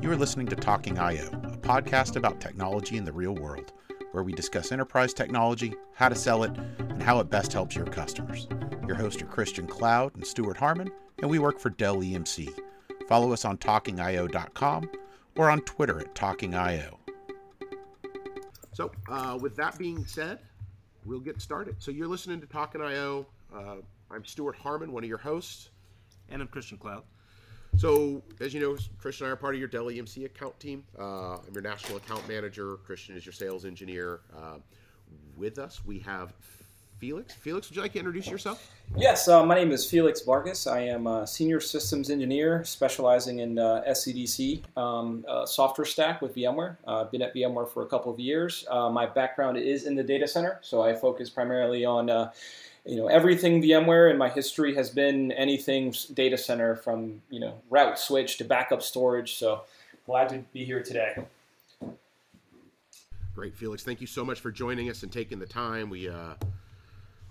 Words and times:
You 0.00 0.12
are 0.12 0.16
listening 0.16 0.46
to 0.46 0.56
Talking 0.56 0.96
IO, 0.96 1.26
a 1.26 1.56
podcast 1.58 2.14
about 2.14 2.40
technology 2.40 2.96
in 2.96 3.04
the 3.04 3.12
real 3.12 3.34
world, 3.34 3.72
where 4.12 4.22
we 4.22 4.32
discuss 4.32 4.70
enterprise 4.70 5.12
technology, 5.12 5.74
how 5.92 6.08
to 6.08 6.14
sell 6.14 6.44
it, 6.44 6.56
and 6.78 7.02
how 7.02 7.18
it 7.18 7.28
best 7.30 7.52
helps 7.52 7.74
your 7.74 7.84
customers. 7.84 8.46
Your 8.86 8.94
hosts 8.94 9.20
are 9.20 9.26
Christian 9.26 9.66
Cloud 9.66 10.14
and 10.14 10.24
Stuart 10.24 10.56
Harmon, 10.56 10.92
and 11.20 11.28
we 11.28 11.40
work 11.40 11.58
for 11.58 11.70
Dell 11.70 11.96
EMC. 11.96 12.48
Follow 13.08 13.32
us 13.32 13.44
on 13.44 13.58
talkingio.com 13.58 14.88
or 15.34 15.50
on 15.50 15.60
Twitter 15.62 15.98
at 15.98 16.14
talkingio. 16.14 16.96
So, 18.72 18.92
uh, 19.08 19.36
with 19.40 19.56
that 19.56 19.76
being 19.78 20.06
said, 20.06 20.38
we'll 21.04 21.18
get 21.18 21.42
started. 21.42 21.82
So, 21.82 21.90
you're 21.90 22.06
listening 22.06 22.40
to 22.40 22.46
Talking 22.46 22.82
IO. 22.82 23.26
Uh, 23.52 23.76
I'm 24.12 24.24
Stuart 24.24 24.54
Harmon, 24.54 24.92
one 24.92 25.02
of 25.02 25.08
your 25.08 25.18
hosts. 25.18 25.70
And 26.28 26.40
I'm 26.40 26.48
Christian 26.48 26.78
Cloud. 26.78 27.02
So, 27.76 28.22
as 28.40 28.52
you 28.52 28.60
know, 28.60 28.76
Christian 28.98 29.26
and 29.26 29.30
I 29.30 29.32
are 29.34 29.36
part 29.36 29.54
of 29.54 29.60
your 29.60 29.68
Dell 29.68 29.86
EMC 29.86 30.24
account 30.24 30.58
team. 30.58 30.84
Uh, 30.98 31.36
I'm 31.36 31.52
your 31.52 31.62
national 31.62 31.98
account 31.98 32.26
manager. 32.28 32.76
Christian 32.84 33.16
is 33.16 33.24
your 33.24 33.32
sales 33.32 33.64
engineer. 33.64 34.20
Uh, 34.36 34.58
with 35.36 35.58
us, 35.58 35.80
we 35.86 36.00
have 36.00 36.32
Felix. 36.98 37.32
Felix, 37.34 37.68
would 37.68 37.76
you 37.76 37.82
like 37.82 37.92
to 37.92 37.98
introduce 37.98 38.26
yourself? 38.26 38.72
Yes, 38.96 39.28
uh, 39.28 39.44
my 39.46 39.54
name 39.54 39.70
is 39.70 39.88
Felix 39.88 40.22
Vargas. 40.22 40.66
I 40.66 40.80
am 40.80 41.06
a 41.06 41.26
senior 41.26 41.60
systems 41.60 42.10
engineer 42.10 42.64
specializing 42.64 43.38
in 43.38 43.58
uh, 43.58 43.84
SDDC 43.88 44.62
um, 44.76 45.24
uh, 45.28 45.46
software 45.46 45.84
stack 45.84 46.20
with 46.20 46.34
VMware. 46.34 46.76
Uh, 46.86 47.02
I've 47.02 47.12
been 47.12 47.22
at 47.22 47.34
VMware 47.34 47.68
for 47.68 47.84
a 47.84 47.86
couple 47.86 48.12
of 48.12 48.18
years. 48.18 48.64
Uh, 48.68 48.90
my 48.90 49.06
background 49.06 49.56
is 49.56 49.86
in 49.86 49.94
the 49.94 50.02
data 50.02 50.26
center, 50.26 50.58
so 50.62 50.82
I 50.82 50.94
focus 50.94 51.30
primarily 51.30 51.84
on 51.84 52.10
uh, 52.10 52.32
you 52.88 52.96
know 52.96 53.06
everything 53.06 53.62
VMware, 53.62 54.10
in 54.10 54.16
my 54.16 54.30
history 54.30 54.74
has 54.74 54.88
been 54.88 55.30
anything 55.32 55.94
data 56.14 56.38
center 56.38 56.74
from 56.74 57.20
you 57.28 57.38
know 57.38 57.60
route 57.68 57.98
switch 57.98 58.38
to 58.38 58.44
backup 58.44 58.82
storage. 58.82 59.34
So 59.34 59.62
glad 60.06 60.30
to 60.30 60.38
be 60.54 60.64
here 60.64 60.82
today. 60.82 61.16
Great, 63.34 63.54
Felix. 63.54 63.84
Thank 63.84 64.00
you 64.00 64.06
so 64.06 64.24
much 64.24 64.40
for 64.40 64.50
joining 64.50 64.88
us 64.88 65.02
and 65.02 65.12
taking 65.12 65.38
the 65.38 65.46
time. 65.46 65.90
We 65.90 66.08
uh, 66.08 66.34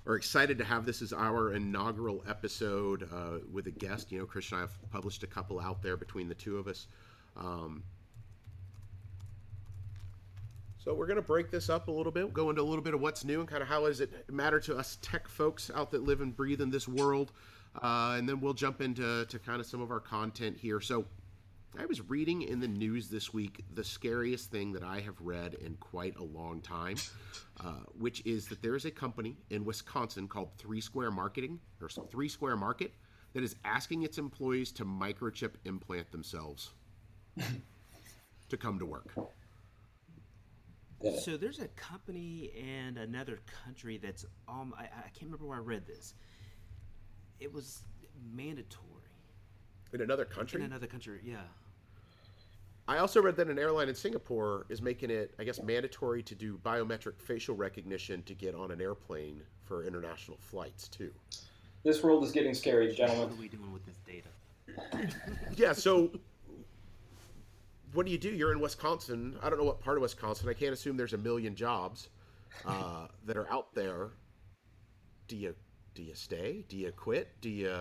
are 0.05 0.15
excited 0.15 0.59
to 0.59 0.63
have 0.63 0.85
this 0.85 1.01
as 1.01 1.11
our 1.11 1.53
inaugural 1.53 2.23
episode 2.29 3.09
uh, 3.11 3.39
with 3.51 3.65
a 3.65 3.71
guest. 3.71 4.11
You 4.11 4.19
know, 4.19 4.25
Chris 4.25 4.51
and 4.51 4.59
I 4.59 4.61
have 4.61 4.91
published 4.91 5.23
a 5.23 5.27
couple 5.27 5.59
out 5.59 5.81
there 5.81 5.97
between 5.97 6.29
the 6.29 6.35
two 6.35 6.57
of 6.57 6.67
us. 6.67 6.87
Um, 7.35 7.83
so 10.87 10.93
we're 10.93 11.05
going 11.05 11.17
to 11.17 11.21
break 11.21 11.51
this 11.51 11.69
up 11.69 11.89
a 11.89 11.91
little 11.91 12.13
bit, 12.13 12.33
go 12.33 12.49
into 12.49 12.61
a 12.61 12.63
little 12.63 12.81
bit 12.81 12.93
of 12.93 13.01
what's 13.01 13.25
new 13.25 13.41
and 13.41 13.49
kind 13.49 13.61
of 13.61 13.67
how 13.67 13.85
does 13.85 13.99
it 13.99 14.09
matter 14.31 14.57
to 14.57 14.77
us 14.77 14.97
tech 15.01 15.27
folks 15.27 15.69
out 15.75 15.91
that 15.91 16.03
live 16.03 16.21
and 16.21 16.33
breathe 16.33 16.61
in 16.61 16.69
this 16.69 16.87
world, 16.87 17.33
uh, 17.83 18.15
and 18.17 18.29
then 18.29 18.39
we'll 18.39 18.53
jump 18.53 18.79
into 18.79 19.25
to 19.25 19.37
kind 19.37 19.59
of 19.59 19.65
some 19.65 19.81
of 19.81 19.91
our 19.91 19.99
content 19.99 20.55
here. 20.57 20.79
So 20.79 21.03
I 21.77 21.85
was 21.87 21.99
reading 22.09 22.43
in 22.43 22.61
the 22.61 22.69
news 22.69 23.09
this 23.09 23.33
week 23.33 23.65
the 23.73 23.83
scariest 23.83 24.49
thing 24.49 24.71
that 24.71 24.83
I 24.83 25.01
have 25.01 25.19
read 25.19 25.55
in 25.55 25.75
quite 25.81 26.15
a 26.15 26.23
long 26.23 26.61
time, 26.61 26.95
uh, 27.59 27.81
which 27.99 28.25
is 28.25 28.47
that 28.47 28.61
there 28.61 28.77
is 28.77 28.85
a 28.85 28.91
company 28.91 29.35
in 29.49 29.65
Wisconsin 29.65 30.29
called 30.29 30.51
Three 30.57 30.79
Square 30.79 31.11
Marketing 31.11 31.59
or 31.81 31.89
Three 31.89 32.29
Square 32.29 32.55
Market 32.55 32.93
that 33.33 33.43
is 33.43 33.57
asking 33.65 34.03
its 34.03 34.17
employees 34.17 34.71
to 34.71 34.85
microchip 34.85 35.55
implant 35.65 36.13
themselves 36.13 36.69
to 38.47 38.55
come 38.55 38.79
to 38.79 38.85
work. 38.85 39.13
So 41.21 41.37
there's 41.37 41.59
a 41.59 41.67
company 41.69 42.51
in 42.55 42.97
another 42.97 43.39
country 43.63 43.97
that's 43.97 44.25
um 44.47 44.73
I, 44.77 44.83
I 44.83 45.09
can't 45.13 45.23
remember 45.23 45.45
where 45.45 45.57
I 45.57 45.61
read 45.61 45.85
this. 45.85 46.15
It 47.39 47.53
was 47.53 47.81
mandatory 48.33 48.83
In 49.93 50.01
another 50.01 50.25
country? 50.25 50.59
in 50.61 50.65
another 50.65 50.87
country. 50.87 51.19
Yeah. 51.23 51.37
I 52.87 52.97
also 52.99 53.21
read 53.21 53.35
that 53.35 53.47
an 53.47 53.59
airline 53.59 53.89
in 53.89 53.95
Singapore 53.95 54.65
is 54.69 54.81
making 54.81 55.11
it, 55.11 55.35
I 55.37 55.43
guess, 55.43 55.61
mandatory 55.61 56.23
to 56.23 56.33
do 56.33 56.57
biometric 56.63 57.19
facial 57.19 57.53
recognition 57.55 58.23
to 58.23 58.33
get 58.33 58.55
on 58.55 58.71
an 58.71 58.79
airplane 58.81 59.41
for 59.65 59.83
international 59.83 60.37
flights, 60.37 60.87
too. 60.87 61.11
This 61.83 62.01
world 62.01 62.23
is 62.23 62.31
getting 62.31 62.53
scary, 62.53 62.93
gentlemen. 62.93 63.27
What 63.29 63.37
are 63.37 63.41
we 63.41 63.49
doing 63.49 63.73
with 63.73 63.85
this 63.85 63.97
data? 64.05 64.29
Yeah, 65.57 65.73
so 65.73 66.11
what 67.93 68.05
do 68.05 68.11
you 68.11 68.17
do? 68.17 68.29
You're 68.29 68.51
in 68.51 68.59
Wisconsin. 68.59 69.37
I 69.41 69.49
don't 69.49 69.59
know 69.59 69.65
what 69.65 69.79
part 69.79 69.97
of 69.97 70.01
Wisconsin. 70.01 70.49
I 70.49 70.53
can't 70.53 70.73
assume 70.73 70.97
there's 70.97 71.13
a 71.13 71.17
million 71.17 71.55
jobs 71.55 72.09
uh, 72.65 73.07
that 73.25 73.37
are 73.37 73.49
out 73.51 73.73
there. 73.73 74.09
Do 75.27 75.35
you 75.35 75.55
do 75.95 76.03
you 76.03 76.15
stay? 76.15 76.63
Do 76.69 76.77
you 76.77 76.91
quit? 76.91 77.29
Do 77.41 77.49
you 77.49 77.73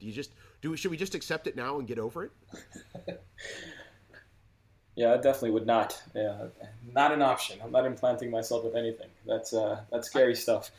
do 0.00 0.06
you 0.06 0.12
just 0.12 0.30
do? 0.62 0.76
Should 0.76 0.90
we 0.90 0.96
just 0.96 1.14
accept 1.14 1.46
it 1.46 1.56
now 1.56 1.78
and 1.78 1.86
get 1.86 1.98
over 1.98 2.24
it? 2.24 3.20
Yeah, 4.96 5.12
I 5.12 5.16
definitely 5.18 5.50
would 5.50 5.66
not. 5.66 6.02
Yeah, 6.14 6.46
not 6.94 7.12
an 7.12 7.20
option. 7.20 7.58
I'm 7.62 7.70
not 7.70 7.84
implanting 7.84 8.30
myself 8.30 8.64
with 8.64 8.74
anything. 8.74 9.08
That's 9.26 9.52
uh, 9.52 9.82
that's 9.92 10.06
scary 10.08 10.34
stuff. 10.34 10.70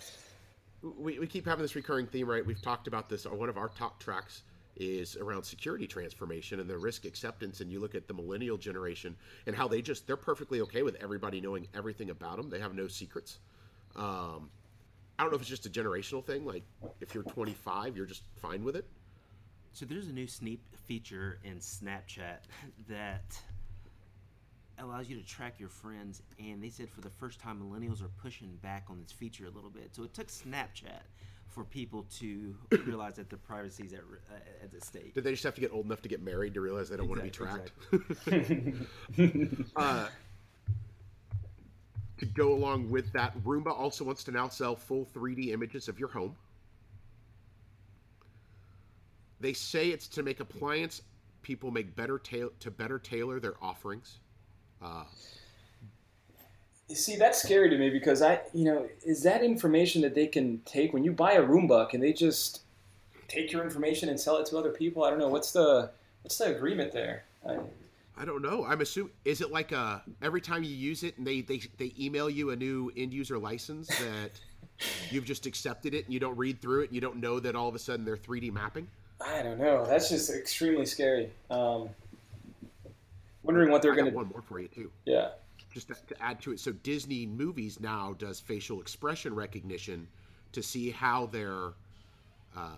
we, 0.81 1.19
we 1.19 1.27
keep 1.27 1.45
having 1.45 1.61
this 1.61 1.75
recurring 1.75 2.07
theme, 2.07 2.27
right? 2.27 2.43
We've 2.43 2.61
talked 2.61 2.87
about 2.87 3.09
this. 3.09 3.27
On 3.27 3.37
one 3.37 3.47
of 3.47 3.57
our 3.57 3.69
talk 3.69 3.99
tracks 3.99 4.41
is 4.79 5.15
around 5.17 5.43
security 5.43 5.87
transformation 5.87 6.59
and 6.59 6.69
the 6.69 6.77
risk 6.77 7.05
acceptance. 7.05 7.61
And 7.61 7.71
you 7.71 7.79
look 7.79 7.95
at 7.95 8.07
the 8.07 8.13
millennial 8.13 8.57
generation 8.57 9.15
and 9.45 9.55
how 9.55 9.67
they 9.67 9.81
just, 9.81 10.07
they're 10.07 10.17
perfectly 10.17 10.61
okay 10.61 10.83
with 10.83 10.95
everybody 11.01 11.41
knowing 11.41 11.67
everything 11.75 12.09
about 12.09 12.37
them. 12.37 12.49
They 12.49 12.59
have 12.59 12.73
no 12.73 12.87
secrets. 12.87 13.39
Um, 13.95 14.49
I 15.17 15.23
don't 15.23 15.31
know 15.31 15.35
if 15.35 15.41
it's 15.41 15.49
just 15.49 15.65
a 15.65 15.69
generational 15.69 16.23
thing. 16.23 16.45
Like 16.45 16.63
if 17.01 17.13
you're 17.13 17.23
25, 17.23 17.97
you're 17.97 18.05
just 18.05 18.23
fine 18.35 18.63
with 18.63 18.75
it. 18.75 18.85
So 19.73 19.85
there's 19.85 20.07
a 20.07 20.13
new 20.13 20.27
sneak 20.27 20.63
feature 20.85 21.39
in 21.43 21.57
Snapchat 21.57 22.39
that 22.87 23.39
allows 24.79 25.09
you 25.09 25.17
to 25.17 25.25
track 25.25 25.59
your 25.59 25.69
friends, 25.69 26.21
and 26.39 26.63
they 26.63 26.69
said 26.69 26.89
for 26.89 27.01
the 27.01 27.09
first 27.09 27.39
time 27.39 27.59
millennials 27.59 28.03
are 28.03 28.09
pushing 28.21 28.55
back 28.61 28.85
on 28.89 28.99
this 29.01 29.11
feature 29.11 29.45
a 29.45 29.49
little 29.49 29.69
bit. 29.69 29.89
So 29.95 30.03
it 30.03 30.13
took 30.13 30.27
Snapchat 30.27 31.01
for 31.57 31.63
people 31.63 32.05
to 32.19 32.55
realize 32.85 33.15
that 33.15 33.29
their 33.29 33.39
privacy 33.39 33.83
is 33.83 33.93
at, 33.93 33.99
uh, 33.99 34.63
at 34.63 34.71
the 34.71 34.79
stake. 34.79 35.15
Did 35.15 35.23
they 35.23 35.31
just 35.31 35.43
have 35.43 35.55
to 35.55 35.61
get 35.61 35.73
old 35.73 35.85
enough 35.85 36.03
to 36.03 36.09
get 36.09 36.21
married 36.21 36.53
to 36.53 36.61
realize 36.61 36.87
they 36.87 36.97
don't 36.97 37.09
want 37.09 37.19
to 37.19 37.25
be 37.25 37.31
tracked? 37.31 37.71
Exact- 38.27 39.71
uh, 39.75 40.07
to 42.19 42.25
go 42.27 42.53
along 42.53 42.91
with 42.91 43.11
that, 43.13 43.35
Roomba 43.43 43.77
also 43.77 44.03
wants 44.03 44.23
to 44.25 44.31
now 44.31 44.47
sell 44.47 44.75
full 44.75 45.07
3D 45.15 45.51
images 45.51 45.87
of 45.87 45.99
your 45.99 46.09
home. 46.09 46.35
They 49.39 49.53
say 49.53 49.89
it's 49.89 50.07
to 50.09 50.23
make 50.23 50.39
appliance 50.39 51.01
people 51.41 51.71
make 51.71 51.95
better 51.95 52.19
ta- 52.19 52.49
to 52.59 52.69
better 52.69 52.99
tailor 52.99 53.39
their 53.39 53.53
offerings. 53.63 54.19
Uh, 54.81 55.05
see, 56.95 57.15
that's 57.15 57.41
scary 57.41 57.69
to 57.69 57.77
me 57.77 57.89
because 57.89 58.21
I, 58.21 58.41
you 58.53 58.65
know, 58.65 58.87
is 59.05 59.23
that 59.23 59.43
information 59.43 60.01
that 60.03 60.15
they 60.15 60.27
can 60.27 60.61
take 60.65 60.93
when 60.93 61.03
you 61.03 61.11
buy 61.11 61.33
a 61.33 61.41
Roomba? 61.41 61.89
Can 61.89 61.99
they 62.01 62.13
just 62.13 62.61
take 63.27 63.51
your 63.51 63.63
information 63.63 64.09
and 64.09 64.19
sell 64.19 64.37
it 64.37 64.45
to 64.47 64.57
other 64.57 64.71
people? 64.71 65.03
I 65.03 65.09
don't 65.09 65.19
know. 65.19 65.27
What's 65.27 65.51
the 65.51 65.91
what's 66.21 66.37
the 66.37 66.55
agreement 66.55 66.91
there? 66.93 67.23
I, 67.47 67.57
I 68.17 68.25
don't 68.25 68.41
know. 68.41 68.65
I'm 68.65 68.81
assuming 68.81 69.11
is 69.25 69.41
it 69.41 69.51
like 69.51 69.71
a 69.71 70.01
every 70.21 70.41
time 70.41 70.63
you 70.63 70.73
use 70.75 71.03
it 71.03 71.17
and 71.17 71.27
they 71.27 71.41
they, 71.41 71.61
they 71.77 71.93
email 71.99 72.29
you 72.29 72.51
a 72.51 72.55
new 72.55 72.91
end 72.95 73.13
user 73.13 73.37
license 73.37 73.87
that 73.87 74.31
you've 75.09 75.25
just 75.25 75.45
accepted 75.45 75.93
it 75.93 76.05
and 76.05 76.13
you 76.13 76.19
don't 76.19 76.37
read 76.37 76.61
through 76.61 76.81
it 76.81 76.85
and 76.85 76.95
you 76.95 77.01
don't 77.01 77.17
know 77.17 77.39
that 77.39 77.55
all 77.55 77.67
of 77.67 77.75
a 77.75 77.79
sudden 77.79 78.05
they're 78.05 78.17
3D 78.17 78.51
mapping. 78.51 78.87
I 79.19 79.41
don't 79.41 79.59
know. 79.59 79.85
That's 79.85 80.09
just 80.09 80.29
extremely 80.29 80.85
scary. 80.85 81.31
Um, 81.49 81.89
wondering 83.43 83.71
what 83.71 83.81
they're 83.81 83.95
going 83.95 84.09
to. 84.09 84.15
one 84.15 84.27
more 84.27 84.43
for 84.43 84.59
you 84.59 84.67
too. 84.67 84.91
Yeah. 85.05 85.29
Just 85.77 85.89
to, 85.89 85.95
to 86.07 86.21
add 86.23 86.41
to 86.41 86.51
it 86.51 86.59
so 86.59 86.71
disney 86.71 87.25
movies 87.25 87.79
now 87.79 88.13
does 88.17 88.39
facial 88.39 88.81
expression 88.81 89.33
recognition 89.35 90.07
to 90.51 90.63
see 90.63 90.89
how 90.91 91.25
their 91.27 91.73
uh, 92.55 92.75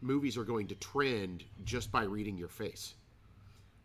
movies 0.00 0.36
are 0.36 0.44
going 0.44 0.66
to 0.68 0.74
trend 0.76 1.44
just 1.64 1.90
by 1.92 2.04
reading 2.04 2.36
your 2.38 2.48
face 2.48 2.94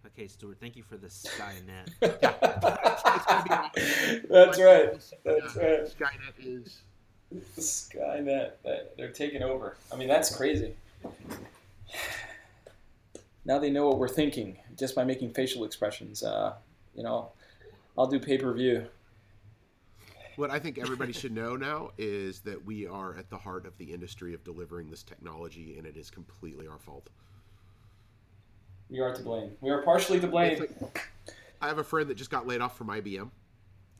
Okay, 0.05 0.27
Stuart, 0.27 0.57
thank 0.59 0.75
you 0.75 0.83
for 0.83 0.97
the 0.97 1.07
Skynet. 1.07 1.89
it's 2.01 3.23
going 3.27 3.37
to 3.37 3.43
be 3.43 3.51
awesome. 3.51 4.21
That's 4.29 4.59
right. 4.59 4.93
That's 5.25 5.55
Yeah, 5.55 5.63
right. 5.63 5.85
skynet 5.85 6.33
is 6.39 6.83
Skynet, 7.57 8.51
they're 8.97 9.11
taking 9.11 9.43
over. 9.43 9.77
I 9.91 9.95
mean, 9.95 10.07
that's 10.07 10.35
crazy. 10.35 10.75
Now 13.45 13.59
they 13.59 13.71
know 13.71 13.87
what 13.87 13.97
we're 13.97 14.07
thinking 14.07 14.57
just 14.77 14.95
by 14.95 15.03
making 15.03 15.33
facial 15.33 15.63
expressions. 15.63 16.23
Uh, 16.23 16.53
you 16.95 17.03
know, 17.03 17.31
I'll 17.97 18.07
do 18.07 18.19
pay 18.19 18.37
per 18.37 18.53
view. 18.53 18.85
what 20.37 20.49
i 20.49 20.57
think 20.57 20.77
everybody 20.77 21.11
should 21.11 21.31
know 21.33 21.55
now 21.55 21.91
is 21.97 22.39
that 22.39 22.63
we 22.65 22.87
are 22.87 23.15
at 23.17 23.29
the 23.29 23.37
heart 23.37 23.65
of 23.65 23.77
the 23.77 23.93
industry 23.93 24.33
of 24.33 24.43
delivering 24.43 24.89
this 24.89 25.03
technology 25.03 25.75
and 25.77 25.85
it 25.85 25.97
is 25.97 26.09
completely 26.09 26.67
our 26.67 26.79
fault 26.79 27.09
We 28.89 28.99
are 28.99 29.13
to 29.13 29.21
blame. 29.23 29.51
We 29.61 29.69
are 29.69 29.81
partially 29.83 30.19
to 30.19 30.27
blame. 30.27 30.59
Like- 30.59 31.09
I 31.61 31.67
have 31.67 31.77
a 31.77 31.83
friend 31.83 32.09
that 32.09 32.15
just 32.15 32.31
got 32.31 32.47
laid 32.47 32.59
off 32.59 32.75
from 32.77 32.87
IBM, 32.87 33.29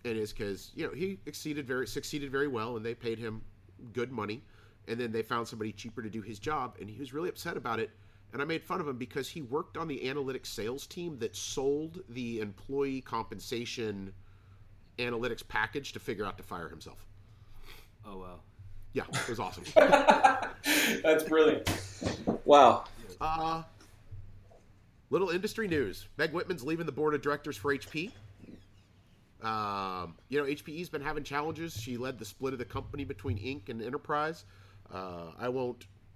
and 0.03 0.17
it's 0.17 0.33
because 0.33 0.71
you 0.75 0.85
know 0.88 0.93
he 0.93 1.19
exceeded 1.27 1.65
very 1.67 1.85
succeeded 1.88 2.31
very 2.31 2.47
well, 2.47 2.75
and 2.75 2.85
they 2.85 2.95
paid 2.95 3.17
him 3.19 3.41
good 3.93 4.11
money, 4.11 4.41
and 4.88 4.99
then 4.99 5.11
they 5.11 5.21
found 5.21 5.47
somebody 5.47 5.71
cheaper 5.71 6.01
to 6.01 6.09
do 6.09 6.21
his 6.21 6.39
job, 6.39 6.75
and 6.81 6.89
he 6.89 6.99
was 6.99 7.13
really 7.13 7.29
upset 7.29 7.55
about 7.55 7.79
it. 7.79 7.91
And 8.33 8.42
I 8.42 8.45
made 8.45 8.63
fun 8.63 8.80
of 8.80 8.88
him 8.88 8.98
because 8.98 9.28
he 9.28 9.42
worked 9.42 9.78
on 9.78 9.88
the 9.88 10.00
analytics 10.00 10.48
sales 10.48 10.88
team 10.88 11.18
that 11.19 11.36
sold 11.36 12.01
the 12.10 12.39
employee 12.39 13.01
compensation 13.01 14.13
analytics 15.00 15.45
package 15.48 15.94
to 15.94 16.00
figure 16.00 16.25
out 16.25 16.38
to 16.38 16.44
fire 16.44 16.69
himself. 16.69 17.06
Oh 18.06 18.18
wow. 18.19 18.39
Yeah, 18.94 19.04
it 19.12 19.30
was 19.30 19.39
awesome. 19.39 19.63
That's 19.75 21.24
brilliant. 21.24 21.69
Wow. 22.45 22.86
Uh, 23.19 23.63
little 25.10 25.30
industry 25.30 25.68
news. 25.68 26.07
Meg 26.18 26.31
Whitman's 26.31 26.63
leaving 26.63 26.86
the 26.86 26.92
board 26.92 27.13
of 27.13 27.22
directors 27.22 27.56
for 27.56 27.74
HP. 27.74 28.12
Um, 29.42 30.16
you 30.30 30.39
know, 30.39 30.45
HPE's 30.45 30.89
been 30.89 31.01
having 31.01 31.24
challenges. 31.24 31.74
She 31.74 31.98
led 31.98 32.19
the 32.19 32.25
split 32.25 32.54
of 32.54 32.60
the 32.60 32.66
company 32.66 33.06
between 33.06 33.38
Inc. 33.38 33.69
and 33.69 33.81
Enterprise. 33.81 34.45
Uh, 34.94 35.31
I 35.39 35.50
won't. 35.50 35.86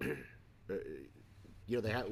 you 1.66 1.76
know, 1.76 1.80
they 1.80 1.90
have 1.90 2.06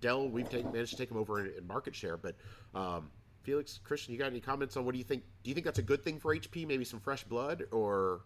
Dell. 0.00 0.28
We've 0.28 0.48
taken, 0.48 0.72
managed 0.72 0.92
to 0.92 0.96
take 0.96 1.08
them 1.08 1.18
over 1.18 1.40
in, 1.44 1.52
in 1.58 1.66
market 1.66 1.94
share, 1.94 2.16
but 2.16 2.34
um, 2.74 3.10
Felix, 3.42 3.78
Christian, 3.82 4.12
you 4.12 4.18
got 4.18 4.26
any 4.26 4.40
comments 4.40 4.76
on 4.76 4.84
what 4.84 4.92
do 4.92 4.98
you 4.98 5.04
think? 5.04 5.22
Do 5.42 5.50
you 5.50 5.54
think 5.54 5.64
that's 5.64 5.78
a 5.78 5.82
good 5.82 6.02
thing 6.02 6.18
for 6.20 6.34
HP? 6.34 6.66
Maybe 6.66 6.84
some 6.84 7.00
fresh 7.00 7.24
blood, 7.24 7.64
or 7.70 8.20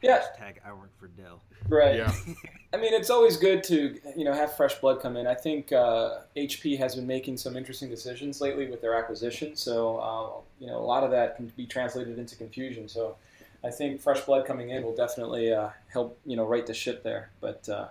Yeah, 0.00 0.18
Hashtag 0.20 0.56
I 0.64 0.72
work 0.72 0.96
for 0.98 1.08
Dell. 1.08 1.42
right. 1.68 1.96
Yeah. 1.96 2.12
I 2.72 2.76
mean, 2.76 2.92
it's 2.92 3.10
always 3.10 3.36
good 3.36 3.64
to 3.64 3.98
you 4.16 4.24
know 4.24 4.32
have 4.32 4.56
fresh 4.56 4.74
blood 4.76 5.00
come 5.00 5.16
in. 5.16 5.26
I 5.26 5.34
think 5.34 5.72
uh, 5.72 6.20
HP 6.36 6.78
has 6.78 6.94
been 6.94 7.06
making 7.06 7.36
some 7.36 7.56
interesting 7.56 7.88
decisions 7.88 8.40
lately 8.40 8.68
with 8.68 8.80
their 8.80 8.94
acquisition. 8.94 9.56
So 9.56 9.98
uh, 9.98 10.40
you 10.60 10.68
know, 10.68 10.78
a 10.78 10.86
lot 10.86 11.02
of 11.04 11.10
that 11.10 11.36
can 11.36 11.52
be 11.56 11.66
translated 11.66 12.18
into 12.18 12.36
confusion. 12.36 12.88
So 12.88 13.16
I 13.64 13.70
think 13.70 14.00
fresh 14.00 14.20
blood 14.20 14.46
coming 14.46 14.70
in 14.70 14.82
will 14.84 14.94
definitely 14.94 15.52
uh, 15.52 15.70
help 15.88 16.18
you 16.24 16.36
know 16.36 16.44
right 16.44 16.66
the 16.66 16.74
ship 16.74 17.02
there. 17.02 17.30
But 17.40 17.68
uh, 17.68 17.88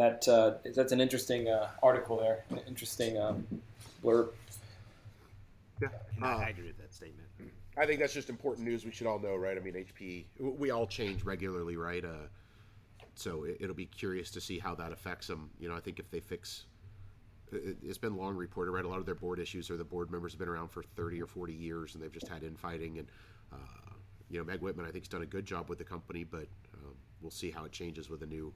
that 0.00 0.26
uh, 0.28 0.54
that's 0.74 0.92
an 0.92 1.00
interesting 1.00 1.46
uh, 1.48 1.68
article 1.82 2.16
there, 2.16 2.42
an 2.48 2.60
interesting 2.66 3.18
um, 3.18 3.46
blurb. 4.02 4.30
yeah. 5.82 5.88
Uh, 6.22 6.24
I, 6.24 6.44
I 6.44 6.48
agree 6.48 6.68
with 6.68 6.78
that 6.78 6.94
statement. 6.94 7.26
I 7.76 7.84
think 7.84 8.00
that's 8.00 8.14
just 8.14 8.30
important 8.30 8.66
news 8.66 8.86
we 8.86 8.92
should 8.92 9.06
all 9.06 9.18
know, 9.18 9.36
right? 9.36 9.58
I 9.58 9.60
mean, 9.60 9.74
HP, 9.74 10.24
we 10.38 10.70
all 10.70 10.86
change 10.86 11.22
regularly, 11.22 11.76
right? 11.76 12.02
Uh, 12.02 12.28
so 13.14 13.44
it, 13.44 13.58
it'll 13.60 13.76
be 13.76 13.86
curious 13.86 14.30
to 14.30 14.40
see 14.40 14.58
how 14.58 14.74
that 14.76 14.90
affects 14.90 15.26
them. 15.26 15.50
You 15.60 15.68
know, 15.68 15.76
I 15.76 15.80
think 15.80 15.98
if 15.98 16.10
they 16.10 16.20
fix, 16.20 16.64
it, 17.52 17.76
it's 17.82 17.98
been 17.98 18.16
long 18.16 18.36
reported, 18.36 18.70
right? 18.70 18.86
A 18.86 18.88
lot 18.88 19.00
of 19.00 19.06
their 19.06 19.14
board 19.14 19.38
issues 19.38 19.70
or 19.70 19.76
the 19.76 19.84
board 19.84 20.10
members 20.10 20.32
have 20.32 20.38
been 20.38 20.48
around 20.48 20.68
for 20.68 20.82
30 20.82 21.20
or 21.20 21.26
40 21.26 21.52
years 21.52 21.94
and 21.94 22.02
they've 22.02 22.10
just 22.10 22.28
had 22.28 22.42
infighting. 22.42 22.98
And, 22.98 23.08
uh, 23.52 23.92
you 24.30 24.38
know, 24.38 24.44
Meg 24.44 24.62
Whitman, 24.62 24.86
I 24.86 24.90
think, 24.90 25.04
has 25.04 25.08
done 25.08 25.22
a 25.22 25.26
good 25.26 25.44
job 25.44 25.68
with 25.68 25.76
the 25.76 25.84
company, 25.84 26.24
but 26.24 26.46
um, 26.74 26.94
we'll 27.20 27.30
see 27.30 27.50
how 27.50 27.66
it 27.66 27.72
changes 27.72 28.08
with 28.08 28.22
a 28.22 28.26
new 28.26 28.50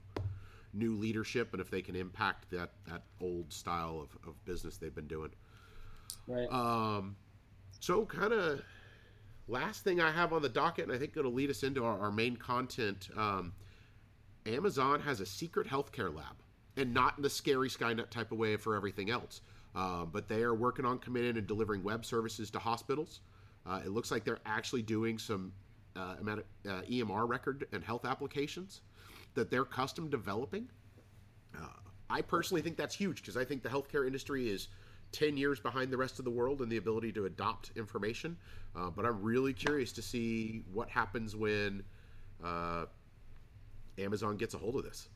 new 0.75 0.95
leadership 0.95 1.49
and 1.53 1.61
if 1.61 1.69
they 1.69 1.81
can 1.81 1.95
impact 1.95 2.49
that, 2.51 2.71
that 2.87 3.03
old 3.21 3.51
style 3.51 3.99
of, 4.01 4.27
of 4.27 4.45
business 4.45 4.77
they've 4.77 4.95
been 4.95 5.07
doing. 5.07 5.31
Right. 6.27 6.51
Um, 6.51 7.15
so 7.79 8.05
kind 8.05 8.33
of 8.33 8.61
last 9.47 9.83
thing 9.83 10.01
I 10.01 10.11
have 10.11 10.33
on 10.33 10.41
the 10.41 10.49
docket, 10.49 10.85
and 10.85 10.93
I 10.93 10.97
think 10.97 11.15
it'll 11.17 11.33
lead 11.33 11.49
us 11.49 11.63
into 11.63 11.85
our, 11.85 11.99
our 11.99 12.11
main 12.11 12.35
content. 12.35 13.09
Um, 13.15 13.53
Amazon 14.45 14.99
has 15.01 15.21
a 15.21 15.25
secret 15.25 15.67
healthcare 15.67 16.13
lab, 16.13 16.35
and 16.77 16.93
not 16.93 17.17
in 17.17 17.23
the 17.23 17.29
scary 17.29 17.69
Skynet 17.69 18.09
type 18.09 18.31
of 18.31 18.37
way 18.37 18.57
for 18.57 18.75
everything 18.75 19.09
else. 19.09 19.41
Uh, 19.75 20.05
but 20.05 20.29
they 20.29 20.41
are 20.41 20.53
working 20.53 20.85
on 20.85 20.99
coming 20.99 21.25
in 21.25 21.37
and 21.37 21.47
delivering 21.47 21.83
web 21.83 22.05
services 22.05 22.49
to 22.51 22.59
hospitals. 22.59 23.19
Uh, 23.65 23.81
it 23.83 23.89
looks 23.89 24.09
like 24.09 24.23
they're 24.23 24.39
actually 24.45 24.81
doing 24.81 25.17
some 25.17 25.51
uh, 25.95 26.15
uh, 26.29 26.81
EMR 26.89 27.27
record 27.27 27.67
and 27.73 27.83
health 27.83 28.05
applications 28.05 28.81
that 29.35 29.51
they're 29.51 29.65
custom 29.65 30.09
developing. 30.09 30.67
Uh, 31.55 31.67
I 32.09 32.21
personally 32.21 32.61
think 32.61 32.77
that's 32.77 32.95
huge 32.95 33.21
because 33.21 33.37
I 33.37 33.45
think 33.45 33.63
the 33.63 33.69
healthcare 33.69 34.05
industry 34.05 34.49
is 34.49 34.67
10 35.11 35.37
years 35.37 35.59
behind 35.59 35.91
the 35.91 35.97
rest 35.97 36.19
of 36.19 36.25
the 36.25 36.31
world 36.31 36.61
in 36.61 36.69
the 36.69 36.77
ability 36.77 37.11
to 37.13 37.25
adopt 37.25 37.71
information. 37.75 38.37
Uh, 38.75 38.89
but 38.89 39.05
I'm 39.05 39.21
really 39.21 39.53
curious 39.53 39.91
to 39.93 40.01
see 40.01 40.63
what 40.73 40.89
happens 40.89 41.35
when 41.35 41.83
uh, 42.43 42.85
Amazon 43.97 44.37
gets 44.37 44.53
a 44.53 44.57
hold 44.57 44.75
of 44.75 44.83
this. 44.83 45.07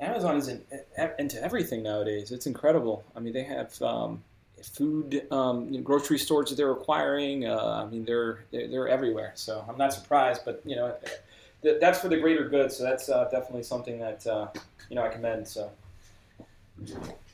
Amazon 0.00 0.36
is 0.36 0.48
in, 0.48 0.62
into 1.18 1.42
everything 1.42 1.82
nowadays. 1.82 2.32
It's 2.32 2.46
incredible. 2.46 3.04
I 3.14 3.20
mean, 3.20 3.32
they 3.34 3.44
have 3.44 3.80
um, 3.82 4.24
food, 4.62 5.26
um, 5.30 5.68
you 5.70 5.78
know, 5.78 5.84
grocery 5.84 6.18
stores 6.18 6.50
that 6.50 6.56
they're 6.56 6.72
acquiring. 6.72 7.46
Uh, 7.46 7.84
I 7.86 7.90
mean, 7.90 8.04
they're, 8.04 8.44
they're 8.50 8.68
they're 8.68 8.88
everywhere. 8.88 9.32
So 9.34 9.64
I'm 9.68 9.76
not 9.76 9.92
surprised. 9.92 10.42
But 10.44 10.62
you 10.64 10.76
know, 10.76 10.96
th- 11.62 11.80
that's 11.80 12.00
for 12.00 12.08
the 12.08 12.16
greater 12.18 12.48
good. 12.48 12.72
So 12.72 12.84
that's 12.84 13.08
uh, 13.08 13.28
definitely 13.30 13.62
something 13.62 13.98
that 13.98 14.26
uh, 14.26 14.48
you 14.88 14.96
know 14.96 15.02
I 15.02 15.08
commend. 15.08 15.46
So 15.46 15.70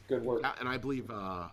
good 0.09 0.25
work. 0.25 0.45
And 0.61 0.69
I 0.69 0.77
believe, 0.77 1.11
uh, 1.11 1.49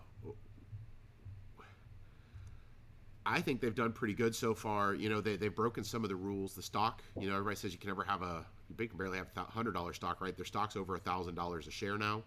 I 3.25 3.39
think 3.41 3.61
they've 3.61 3.73
done 3.73 3.93
pretty 3.93 4.13
good 4.13 4.35
so 4.35 4.53
far. 4.53 4.93
You 4.93 5.09
know, 5.09 5.21
they, 5.21 5.37
they've 5.37 5.55
broken 5.55 5.83
some 5.83 6.03
of 6.03 6.09
the 6.09 6.15
rules. 6.15 6.53
The 6.55 6.61
stock, 6.61 7.01
you 7.19 7.27
know, 7.27 7.33
everybody 7.35 7.55
says 7.55 7.71
you 7.71 7.79
can 7.79 7.87
never 7.87 8.03
have 8.03 8.21
a, 8.21 8.45
you 8.77 8.87
can 8.87 8.97
barely 8.97 9.17
have 9.17 9.27
a 9.37 9.41
hundred 9.41 9.73
dollar 9.73 9.93
stock, 9.93 10.19
right? 10.19 10.35
Their 10.35 10.45
stock's 10.45 10.75
over 10.75 10.95
a 10.95 10.99
thousand 10.99 11.35
dollars 11.35 11.67
a 11.67 11.71
share 11.71 11.97
now. 11.97 12.23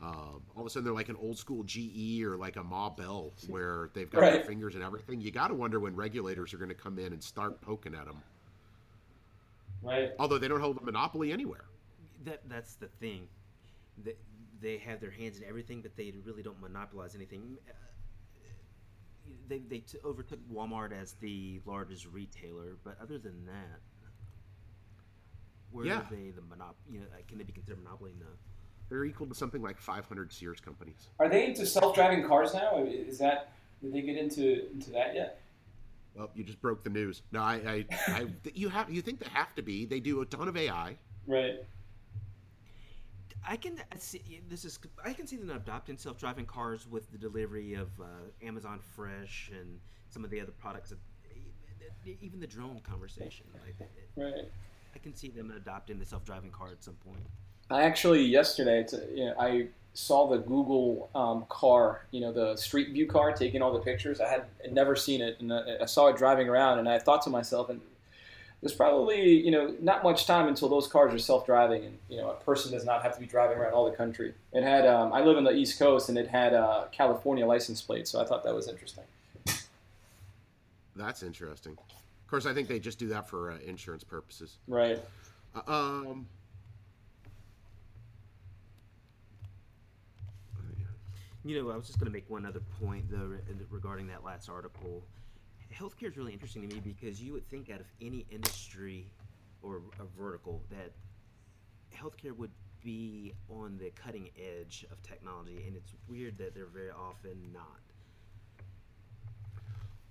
Um, 0.00 0.42
all 0.56 0.60
of 0.62 0.66
a 0.66 0.70
sudden, 0.70 0.84
they're 0.84 0.94
like 0.94 1.10
an 1.10 1.16
old 1.20 1.36
school 1.38 1.64
GE 1.64 2.22
or 2.22 2.36
like 2.38 2.56
a 2.56 2.62
Ma 2.62 2.88
Bell, 2.88 3.32
where 3.48 3.90
they've 3.94 4.10
got 4.10 4.20
their 4.20 4.44
fingers 4.44 4.74
and 4.74 4.82
everything. 4.82 5.20
You 5.20 5.30
got 5.30 5.48
to 5.48 5.54
wonder 5.54 5.80
when 5.80 5.94
regulators 5.94 6.54
are 6.54 6.58
going 6.58 6.70
to 6.70 6.74
come 6.74 6.98
in 6.98 7.12
and 7.12 7.22
start 7.22 7.60
poking 7.60 7.94
at 7.94 8.06
them. 8.06 8.22
Right. 9.82 10.10
Although 10.18 10.38
they 10.38 10.48
don't 10.48 10.60
hold 10.60 10.78
a 10.78 10.84
monopoly 10.84 11.32
anywhere. 11.32 11.64
That 12.24 12.40
that's 12.48 12.74
the 12.74 12.88
thing. 13.00 13.28
They, 14.02 14.14
they 14.60 14.78
have 14.78 15.00
their 15.00 15.10
hands 15.10 15.38
in 15.38 15.44
everything, 15.44 15.82
but 15.82 15.96
they 15.96 16.12
really 16.24 16.42
don't 16.42 16.60
monopolize 16.60 17.14
anything. 17.14 17.56
Uh, 17.68 17.72
They, 19.48 19.58
they 19.58 19.78
t- 19.78 19.98
overtook 20.04 20.40
Walmart 20.52 20.92
as 20.92 21.12
the 21.20 21.60
largest 21.64 22.06
retailer, 22.06 22.76
but 22.84 22.96
other 23.00 23.18
than 23.18 23.46
that, 23.46 23.80
where 25.70 25.86
Yeah. 25.86 25.98
are 26.00 26.06
they 26.10 26.30
the 26.30 26.40
monop? 26.42 26.74
You 26.90 27.00
know, 27.00 27.06
uh, 27.12 27.18
can 27.28 27.38
they 27.38 27.44
be 27.44 27.52
considered 27.52 27.82
monopoly? 27.82 28.12
No. 28.18 28.26
They're 28.88 29.04
equal 29.04 29.26
to 29.26 29.34
something 29.34 29.62
like 29.62 29.78
500 29.78 30.32
Sears 30.32 30.60
companies. 30.60 31.08
Are 31.18 31.28
they 31.28 31.44
into 31.46 31.66
self-driving 31.66 32.26
cars 32.26 32.54
now? 32.54 32.78
Is 32.82 33.18
that 33.18 33.52
did 33.82 33.92
they 33.92 34.00
get 34.00 34.16
into 34.16 34.70
into 34.72 34.90
that 34.90 35.14
yet? 35.14 35.40
Well, 36.14 36.30
you 36.34 36.44
just 36.44 36.60
broke 36.60 36.82
the 36.82 36.90
news. 36.90 37.22
No, 37.32 37.40
I, 37.40 37.54
I, 37.54 37.86
I 38.08 38.26
you 38.54 38.68
have, 38.68 38.90
you 38.90 39.02
think 39.02 39.20
they 39.20 39.30
have 39.32 39.54
to 39.54 39.62
be? 39.62 39.84
They 39.84 40.00
do 40.00 40.20
a 40.20 40.26
ton 40.26 40.48
of 40.48 40.56
AI. 40.56 40.96
Right. 41.26 41.56
I 43.46 43.56
can 43.56 43.80
see 43.98 44.40
this 44.48 44.64
is 44.64 44.78
I 45.04 45.12
can 45.12 45.26
see 45.26 45.36
them 45.36 45.50
adopting 45.50 45.96
self-driving 45.96 46.46
cars 46.46 46.86
with 46.86 47.10
the 47.12 47.18
delivery 47.18 47.74
of 47.74 47.88
uh, 48.00 48.04
Amazon 48.42 48.80
Fresh 48.94 49.50
and 49.58 49.78
some 50.10 50.24
of 50.24 50.30
the 50.30 50.40
other 50.40 50.52
products. 50.52 50.90
That, 50.90 50.98
even 52.20 52.40
the 52.40 52.46
drone 52.46 52.80
conversation, 52.80 53.46
like 53.54 53.88
Right. 54.16 54.50
I 54.94 54.98
can 54.98 55.14
see 55.14 55.28
them 55.28 55.52
adopting 55.54 55.98
the 55.98 56.04
self-driving 56.04 56.50
car 56.50 56.68
at 56.68 56.82
some 56.82 56.94
point. 56.94 57.20
I 57.70 57.82
actually 57.82 58.22
yesterday, 58.22 58.80
it's, 58.80 58.94
you 59.14 59.26
know, 59.26 59.34
I 59.38 59.68
saw 59.98 60.28
the 60.28 60.38
Google 60.38 61.10
um, 61.12 61.44
car, 61.48 62.06
you 62.12 62.20
know, 62.20 62.32
the 62.32 62.54
Street 62.54 62.92
View 62.92 63.04
car 63.04 63.32
taking 63.32 63.62
all 63.62 63.72
the 63.72 63.80
pictures. 63.80 64.20
I 64.20 64.28
had 64.28 64.44
never 64.70 64.94
seen 64.94 65.20
it, 65.20 65.40
and 65.40 65.52
I 65.52 65.78
I 65.82 65.86
saw 65.86 66.06
it 66.06 66.16
driving 66.16 66.48
around, 66.48 66.78
and 66.78 66.88
I 66.88 67.00
thought 67.00 67.22
to 67.22 67.30
myself, 67.30 67.68
and 67.68 67.80
there's 68.62 68.74
probably 68.74 69.44
you 69.44 69.50
know 69.50 69.74
not 69.80 70.04
much 70.04 70.24
time 70.24 70.46
until 70.46 70.68
those 70.68 70.86
cars 70.86 71.12
are 71.12 71.18
self-driving, 71.18 71.84
and 71.84 71.98
you 72.08 72.16
know 72.18 72.30
a 72.30 72.34
person 72.34 72.70
does 72.70 72.84
not 72.84 73.02
have 73.02 73.12
to 73.14 73.20
be 73.20 73.26
driving 73.26 73.58
around 73.58 73.72
all 73.72 73.90
the 73.90 73.96
country. 73.96 74.34
It 74.52 74.62
had, 74.62 74.86
um, 74.86 75.12
I 75.12 75.20
live 75.20 75.36
on 75.36 75.42
the 75.42 75.52
East 75.52 75.80
Coast, 75.80 76.08
and 76.08 76.16
it 76.16 76.28
had 76.28 76.54
uh, 76.54 76.84
California 76.92 77.44
license 77.44 77.82
plates, 77.82 78.10
so 78.10 78.22
I 78.22 78.24
thought 78.24 78.44
that 78.44 78.54
was 78.54 78.68
interesting. 78.68 79.04
That's 80.94 81.24
interesting. 81.24 81.72
Of 81.72 82.30
course, 82.30 82.46
I 82.46 82.54
think 82.54 82.68
they 82.68 82.78
just 82.78 83.00
do 83.00 83.08
that 83.08 83.28
for 83.28 83.50
uh, 83.50 83.58
insurance 83.66 84.04
purposes. 84.04 84.58
Right. 84.68 85.00
Uh, 85.56 85.62
um, 85.66 86.26
You 91.44 91.62
know, 91.62 91.70
I 91.70 91.76
was 91.76 91.86
just 91.86 91.98
going 91.98 92.06
to 92.10 92.12
make 92.12 92.28
one 92.28 92.44
other 92.44 92.60
point 92.82 93.10
though 93.10 93.32
regarding 93.70 94.06
that 94.08 94.24
last 94.24 94.48
article. 94.48 95.04
Healthcare 95.72 96.08
is 96.08 96.16
really 96.16 96.32
interesting 96.32 96.62
to 96.68 96.74
me 96.74 96.80
because 96.80 97.22
you 97.22 97.32
would 97.32 97.48
think 97.48 97.70
out 97.70 97.80
of 97.80 97.86
any 98.00 98.26
industry 98.30 99.10
or 99.62 99.82
a 100.00 100.04
vertical 100.20 100.62
that 100.70 100.92
healthcare 101.94 102.36
would 102.36 102.50
be 102.82 103.34
on 103.50 103.76
the 103.78 103.90
cutting 103.90 104.30
edge 104.38 104.86
of 104.90 105.02
technology, 105.02 105.64
and 105.66 105.76
it's 105.76 105.94
weird 106.08 106.38
that 106.38 106.54
they're 106.54 106.66
very 106.66 106.90
often 106.90 107.52
not. 107.52 107.80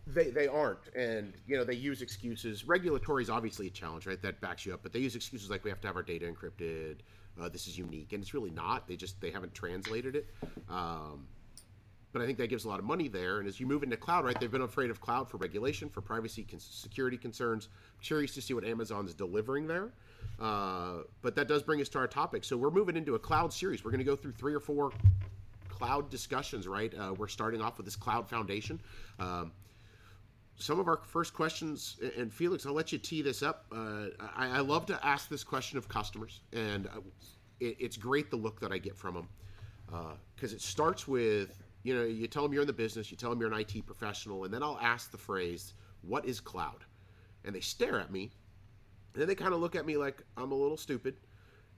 they 0.07 0.29
they 0.29 0.48
aren't, 0.48 0.88
and 0.96 1.34
you 1.46 1.57
know 1.57 1.63
they 1.63 1.74
use 1.75 2.01
excuses. 2.01 2.65
Regulatory 2.65 3.24
is 3.24 3.29
obviously 3.29 3.67
a 3.67 3.69
challenge, 3.69 4.05
right? 4.05 4.22
That 4.22 4.39
backs 4.39 4.65
you 4.65 4.74
up, 4.74 4.81
but 4.84 4.93
they 4.93 5.00
use 5.00 5.15
excuses 5.15 5.50
like 5.50 5.63
we 5.63 5.69
have 5.69 5.81
to 5.81 5.88
have 5.88 5.96
our 5.96 6.03
data 6.03 6.25
encrypted. 6.25 6.98
Uh, 7.41 7.50
this 7.50 7.67
is 7.67 7.77
unique, 7.77 8.13
and 8.13 8.22
it's 8.22 8.34
really 8.34 8.51
not. 8.51 8.88
They 8.88 8.96
just 8.96 9.20
they 9.22 9.32
haven't 9.32 9.53
translated 9.53 10.15
it. 10.15 10.27
Um, 10.70 11.27
but 12.13 12.22
I 12.22 12.25
think 12.25 12.38
that 12.39 12.48
gives 12.48 12.65
a 12.65 12.70
lot 12.70 12.79
of 12.79 12.86
money 12.86 13.08
there. 13.10 13.39
And 13.39 13.48
as 13.48 13.60
you 13.60 13.67
move 13.67 13.84
into 13.84 13.98
cloud, 13.98 14.25
right, 14.25 14.39
they've 14.39 14.51
been 14.51 14.62
afraid 14.62 14.89
of 14.89 15.00
cloud 15.01 15.29
for 15.29 15.38
regulation, 15.38 15.89
for 15.89 16.01
privacy, 16.01 16.44
con- 16.44 16.60
security 16.60 17.17
concerns. 17.17 17.70
curious 18.01 18.34
to 18.34 18.41
see 18.41 18.53
what 18.53 18.63
Amazon's 18.63 19.13
delivering 19.13 19.67
there. 19.67 19.91
Uh, 20.39 21.03
but 21.22 21.36
that 21.36 21.48
does 21.48 21.62
bring 21.62 21.82
us 21.82 21.89
to 21.89 22.00
our 22.00 22.08
topic. 22.08 22.44
So 22.44 22.58
we're 22.58 22.72
moving 22.72 22.96
into 22.96 23.15
a 23.15 23.20
cloud 23.20 23.53
series. 23.53 23.84
We're 23.84 23.91
going 23.91 24.00
to 24.00 24.06
go 24.06 24.15
through 24.15 24.32
three 24.32 24.53
or 24.53 24.60
four 24.60 24.91
cloud 25.70 26.10
discussions, 26.10 26.67
right? 26.67 26.94
Uh, 26.94 27.13
we're 27.13 27.27
starting 27.27 27.62
off 27.62 27.77
with 27.77 27.86
this 27.86 27.96
cloud 27.96 28.27
foundation. 28.27 28.82
Um, 29.20 29.51
some 30.57 30.79
of 30.79 30.87
our 30.87 30.97
first 30.97 31.33
questions, 31.33 31.97
and 32.17 32.33
Felix, 32.33 32.65
I'll 32.65 32.73
let 32.73 32.91
you 32.91 32.97
tee 32.97 33.21
this 33.21 33.43
up. 33.43 33.65
Uh, 33.71 34.07
I, 34.35 34.57
I, 34.57 34.59
love 34.59 34.85
to 34.87 35.05
ask 35.05 35.29
this 35.29 35.43
question 35.43 35.77
of 35.77 35.87
customers, 35.87 36.41
and 36.51 36.87
uh, 36.87 37.01
it, 37.59 37.77
it's 37.79 37.95
great 37.95 38.31
the 38.31 38.37
look 38.37 38.59
that 38.59 38.71
I 38.71 38.79
get 38.79 38.97
from 38.97 39.13
them 39.15 39.29
because 40.35 40.53
uh, 40.53 40.55
it 40.55 40.61
starts 40.61 41.07
with 41.07 41.63
you 41.83 41.95
know 41.95 42.03
you 42.03 42.27
tell 42.27 42.43
them 42.43 42.53
you're 42.53 42.63
in 42.63 42.67
the 42.67 42.73
business, 42.73 43.11
you 43.11 43.17
tell 43.17 43.29
them 43.29 43.39
you're 43.39 43.53
an 43.53 43.59
IT 43.59 43.85
professional, 43.85 44.45
and 44.45 44.53
then 44.53 44.63
I'll 44.63 44.79
ask 44.81 45.11
the 45.11 45.17
phrase, 45.17 45.73
"What 46.01 46.25
is 46.25 46.39
cloud?" 46.39 46.83
And 47.45 47.55
they 47.55 47.61
stare 47.61 47.99
at 47.99 48.11
me, 48.11 48.31
and 49.13 49.21
then 49.21 49.27
they 49.27 49.35
kind 49.35 49.53
of 49.53 49.59
look 49.59 49.75
at 49.75 49.85
me 49.85 49.95
like 49.95 50.23
I'm 50.37 50.51
a 50.51 50.55
little 50.55 50.77
stupid, 50.77 51.17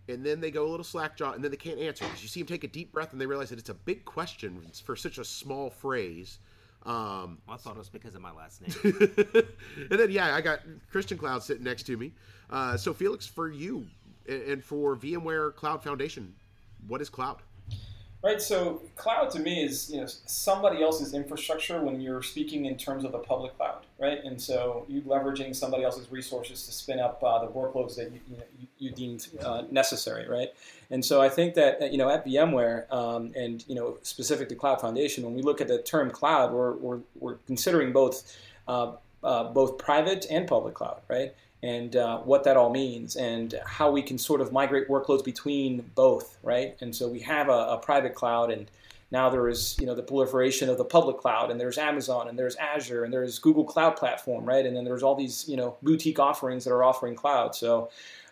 and 0.08 0.26
then 0.26 0.40
they 0.40 0.52
go 0.52 0.66
a 0.66 0.70
little 0.70 0.86
slack 0.86 1.18
jaw, 1.18 1.34
and 1.34 1.44
then 1.44 1.52
they 1.52 1.58
can't 1.58 1.80
answer 1.80 2.06
because 2.06 2.24
you 2.24 2.30
see 2.30 2.40
them 2.40 2.48
take 2.48 2.64
a 2.64 2.70
deep 2.70 2.94
breath 2.94 3.12
and 3.12 3.20
they 3.20 3.26
realize 3.26 3.50
that 3.50 3.60
it's 3.60 3.70
a 3.70 3.74
big 3.74 4.06
question 4.06 4.66
for 4.86 4.96
such 4.96 5.18
a 5.18 5.26
small 5.26 5.70
phrase 5.70 6.40
um, 6.86 7.40
well, 7.46 7.56
I 7.56 7.58
thought 7.58 7.76
it 7.76 7.80
was 7.80 7.90
because 7.90 8.16
of 8.16 8.22
my 8.22 8.32
last 8.32 8.62
name. 8.62 8.94
and 9.92 10.00
then, 10.00 10.12
yeah, 10.12 10.36
I 10.36 10.42
got 10.42 10.62
Christian 10.92 11.18
Cloud 11.18 11.44
sitting 11.44 11.64
next 11.64 11.84
to 11.84 11.98
me. 11.98 12.14
Uh, 12.50 12.78
so, 12.78 12.94
Felix, 12.94 13.28
for 13.28 13.50
you 13.50 13.86
and 14.28 14.64
for 14.64 14.96
VMware 14.96 15.56
Cloud 15.56 15.84
Foundation, 15.84 16.34
what 16.88 17.02
is 17.02 17.10
cloud? 17.10 17.42
Right. 18.22 18.42
So 18.42 18.82
cloud 18.98 19.30
to 19.32 19.40
me 19.40 19.64
is 19.64 19.90
you 19.90 20.02
know 20.02 20.08
somebody 20.26 20.84
else's 20.84 21.14
infrastructure 21.14 21.82
when 21.82 22.02
you're 22.02 22.22
speaking 22.22 22.66
in 22.66 22.76
terms 22.76 23.06
of 23.06 23.14
the 23.14 23.20
public 23.20 23.56
cloud, 23.56 23.86
right? 23.98 24.22
And 24.26 24.42
so 24.42 24.86
you're 24.90 25.04
leveraging 25.04 25.56
somebody 25.56 25.86
else's 25.86 26.12
resources 26.12 26.66
to 26.66 26.74
spin 26.74 27.00
up 27.00 27.24
uh, 27.24 27.40
the 27.46 27.50
workloads 27.50 27.96
that 27.96 28.12
you 28.12 28.20
you, 28.28 28.38
know, 28.38 28.44
you, 28.78 28.92
deemed 28.92 29.26
uh, 29.42 29.64
necessary, 29.72 30.28
right? 30.28 30.50
And 30.92 31.04
so 31.04 31.22
I 31.22 31.30
think 31.30 31.54
that 31.54 31.94
you 31.94 31.98
know 31.98 32.10
at 32.10 32.26
VMware 32.26 32.92
um, 32.92 33.32
and 33.38 33.64
you 33.70 33.76
know 33.76 33.98
specific 34.02 34.50
to 34.50 34.56
Cloud 34.56 34.82
Foundation, 34.82 35.24
when 35.24 35.34
we 35.34 35.42
look 35.42 35.62
at 35.62 35.70
the 35.70 35.82
term 35.82 36.12
cloud, 36.12 36.52
we're 36.52 36.74
we're, 36.74 37.00
we're 37.18 37.36
considering 37.48 37.94
both 37.94 38.36
uh, 38.68 38.96
uh 39.24 39.46
both 39.46 39.78
private 39.78 40.26
and 40.30 40.46
public 40.46 40.74
cloud, 40.74 41.00
right? 41.08 41.34
And 41.62 41.96
uh, 41.96 42.20
what 42.20 42.44
that 42.46 42.56
all 42.56 42.70
means 42.70 43.16
and 43.16 43.60
how 43.66 43.92
we 43.92 44.02
can 44.02 44.18
sort 44.18 44.42
of 44.42 44.52
migrate 44.52 44.88
workloads 44.88 45.24
between 45.24 45.92
both, 45.96 46.38
right? 46.42 46.78
And 46.82 46.96
so 46.96 47.08
we 47.08 47.20
have 47.22 47.50
a, 47.50 47.52
a, 47.52 47.78
private 47.78 48.16
cloud, 48.16 48.50
and 48.50 48.72
now 49.12 49.30
there 49.30 49.50
is 49.50 49.78
you 49.80 49.86
know 49.86 49.96
the 49.96 50.04
proliferation 50.04 50.70
of 50.70 50.78
the 50.78 50.86
public 50.86 51.18
cloud, 51.18 51.52
and 51.52 51.60
there's 51.60 51.78
Amazon, 51.78 52.30
and 52.30 52.40
there's 52.40 52.56
Azure, 52.56 53.04
and 53.04 53.12
there's 53.12 53.40
Google 53.40 53.66
Cloud 53.66 53.98
Platform, 53.98 54.46
right? 54.46 54.66
And 54.66 54.76
then 54.76 54.86
there's 54.86 55.04
all 55.04 55.16
these 55.16 55.48
you 55.50 55.58
know 55.58 55.78
boutique 55.82 56.20
offerings 56.20 56.64
that 56.64 56.72
are 56.72 56.84
offering 56.84 57.16
cloud. 57.16 57.56
So 57.56 57.90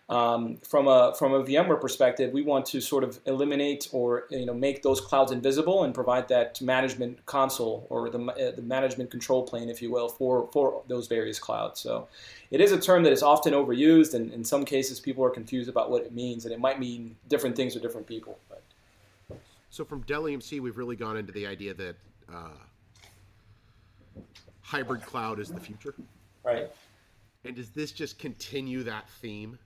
um, 0.09 0.55
from 0.57 0.87
a 0.87 1.13
from 1.17 1.33
a 1.33 1.43
VMware 1.43 1.81
perspective, 1.81 2.31
we 2.31 2.41
want 2.41 2.65
to 2.67 2.79
sort 2.79 3.03
of 3.03 3.19
eliminate 3.25 3.89
or 3.91 4.25
you 4.29 4.45
know 4.45 4.53
make 4.53 4.81
those 4.81 5.01
clouds 5.01 5.33
invisible 5.33 5.83
and 5.83 5.93
provide 5.93 6.29
that 6.29 6.61
management 6.61 7.25
console 7.25 7.85
or 7.89 8.09
the, 8.09 8.19
uh, 8.19 8.55
the 8.55 8.61
management 8.61 9.11
control 9.11 9.43
plane, 9.43 9.69
if 9.69 9.81
you 9.81 9.91
will, 9.91 10.07
for 10.07 10.49
for 10.53 10.81
those 10.87 11.07
various 11.07 11.39
clouds. 11.39 11.81
So 11.81 12.07
it 12.51 12.61
is 12.61 12.71
a 12.71 12.79
term 12.79 13.03
that 13.03 13.11
is 13.11 13.21
often 13.21 13.53
overused, 13.53 14.13
and 14.13 14.31
in 14.31 14.45
some 14.45 14.63
cases, 14.63 15.01
people 15.01 15.25
are 15.25 15.29
confused 15.29 15.69
about 15.69 15.91
what 15.91 16.03
it 16.03 16.13
means, 16.13 16.45
and 16.45 16.53
it 16.53 16.59
might 16.59 16.79
mean 16.79 17.17
different 17.27 17.57
things 17.57 17.73
to 17.73 17.79
different 17.79 18.07
people. 18.07 18.39
But. 18.47 18.63
So 19.69 19.83
from 19.83 20.01
Dell 20.03 20.23
EMC, 20.23 20.61
we've 20.61 20.77
really 20.77 20.95
gone 20.95 21.17
into 21.17 21.33
the 21.33 21.45
idea 21.45 21.73
that 21.73 21.95
uh, 22.33 24.21
hybrid 24.61 25.01
cloud 25.01 25.39
is 25.39 25.49
the 25.49 25.59
future. 25.59 25.93
Right. 26.45 26.71
And 27.43 27.55
does 27.57 27.69
this 27.71 27.91
just 27.91 28.17
continue 28.17 28.83
that 28.83 29.09
theme? 29.21 29.59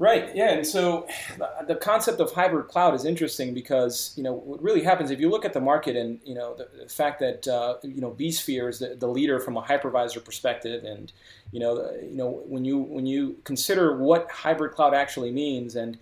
Right. 0.00 0.34
Yeah. 0.34 0.52
And 0.52 0.66
so 0.66 1.06
the 1.68 1.74
concept 1.74 2.20
of 2.20 2.32
hybrid 2.32 2.68
cloud 2.68 2.94
is 2.94 3.04
interesting 3.04 3.52
because 3.52 4.14
you 4.16 4.22
know 4.22 4.32
what 4.32 4.62
really 4.62 4.82
happens 4.82 5.10
if 5.10 5.20
you 5.20 5.28
look 5.28 5.44
at 5.44 5.52
the 5.52 5.60
market 5.60 5.94
and 5.94 6.18
you 6.24 6.34
know 6.34 6.54
the, 6.54 6.68
the 6.84 6.88
fact 6.88 7.20
that 7.20 7.46
uh, 7.46 7.74
you 7.82 8.00
know 8.00 8.12
vSphere 8.12 8.70
is 8.70 8.78
the, 8.78 8.96
the, 8.98 9.06
leader 9.06 9.38
from 9.38 9.58
a 9.58 9.62
hypervisor 9.62 10.24
perspective, 10.24 10.84
and 10.84 11.12
you 11.52 11.60
know 11.60 11.90
you 12.02 12.16
know 12.16 12.42
when 12.46 12.64
you 12.64 12.78
when 12.78 13.04
you 13.04 13.36
consider 13.44 13.98
what 13.98 14.30
hybrid 14.30 14.72
cloud 14.72 14.94
actually 14.94 15.30
means, 15.30 15.76
and 15.76 15.98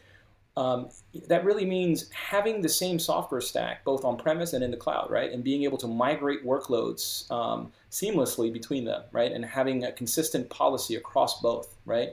um, 0.57 0.91
that 1.27 1.45
really 1.45 1.67
means 1.67 2.09
having 2.13 2.63
the 2.63 2.69
same 2.69 3.01
software 3.01 3.41
stack 3.41 3.83
both 3.85 4.05
on 4.05 4.17
premise 4.17 4.53
and 4.53 4.63
in 4.63 4.71
the 4.71 4.77
cloud, 4.77 5.11
right? 5.11 5.33
And 5.33 5.43
being 5.43 5.65
able 5.65 5.79
to 5.79 5.89
migrate 5.89 6.47
workloads 6.47 7.29
um, 7.33 7.73
seamlessly 7.91 8.53
between 8.53 8.85
them, 8.85 9.03
right? 9.11 9.33
And 9.33 9.45
having 9.45 9.83
a 9.83 9.91
consistent 9.91 10.51
policy 10.51 10.95
across 10.95 11.41
both, 11.41 11.75
right? 11.85 12.11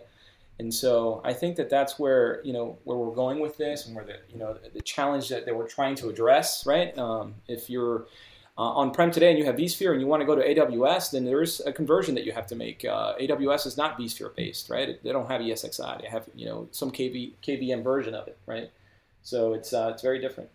And 0.58 0.74
so 0.74 1.22
I 1.26 1.34
think 1.34 1.58
that 1.58 1.70
that's 1.70 2.00
where 2.00 2.42
you 2.46 2.54
know 2.54 2.78
where 2.86 2.98
we're 2.98 3.14
going 3.14 3.40
with 3.40 3.58
this, 3.58 3.88
and 3.88 3.96
where 3.96 4.06
the 4.06 4.18
you 4.30 4.40
know 4.40 4.58
the 4.74 4.82
challenge 4.82 5.30
that, 5.30 5.46
that 5.46 5.56
we're 5.56 5.68
trying 5.68 5.96
to 5.96 6.10
address. 6.10 6.66
Right? 6.66 6.98
Um, 6.98 7.36
if 7.48 7.70
you're 7.70 8.08
uh, 8.58 8.62
on-prem 8.62 9.12
today 9.12 9.30
and 9.30 9.38
you 9.38 9.44
have 9.44 9.56
vSphere 9.56 9.92
and 9.92 10.00
you 10.00 10.08
want 10.08 10.22
to 10.22 10.26
go 10.26 10.34
to 10.34 10.42
AWS, 10.42 11.12
then 11.12 11.26
there's 11.26 11.60
a 11.62 11.74
conversion 11.74 12.16
that 12.16 12.24
you 12.24 12.32
have 12.32 12.48
to 12.48 12.56
make. 12.56 12.86
Uh, 12.86 13.14
AWS 13.20 13.68
is 13.68 13.76
not 13.76 14.00
vSphere 14.00 14.34
based, 14.34 14.70
right? 14.70 15.02
They 15.04 15.12
don't 15.12 15.30
have 15.30 15.42
ESXi. 15.42 16.02
They 16.02 16.08
have 16.08 16.30
you 16.36 16.46
know 16.46 16.70
some 16.72 16.92
KV, 16.92 17.34
KVM 17.46 17.84
version 17.84 18.16
of 18.16 18.28
it, 18.28 18.38
right? 18.46 18.72
So 19.24 19.54
it's 19.54 19.74
uh, 19.74 19.90
it's 19.94 20.02
very 20.02 20.20
different. 20.20 20.50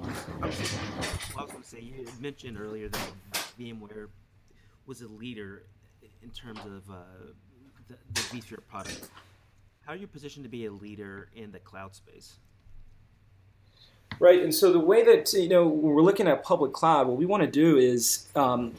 I 0.00 0.46
was 0.46 1.50
going 1.50 1.62
to 1.62 1.68
say 1.68 1.80
you 1.80 2.06
mentioned 2.20 2.58
earlier 2.58 2.88
that 2.88 3.10
VMware 3.58 4.08
was 4.86 5.02
a 5.02 5.08
leader 5.08 5.64
in 6.22 6.30
terms 6.30 6.60
of 6.60 6.88
uh, 6.90 6.94
the, 8.14 8.20
vSphere 8.20 8.58
product. 8.68 9.08
How 9.86 9.92
are 9.92 9.96
you 9.96 10.06
positioned 10.06 10.44
to 10.44 10.50
be 10.50 10.66
a 10.66 10.72
leader 10.72 11.28
in 11.34 11.52
the 11.52 11.58
cloud 11.58 11.94
space? 11.94 12.34
Right, 14.18 14.42
and 14.42 14.54
so 14.54 14.72
the 14.72 14.78
way 14.78 15.02
that 15.04 15.32
you 15.32 15.48
know 15.48 15.66
we're 15.66 16.02
looking 16.02 16.28
at 16.28 16.44
public 16.44 16.72
cloud, 16.72 17.08
what 17.08 17.16
we 17.16 17.26
want 17.26 17.42
to 17.42 17.50
do 17.50 17.76
is 17.76 18.28
um, 18.36 18.72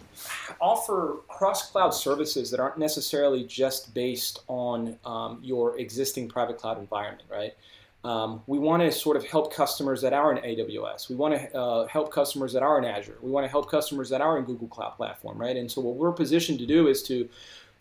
offer 0.61 1.17
cross-cloud 1.27 1.93
services 1.93 2.49
that 2.51 2.59
aren't 2.59 2.77
necessarily 2.77 3.43
just 3.43 3.93
based 3.93 4.41
on 4.47 4.97
um, 5.05 5.39
your 5.41 5.77
existing 5.79 6.29
private 6.29 6.57
cloud 6.57 6.79
environment. 6.79 7.23
Right, 7.29 7.55
um, 8.03 8.41
we 8.47 8.59
want 8.59 8.83
to 8.83 8.91
sort 8.91 9.17
of 9.17 9.25
help 9.25 9.53
customers 9.53 10.01
that 10.01 10.13
are 10.13 10.33
in 10.33 10.41
AWS. 10.43 11.09
We 11.09 11.15
want 11.15 11.33
to 11.35 11.57
uh, 11.57 11.87
help 11.87 12.11
customers 12.11 12.53
that 12.53 12.63
are 12.63 12.77
in 12.77 12.85
Azure. 12.85 13.17
We 13.21 13.31
want 13.31 13.45
to 13.45 13.49
help 13.49 13.69
customers 13.69 14.09
that 14.09 14.21
are 14.21 14.37
in 14.37 14.45
Google 14.45 14.67
Cloud 14.67 14.95
Platform. 14.95 15.37
Right, 15.37 15.57
and 15.57 15.69
so 15.69 15.81
what 15.81 15.95
we're 15.95 16.13
positioned 16.13 16.59
to 16.59 16.65
do 16.65 16.87
is 16.87 17.03
to 17.03 17.27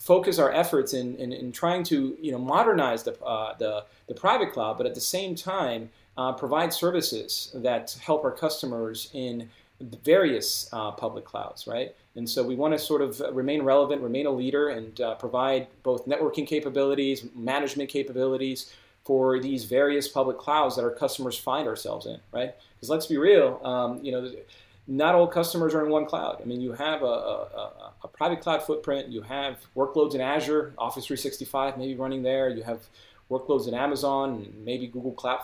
focus 0.03 0.41
our 0.41 0.53
efforts 0.53 0.95
in, 0.95 1.15
in, 1.17 1.33
in 1.33 1.53
trying 1.53 1.85
to 1.85 2.17
you 2.21 2.33
know 2.33 2.39
modernize 2.39 3.05
the, 3.05 3.19
uh, 3.23 3.55
the, 3.59 3.85
the 4.09 4.15
private 4.15 4.53
cloud, 4.53 4.77
but 4.77 4.85
at 4.85 4.95
the 4.95 5.01
same 5.01 5.35
time 5.37 5.89
uh, 6.19 6.33
provide 6.33 6.73
services 6.73 7.53
that 7.55 7.97
help 8.05 8.25
our 8.25 8.33
customers 8.33 9.11
in 9.15 9.49
various 10.05 10.69
uh, 10.73 10.91
public 10.91 11.25
clouds, 11.25 11.67
right? 11.67 11.95
And 12.17 12.29
so 12.29 12.43
we 12.43 12.57
want 12.57 12.75
to 12.75 12.79
sort 12.79 13.01
of 13.01 13.21
remain 13.33 13.63
relevant, 13.63 14.03
remain 14.03 14.27
a 14.27 14.31
leader, 14.31 14.69
and 14.69 15.01
uh, 15.01 15.15
provide 15.15 15.69
both 15.83 16.07
networking 16.07 16.47
capabilities, 16.47 17.25
management 17.35 17.89
capabilities 17.89 18.73
for 19.05 19.41
these 19.41 19.65
various 19.65 20.07
public 20.09 20.37
clouds 20.39 20.77
that 20.77 20.83
our 20.85 20.91
customers 20.91 21.39
find 21.39 21.67
ourselves 21.67 22.07
in, 22.07 22.19
right? 22.33 22.55
Because 22.75 22.91
let's 22.91 23.07
be 23.07 23.19
real, 23.19 23.61
um, 23.65 24.05
you 24.05 24.13
know 24.13 24.31
not 24.87 25.15
all 25.15 25.27
customers 25.27 25.75
are 25.75 25.85
in 25.85 25.91
one 25.91 26.07
cloud. 26.07 26.41
I 26.43 26.45
mean, 26.45 26.61
you 26.61 26.73
have 26.73 27.03
a, 27.03 27.07
a, 27.07 27.93
a, 28.03 28.09
private 28.09 28.41
cloud 28.41 28.63
footprint, 28.63 29.09
you 29.09 29.23
have 29.23 29.59
workloads 29.77 30.15
in 30.15 30.21
Azure, 30.21 30.75
Office 30.77 31.07
365 31.07 31.79
maybe 31.79 31.95
running 31.95 32.23
there, 32.23 32.49
you 32.49 32.63
have 32.63 32.81
workloads 33.31 33.69
in 33.69 33.75
Amazon, 33.75 34.53
maybe 34.65 34.87
Google 34.87 35.13
Cloud 35.13 35.41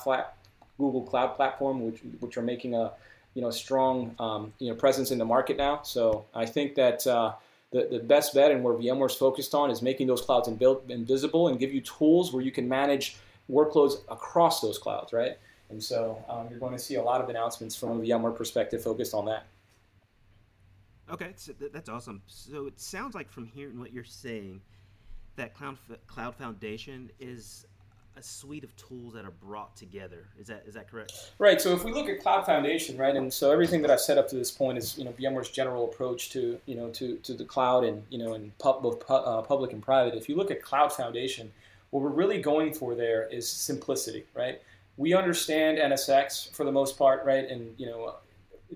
Google 0.76 1.02
Cloud 1.02 1.37
Platform, 1.37 1.85
which 1.85 2.00
which 2.21 2.37
are 2.37 2.42
making 2.42 2.75
a 2.75 2.92
you 3.35 3.42
know 3.42 3.50
strong 3.50 4.14
um, 4.18 4.52
you 4.59 4.68
know 4.68 4.75
presence 4.75 5.11
in 5.11 5.18
the 5.18 5.25
market 5.25 5.57
now. 5.57 5.83
So 5.83 6.25
I 6.35 6.47
think 6.47 6.75
that. 6.76 7.07
Uh, 7.07 7.35
the, 7.71 7.87
the 7.90 7.99
best 7.99 8.33
bet 8.33 8.50
and 8.50 8.64
where 8.64 8.73
VMware 8.73 9.11
is 9.11 9.14
focused 9.14 9.54
on 9.54 9.71
is 9.71 9.83
making 9.83 10.07
those 10.07 10.23
clouds 10.23 10.49
invisible 10.49 11.49
and 11.49 11.59
give 11.59 11.71
you 11.71 11.83
tools 11.83 12.33
where 12.33 12.42
you 12.42 12.50
can 12.50 12.66
manage 12.66 13.18
workloads 13.50 13.99
across 14.09 14.61
those 14.61 14.78
clouds, 14.78 15.12
right? 15.12 15.37
And 15.70 15.82
so 15.82 16.22
um, 16.28 16.48
you're 16.50 16.58
going 16.58 16.72
to 16.72 16.78
see 16.78 16.94
a 16.94 17.02
lot 17.02 17.20
of 17.20 17.28
announcements 17.28 17.76
from 17.76 17.90
a 17.90 18.02
VMware 18.02 18.37
perspective 18.37 18.82
focused 18.82 19.14
on 19.14 19.26
that. 19.26 19.46
Okay, 21.10 21.32
so 21.37 21.52
that's 21.72 21.88
awesome. 21.88 22.22
So 22.26 22.66
it 22.66 22.78
sounds 22.78 23.14
like 23.14 23.30
from 23.30 23.46
hearing 23.46 23.80
what 23.80 23.92
you're 23.92 24.04
saying, 24.04 24.60
that 25.37 25.54
Cloud 25.54 25.78
Cloud 26.06 26.34
Foundation 26.34 27.10
is 27.18 27.64
a 28.18 28.22
suite 28.22 28.64
of 28.64 28.75
tools 28.76 29.14
that 29.14 29.25
are 29.25 29.30
brought 29.30 29.76
together. 29.76 30.26
Is 30.38 30.48
that 30.48 30.64
is 30.66 30.75
that 30.75 30.90
correct? 30.90 31.12
Right. 31.38 31.60
So 31.60 31.72
if 31.72 31.84
we 31.84 31.92
look 31.92 32.08
at 32.08 32.20
Cloud 32.20 32.44
Foundation, 32.44 32.98
right, 32.98 33.14
and 33.14 33.32
so 33.32 33.50
everything 33.50 33.80
that 33.82 33.90
I've 33.90 34.00
set 34.00 34.18
up 34.18 34.28
to 34.28 34.37
this 34.37 34.50
point 34.50 34.76
is 34.76 34.98
you 34.98 35.04
know 35.04 35.12
VMware's 35.12 35.48
general 35.48 35.84
approach 35.84 36.30
to 36.30 36.60
you 36.66 36.75
know 36.75 36.90
to, 36.90 37.16
to 37.16 37.32
the 37.32 37.44
cloud 37.44 37.84
and 37.84 38.02
you 38.10 38.18
know 38.18 38.38
pub, 38.58 38.82
both 38.82 39.06
pu- 39.06 39.14
uh, 39.14 39.42
public 39.42 39.72
and 39.72 39.82
private. 39.82 40.14
If 40.14 40.28
you 40.28 40.37
look 40.37 40.50
at 40.50 40.62
Cloud 40.62 40.92
Foundation, 40.92 41.50
what 41.90 42.02
we're 42.02 42.10
really 42.10 42.42
going 42.42 42.75
for 42.75 42.94
there 42.94 43.28
is 43.28 43.48
simplicity, 43.48 44.25
right? 44.34 44.60
We 44.99 45.14
understand 45.14 45.78
NSX 45.78 46.52
for 46.55 46.64
the 46.64 46.73
most 46.73 46.99
part, 46.99 47.25
right? 47.25 47.49
And 47.49 47.75
you 47.78 47.87
know, 47.87 48.17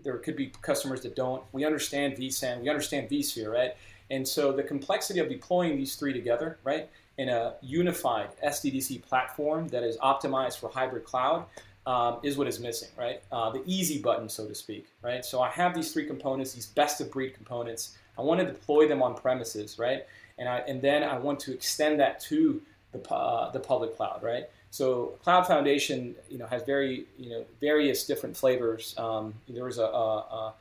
there 0.03 0.17
could 0.19 0.37
be 0.37 0.53
customers 0.63 1.03
that 1.03 1.15
don't. 1.15 1.43
We 1.53 1.67
understand 1.67 2.17
vSAN, 2.17 2.63
we 2.63 2.71
understand 2.71 3.11
vSphere, 3.11 3.53
right? 3.53 3.77
And 4.11 4.27
so 4.27 4.53
the 4.53 4.63
complexity 4.63 5.21
of 5.21 5.29
deploying 5.29 5.77
these 5.77 5.97
three 5.97 6.13
together, 6.13 6.59
right, 6.65 6.89
in 7.19 7.29
a 7.29 7.55
unified 7.61 8.29
SDDC 8.45 9.03
platform 9.03 9.69
that 9.69 9.83
is 9.83 9.97
optimized 9.99 10.59
for 10.59 10.71
hybrid 10.71 11.05
cloud, 11.05 11.45
um, 11.87 12.21
is 12.23 12.39
what 12.39 12.47
is 12.47 12.61
missing, 12.61 12.91
right? 12.97 13.23
Uh, 13.33 13.51
the 13.51 13.63
easy 13.67 14.01
button, 14.01 14.29
so 14.29 14.47
to 14.47 14.55
speak, 14.55 14.87
right? 15.03 15.25
So 15.25 15.43
I 15.43 15.49
have 15.51 15.75
these 15.75 15.93
three 15.93 16.07
components, 16.07 16.53
these 16.53 16.67
best 16.67 17.01
of 17.01 17.11
breed 17.11 17.35
components. 17.35 17.97
I 18.17 18.23
want 18.23 18.41
to 18.41 18.47
deploy 18.47 18.87
them 18.87 19.03
on 19.03 19.15
premises, 19.15 19.79
right? 19.79 20.07
And 20.39 20.49
I 20.49 20.59
and 20.69 20.81
then 20.81 21.03
I 21.03 21.19
want 21.19 21.41
to 21.41 21.53
extend 21.53 21.99
that 22.01 22.21
to 22.21 22.63
the 22.93 23.13
uh, 23.13 23.51
the 23.51 23.61
public 23.61 23.97
cloud, 23.97 24.23
right? 24.23 24.45
So 24.73 25.19
Cloud 25.23 25.47
Foundation, 25.47 26.15
you 26.31 26.39
know, 26.39 26.47
has 26.47 26.63
very 26.63 27.05
you 27.19 27.29
know 27.29 27.45
various 27.61 28.07
different 28.07 28.35
flavors. 28.35 28.95
Um, 28.97 29.35
there 29.47 29.69
is 29.69 29.77
a, 29.77 29.85
a, 29.85 30.55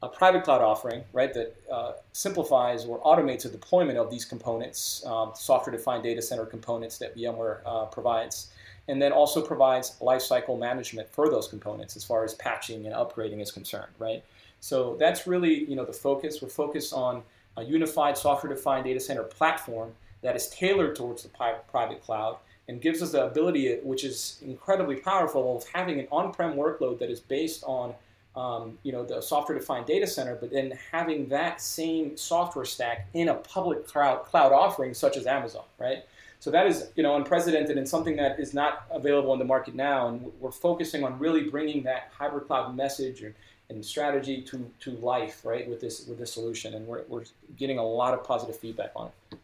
a, 0.00 0.08
private 0.08 0.44
cloud 0.44 0.62
offering, 0.62 1.02
right, 1.12 1.34
that 1.34 1.56
uh, 1.70 1.92
simplifies 2.12 2.84
or 2.84 3.00
automates 3.00 3.42
the 3.42 3.48
deployment 3.48 3.98
of 3.98 4.12
these 4.12 4.24
components, 4.24 5.04
um, 5.06 5.32
software-defined 5.34 6.04
data 6.04 6.22
center 6.22 6.46
components 6.46 6.98
that 6.98 7.16
VMware 7.16 7.58
uh, 7.66 7.86
provides 7.86 8.52
and 8.86 9.02
then 9.02 9.10
also 9.10 9.42
provides 9.42 9.96
lifecycle 10.00 10.56
management 10.56 11.10
for 11.10 11.28
those 11.28 11.48
components 11.48 11.96
as 11.96 12.04
far 12.04 12.24
as 12.24 12.34
patching 12.34 12.86
and 12.86 12.94
upgrading 12.94 13.42
is 13.42 13.50
concerned, 13.50 13.92
right? 13.98 14.22
So 14.60 14.96
that's 15.00 15.26
really 15.26 15.64
you 15.68 15.74
know 15.74 15.84
the 15.84 15.92
focus. 15.92 16.40
We're 16.40 16.48
focused 16.48 16.92
on 16.92 17.24
a 17.56 17.64
unified 17.64 18.16
software-defined 18.16 18.84
data 18.84 19.00
center 19.00 19.24
platform 19.24 19.94
that 20.22 20.36
is 20.36 20.48
tailored 20.48 20.94
towards 20.94 21.24
the 21.24 21.28
private 21.28 22.04
cloud 22.04 22.36
and 22.68 22.80
gives 22.80 23.02
us 23.02 23.12
the 23.12 23.24
ability, 23.24 23.78
which 23.82 24.04
is 24.04 24.38
incredibly 24.42 24.96
powerful, 24.96 25.56
of 25.56 25.66
having 25.68 25.98
an 25.98 26.06
on-prem 26.12 26.54
workload 26.54 26.98
that 26.98 27.10
is 27.10 27.20
based 27.20 27.64
on 27.64 27.94
um, 28.36 28.78
you 28.82 28.92
know 28.92 29.04
the 29.04 29.20
software-defined 29.20 29.86
data 29.86 30.06
center, 30.06 30.36
but 30.36 30.50
then 30.50 30.78
having 30.92 31.28
that 31.28 31.60
same 31.60 32.16
software 32.16 32.64
stack 32.64 33.08
in 33.14 33.28
a 33.28 33.34
public 33.34 33.86
cloud 33.86 34.24
cloud 34.24 34.52
offering 34.52 34.94
such 34.94 35.16
as 35.16 35.26
Amazon, 35.26 35.64
right? 35.78 36.04
So 36.40 36.50
that 36.52 36.66
is, 36.68 36.90
you 36.94 37.02
know, 37.02 37.16
unprecedented 37.16 37.76
and 37.78 37.88
something 37.88 38.16
that 38.16 38.38
is 38.38 38.54
not 38.54 38.86
available 38.92 39.32
in 39.32 39.40
the 39.40 39.44
market 39.44 39.74
now. 39.74 40.08
And 40.08 40.30
we're 40.38 40.52
focusing 40.52 41.02
on 41.02 41.18
really 41.18 41.48
bringing 41.50 41.82
that 41.82 42.12
hybrid 42.16 42.46
cloud 42.46 42.76
message 42.76 43.22
and, 43.22 43.34
and 43.70 43.84
strategy 43.84 44.42
to, 44.42 44.70
to 44.80 44.92
life, 44.92 45.44
right, 45.44 45.68
with 45.68 45.80
this 45.80 46.06
with 46.06 46.18
this 46.18 46.32
solution. 46.32 46.74
And 46.74 46.86
we're, 46.86 47.02
we're 47.08 47.24
getting 47.56 47.78
a 47.78 47.84
lot 47.84 48.14
of 48.14 48.22
positive 48.22 48.56
feedback 48.56 48.92
on 48.94 49.08
it. 49.08 49.38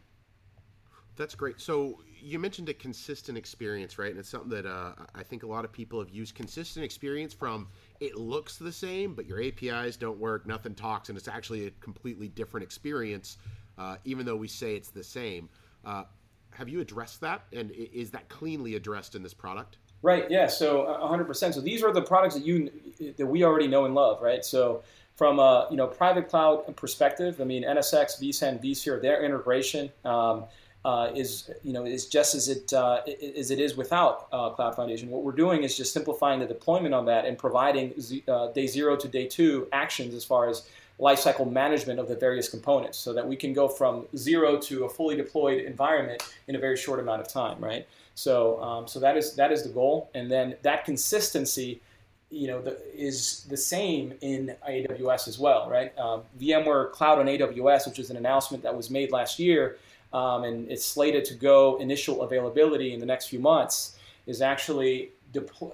That's 1.16 1.34
great. 1.34 1.60
So 1.60 1.98
you 2.24 2.38
mentioned 2.38 2.70
a 2.70 2.74
consistent 2.74 3.36
experience, 3.36 3.98
right? 3.98 4.10
And 4.10 4.18
it's 4.18 4.30
something 4.30 4.48
that 4.50 4.64
uh, 4.64 4.92
I 5.14 5.22
think 5.22 5.42
a 5.42 5.46
lot 5.46 5.64
of 5.64 5.72
people 5.72 5.98
have 5.98 6.08
used. 6.08 6.34
Consistent 6.34 6.82
experience 6.82 7.34
from 7.34 7.68
it 8.00 8.16
looks 8.16 8.56
the 8.56 8.72
same, 8.72 9.14
but 9.14 9.26
your 9.26 9.42
APIs 9.42 9.96
don't 9.98 10.18
work, 10.18 10.46
nothing 10.46 10.74
talks, 10.74 11.10
and 11.10 11.18
it's 11.18 11.28
actually 11.28 11.66
a 11.66 11.70
completely 11.82 12.28
different 12.28 12.64
experience, 12.64 13.36
uh, 13.76 13.96
even 14.04 14.24
though 14.24 14.36
we 14.36 14.48
say 14.48 14.74
it's 14.74 14.88
the 14.88 15.04
same. 15.04 15.50
Uh, 15.84 16.04
have 16.52 16.68
you 16.68 16.80
addressed 16.80 17.20
that, 17.20 17.42
and 17.52 17.70
is 17.72 18.10
that 18.12 18.28
cleanly 18.30 18.74
addressed 18.74 19.14
in 19.14 19.22
this 19.22 19.34
product? 19.34 19.76
Right. 20.00 20.30
Yeah. 20.30 20.46
So 20.46 20.84
100%. 21.02 21.54
So 21.54 21.60
these 21.60 21.82
are 21.82 21.92
the 21.92 22.02
products 22.02 22.34
that 22.34 22.44
you 22.44 22.70
that 23.16 23.26
we 23.26 23.44
already 23.44 23.68
know 23.68 23.84
and 23.84 23.94
love, 23.94 24.22
right? 24.22 24.44
So 24.44 24.82
from 25.16 25.38
a 25.38 25.66
you 25.70 25.76
know 25.76 25.86
private 25.86 26.28
cloud 26.28 26.74
perspective, 26.76 27.40
I 27.40 27.44
mean 27.44 27.64
NSX, 27.64 28.20
vSAN, 28.20 28.62
vSphere, 28.64 29.00
their 29.02 29.22
integration 29.24 29.90
um, 30.04 30.44
uh, 30.84 31.10
is 31.14 31.50
you 31.62 31.72
know 31.72 31.86
is 31.86 32.06
just 32.06 32.34
as 32.34 32.48
it 32.48 32.72
uh, 32.72 33.00
as 33.36 33.50
it 33.50 33.58
is 33.58 33.76
without 33.76 34.26
uh, 34.32 34.50
Cloud 34.50 34.76
Foundation. 34.76 35.10
What 35.10 35.22
we're 35.22 35.32
doing 35.32 35.62
is 35.62 35.76
just 35.76 35.92
simplifying 35.92 36.40
the 36.40 36.46
deployment 36.46 36.94
on 36.94 37.06
that 37.06 37.24
and 37.24 37.38
providing 37.38 37.98
z- 38.00 38.22
uh, 38.28 38.48
day 38.48 38.66
zero 38.66 38.96
to 38.96 39.08
day 39.08 39.26
two 39.26 39.68
actions 39.72 40.14
as 40.14 40.24
far 40.24 40.48
as 40.48 40.68
lifecycle 41.00 41.50
management 41.50 41.98
of 41.98 42.06
the 42.08 42.14
various 42.14 42.48
components 42.48 42.98
so 42.98 43.12
that 43.12 43.26
we 43.26 43.34
can 43.34 43.52
go 43.52 43.66
from 43.66 44.06
zero 44.16 44.56
to 44.58 44.84
a 44.84 44.88
fully 44.88 45.16
deployed 45.16 45.60
environment 45.62 46.22
in 46.46 46.54
a 46.54 46.58
very 46.58 46.76
short 46.76 47.00
amount 47.00 47.20
of 47.20 47.26
time, 47.28 47.58
right? 47.58 47.86
So, 48.14 48.62
um, 48.62 48.86
so 48.86 49.00
that 49.00 49.16
is 49.16 49.34
that 49.34 49.50
is 49.50 49.62
the 49.64 49.70
goal, 49.70 50.10
and 50.14 50.30
then 50.30 50.54
that 50.62 50.84
consistency, 50.84 51.80
you 52.30 52.46
know, 52.46 52.60
the, 52.60 52.78
is 52.94 53.44
the 53.48 53.56
same 53.56 54.14
in 54.20 54.54
AWS 54.68 55.28
as 55.28 55.38
well, 55.38 55.68
right? 55.68 55.96
Um, 55.98 56.22
VMware 56.40 56.92
Cloud 56.92 57.18
on 57.18 57.26
AWS, 57.26 57.88
which 57.88 57.98
is 57.98 58.10
an 58.10 58.16
announcement 58.16 58.62
that 58.62 58.76
was 58.76 58.88
made 58.88 59.10
last 59.10 59.40
year, 59.40 59.78
um, 60.14 60.44
and 60.44 60.70
it's 60.70 60.84
slated 60.84 61.24
to 61.26 61.34
go 61.34 61.76
initial 61.78 62.22
availability 62.22 62.94
in 62.94 63.00
the 63.00 63.06
next 63.06 63.26
few 63.26 63.40
months, 63.40 63.96
is 64.26 64.40
actually 64.40 65.10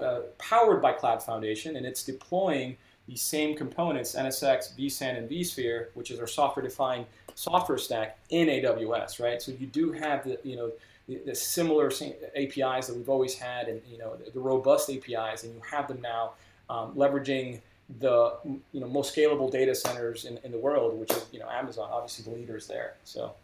uh, 0.00 0.20
powered 0.38 0.80
by 0.80 0.92
Cloud 0.92 1.22
Foundation, 1.22 1.76
and 1.76 1.84
it's 1.84 2.02
deploying 2.02 2.76
the 3.06 3.16
same 3.16 3.54
components, 3.54 4.14
NSX, 4.14 4.76
vSAN, 4.78 5.18
and 5.18 5.30
vSphere, 5.30 5.88
which 5.94 6.10
is 6.10 6.18
our 6.18 6.26
software-defined 6.26 7.04
software 7.34 7.76
stack 7.76 8.18
in 8.30 8.48
AWS, 8.48 9.20
right? 9.22 9.42
So 9.42 9.52
you 9.52 9.66
do 9.66 9.92
have 9.92 10.24
the, 10.24 10.38
you 10.42 10.56
know, 10.56 10.72
the, 11.06 11.34
similar 11.34 11.90
APIs 12.36 12.86
that 12.86 12.94
we've 12.96 13.08
always 13.08 13.34
had, 13.34 13.68
and 13.68 13.82
you 13.90 13.98
know, 13.98 14.16
the, 14.16 14.30
the 14.30 14.40
robust 14.40 14.88
APIs, 14.90 15.44
and 15.44 15.54
you 15.54 15.60
have 15.70 15.86
them 15.86 16.00
now 16.00 16.32
um, 16.70 16.94
leveraging 16.94 17.60
the 17.98 18.36
you 18.44 18.80
know 18.80 18.86
most 18.86 19.14
scalable 19.14 19.50
data 19.50 19.74
centers 19.74 20.24
in, 20.24 20.38
in 20.44 20.52
the 20.52 20.58
world, 20.58 20.98
which 20.98 21.10
is 21.10 21.26
you 21.32 21.40
know 21.40 21.50
Amazon, 21.50 21.90
obviously 21.92 22.24
the 22.32 22.38
leaders 22.38 22.66
there. 22.66 22.94
So. 23.04 23.34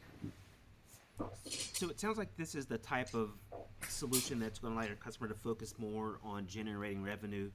So 1.49 1.89
it 1.89 2.01
sounds 2.01 2.19
like 2.19 2.37
this 2.37 2.55
is 2.55 2.67
the 2.67 2.79
type 2.79 3.15
of 3.15 3.31
solution 3.89 4.39
that's 4.39 4.59
going 4.59 4.75
to 4.75 4.79
allow 4.79 4.87
your 4.87 4.97
customer 4.97 5.29
to 5.29 5.35
focus 5.35 5.75
more 5.79 6.19
on 6.23 6.47
generating 6.47 7.03
revenue 7.03 7.51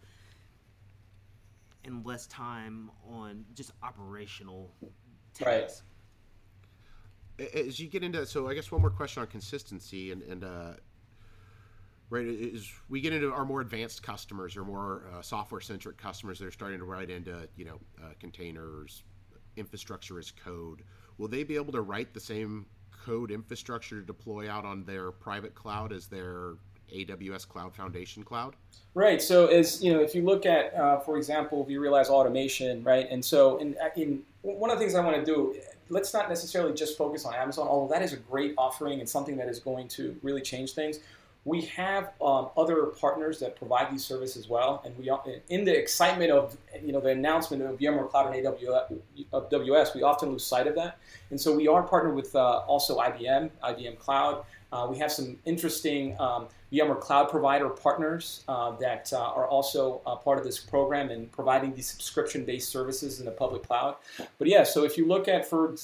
and 1.83 2.05
less 2.05 2.27
time 2.27 2.91
on 3.09 3.45
just 3.55 3.71
operational 3.83 4.71
tasks. 5.33 5.83
Right. 7.39 7.55
As 7.55 7.79
you 7.79 7.87
get 7.87 8.03
into 8.03 8.25
so 8.25 8.47
I 8.47 8.53
guess 8.53 8.71
one 8.71 8.81
more 8.81 8.91
question 8.91 9.21
on 9.21 9.27
consistency 9.27 10.11
and 10.11 10.21
and 10.23 10.43
uh, 10.43 10.73
right 12.11 12.25
is 12.25 12.71
we 12.87 13.01
get 13.01 13.13
into 13.13 13.31
our 13.31 13.45
more 13.45 13.61
advanced 13.61 14.03
customers 14.03 14.55
or 14.55 14.63
more 14.63 15.07
uh, 15.11 15.21
software 15.21 15.61
centric 15.61 15.97
customers 15.97 16.37
that 16.37 16.45
are 16.45 16.51
starting 16.51 16.77
to 16.77 16.85
write 16.85 17.09
into 17.09 17.47
you 17.55 17.65
know 17.65 17.79
uh, 18.03 18.09
containers 18.19 19.03
infrastructure 19.57 20.19
as 20.19 20.29
code 20.29 20.83
will 21.17 21.27
they 21.27 21.43
be 21.43 21.55
able 21.55 21.71
to 21.71 21.81
write 21.81 22.13
the 22.13 22.19
same 22.19 22.67
code 23.05 23.31
infrastructure 23.31 23.99
to 23.99 24.05
deploy 24.05 24.49
out 24.49 24.65
on 24.65 24.83
their 24.83 25.11
private 25.11 25.55
cloud 25.55 25.91
as 25.91 26.07
their 26.07 26.53
AWS 26.93 27.47
Cloud 27.47 27.73
Foundation 27.73 28.23
Cloud? 28.23 28.55
Right. 28.93 29.21
So 29.21 29.47
as 29.47 29.83
you 29.83 29.93
know, 29.93 29.99
if 29.99 30.13
you 30.13 30.23
look 30.23 30.45
at, 30.45 30.73
uh, 30.73 30.99
for 30.99 31.17
example, 31.17 31.65
vRealize 31.65 32.07
Automation, 32.07 32.83
right, 32.83 33.07
and 33.09 33.23
so 33.23 33.57
in, 33.57 33.75
in 33.95 34.21
one 34.41 34.69
of 34.69 34.77
the 34.77 34.83
things 34.83 34.95
I 34.95 35.03
want 35.03 35.17
to 35.17 35.25
do, 35.25 35.55
let's 35.89 36.13
not 36.13 36.29
necessarily 36.29 36.73
just 36.73 36.97
focus 36.97 37.25
on 37.25 37.33
Amazon, 37.33 37.67
although 37.67 37.93
that 37.93 38.01
is 38.01 38.13
a 38.13 38.17
great 38.17 38.53
offering 38.57 38.99
and 38.99 39.07
something 39.07 39.37
that 39.37 39.47
is 39.47 39.59
going 39.59 39.87
to 39.89 40.15
really 40.23 40.41
change 40.41 40.73
things. 40.73 40.99
We 41.43 41.61
have 41.61 42.13
um, 42.21 42.49
other 42.55 42.85
partners 42.85 43.39
that 43.39 43.55
provide 43.55 43.91
these 43.91 44.05
services 44.05 44.37
as 44.37 44.49
well, 44.49 44.83
and 44.85 44.95
we, 44.95 45.09
in 45.49 45.65
the 45.65 45.75
excitement 45.75 46.31
of 46.31 46.55
you 46.83 46.93
know 46.93 46.99
the 46.99 47.09
announcement 47.09 47.63
of 47.63 47.79
VMware 47.79 48.09
Cloud 48.11 48.35
and 48.35 48.45
AWS, 48.45 49.95
we 49.95 50.03
often 50.03 50.29
lose 50.29 50.45
sight 50.45 50.67
of 50.67 50.75
that. 50.75 50.99
And 51.31 51.41
so 51.41 51.55
we 51.55 51.67
are 51.67 51.81
partnered 51.81 52.15
with 52.15 52.35
uh, 52.35 52.59
also 52.59 52.99
IBM, 52.99 53.49
IBM 53.63 53.97
Cloud. 53.97 54.45
Uh, 54.71 54.87
we 54.89 54.97
have 54.99 55.11
some 55.11 55.35
interesting 55.45 56.15
um, 56.19 56.47
VMware 56.71 57.01
Cloud 57.01 57.29
provider 57.29 57.69
partners 57.69 58.43
uh, 58.47 58.71
that 58.77 59.11
uh, 59.11 59.17
are 59.17 59.47
also 59.47 59.97
part 60.23 60.37
of 60.37 60.45
this 60.45 60.59
program 60.59 61.09
and 61.09 61.31
providing 61.31 61.73
these 61.73 61.87
subscription-based 61.87 62.69
services 62.69 63.19
in 63.19 63.25
the 63.25 63.31
public 63.31 63.63
cloud. 63.63 63.95
But 64.37 64.47
yeah, 64.47 64.63
so 64.63 64.83
if 64.85 64.95
you 64.97 65.07
look 65.07 65.27
at 65.27 65.49
for 65.49 65.75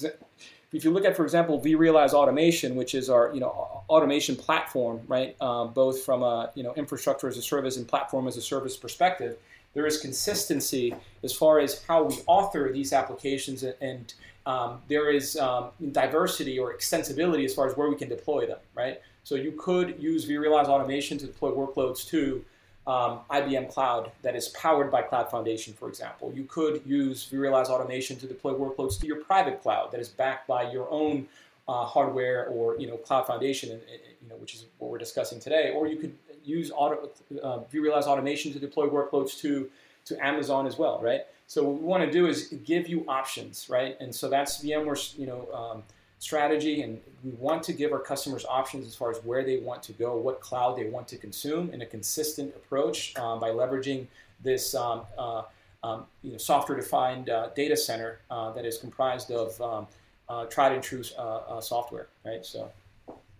if 0.77 0.85
you 0.85 0.91
look 0.91 1.05
at, 1.05 1.17
for 1.17 1.23
example, 1.23 1.59
vRealize 1.59 2.11
Automation, 2.11 2.75
which 2.75 2.93
is 2.93 3.09
our 3.09 3.33
you 3.33 3.39
know 3.39 3.83
automation 3.89 4.35
platform, 4.35 5.01
right? 5.07 5.35
Um, 5.41 5.73
both 5.73 6.03
from 6.03 6.21
a 6.21 6.51
you 6.53 6.63
know 6.63 6.73
infrastructure 6.75 7.27
as 7.27 7.35
a 7.35 7.41
service 7.41 7.77
and 7.77 7.87
platform 7.87 8.27
as 8.27 8.37
a 8.37 8.41
service 8.41 8.77
perspective, 8.77 9.37
there 9.73 9.87
is 9.87 9.99
consistency 9.99 10.93
as 11.23 11.33
far 11.33 11.59
as 11.59 11.83
how 11.87 12.03
we 12.03 12.15
author 12.27 12.71
these 12.71 12.93
applications, 12.93 13.63
and, 13.63 13.75
and 13.81 14.13
um, 14.45 14.81
there 14.87 15.09
is 15.09 15.35
um, 15.37 15.71
diversity 15.91 16.59
or 16.59 16.73
extensibility 16.77 17.43
as 17.43 17.55
far 17.55 17.67
as 17.67 17.75
where 17.75 17.89
we 17.89 17.95
can 17.95 18.07
deploy 18.07 18.45
them, 18.45 18.59
right? 18.75 19.01
So 19.23 19.33
you 19.33 19.53
could 19.53 19.95
use 19.99 20.27
vRealize 20.27 20.65
Automation 20.65 21.17
to 21.17 21.25
deploy 21.25 21.51
workloads 21.51 22.07
to 22.09 22.45
um, 22.87 23.19
IBM 23.29 23.71
Cloud 23.71 24.11
that 24.21 24.35
is 24.35 24.47
powered 24.49 24.89
by 24.89 25.01
Cloud 25.01 25.29
Foundation, 25.29 25.73
for 25.73 25.89
example. 25.89 26.31
You 26.33 26.45
could 26.45 26.81
use 26.85 27.29
vRealize 27.29 27.65
Automation 27.65 28.15
to 28.17 28.27
deploy 28.27 28.53
workloads 28.53 28.99
to 29.01 29.07
your 29.07 29.17
private 29.17 29.61
cloud 29.61 29.91
that 29.91 29.99
is 29.99 30.07
backed 30.07 30.47
by 30.47 30.71
your 30.71 30.89
own 30.89 31.27
uh, 31.67 31.83
hardware 31.83 32.47
or 32.47 32.79
you 32.79 32.87
know 32.87 32.95
Cloud 32.95 33.27
Foundation, 33.27 33.81
you 34.21 34.29
know, 34.29 34.35
which 34.37 34.55
is 34.55 34.65
what 34.77 34.89
we're 34.89 34.97
discussing 34.97 35.39
today. 35.39 35.73
Or 35.75 35.87
you 35.87 35.97
could 35.97 36.15
use 36.45 36.71
auto, 36.73 37.09
uh, 37.43 37.59
vRealize 37.71 38.03
Automation 38.03 38.53
to 38.53 38.59
deploy 38.59 38.87
workloads 38.87 39.37
to 39.41 39.69
to 40.05 40.25
Amazon 40.25 40.65
as 40.65 40.77
well, 40.77 41.01
right? 41.01 41.25
So 41.47 41.63
what 41.63 41.81
we 41.81 41.85
want 41.85 42.03
to 42.05 42.11
do 42.11 42.27
is 42.27 42.53
give 42.63 42.87
you 42.87 43.03
options, 43.09 43.69
right? 43.69 43.97
And 43.99 44.15
so 44.15 44.29
that's 44.29 44.63
VMware's 44.63 45.15
you 45.17 45.27
know 45.27 45.49
um, 45.53 45.83
strategy, 46.19 46.81
and 46.81 46.99
we 47.23 47.31
want 47.31 47.63
to 47.63 47.73
give 47.73 47.91
our 47.91 47.99
customers 47.99 48.45
options 48.45 48.87
as 48.87 48.95
far 48.95 49.11
as 49.11 49.17
where 49.23 49.43
they 49.43 49.57
want 49.57 49.83
to 49.83 49.93
go, 49.93 50.17
what 50.17 50.41
cloud 50.41 50.77
they 50.77 50.89
want 50.89 51.07
to 51.09 51.17
consume, 51.17 51.69
in 51.71 51.81
a 51.81 51.85
consistent 51.85 52.55
approach 52.55 53.15
um, 53.17 53.39
by 53.39 53.49
leveraging 53.49 54.07
this 54.43 54.75
um, 54.75 55.01
uh, 55.17 55.43
um, 55.83 56.05
you 56.23 56.31
know, 56.31 56.37
software-defined 56.37 57.29
uh, 57.29 57.49
data 57.55 57.77
center 57.77 58.19
uh, 58.31 58.51
that 58.51 58.65
is 58.65 58.77
comprised 58.77 59.31
of 59.31 59.59
um, 59.61 59.87
uh, 60.29 60.45
tried 60.45 60.73
and 60.73 60.83
true 60.83 61.03
uh, 61.17 61.21
uh, 61.21 61.61
software, 61.61 62.07
right? 62.25 62.45
So, 62.45 62.71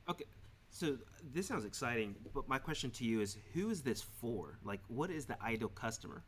okay. 0.09 0.25
So 0.69 0.97
this 1.33 1.47
sounds 1.47 1.65
exciting, 1.65 2.15
but 2.33 2.47
my 2.47 2.59
question 2.59 2.91
to 2.91 3.03
you 3.03 3.21
is, 3.21 3.37
who 3.53 3.69
is 3.69 3.81
this 3.81 4.03
for? 4.21 4.57
Like, 4.63 4.79
what 4.87 5.09
is 5.09 5.25
the 5.25 5.41
ideal 5.41 5.69
customer? 5.69 6.21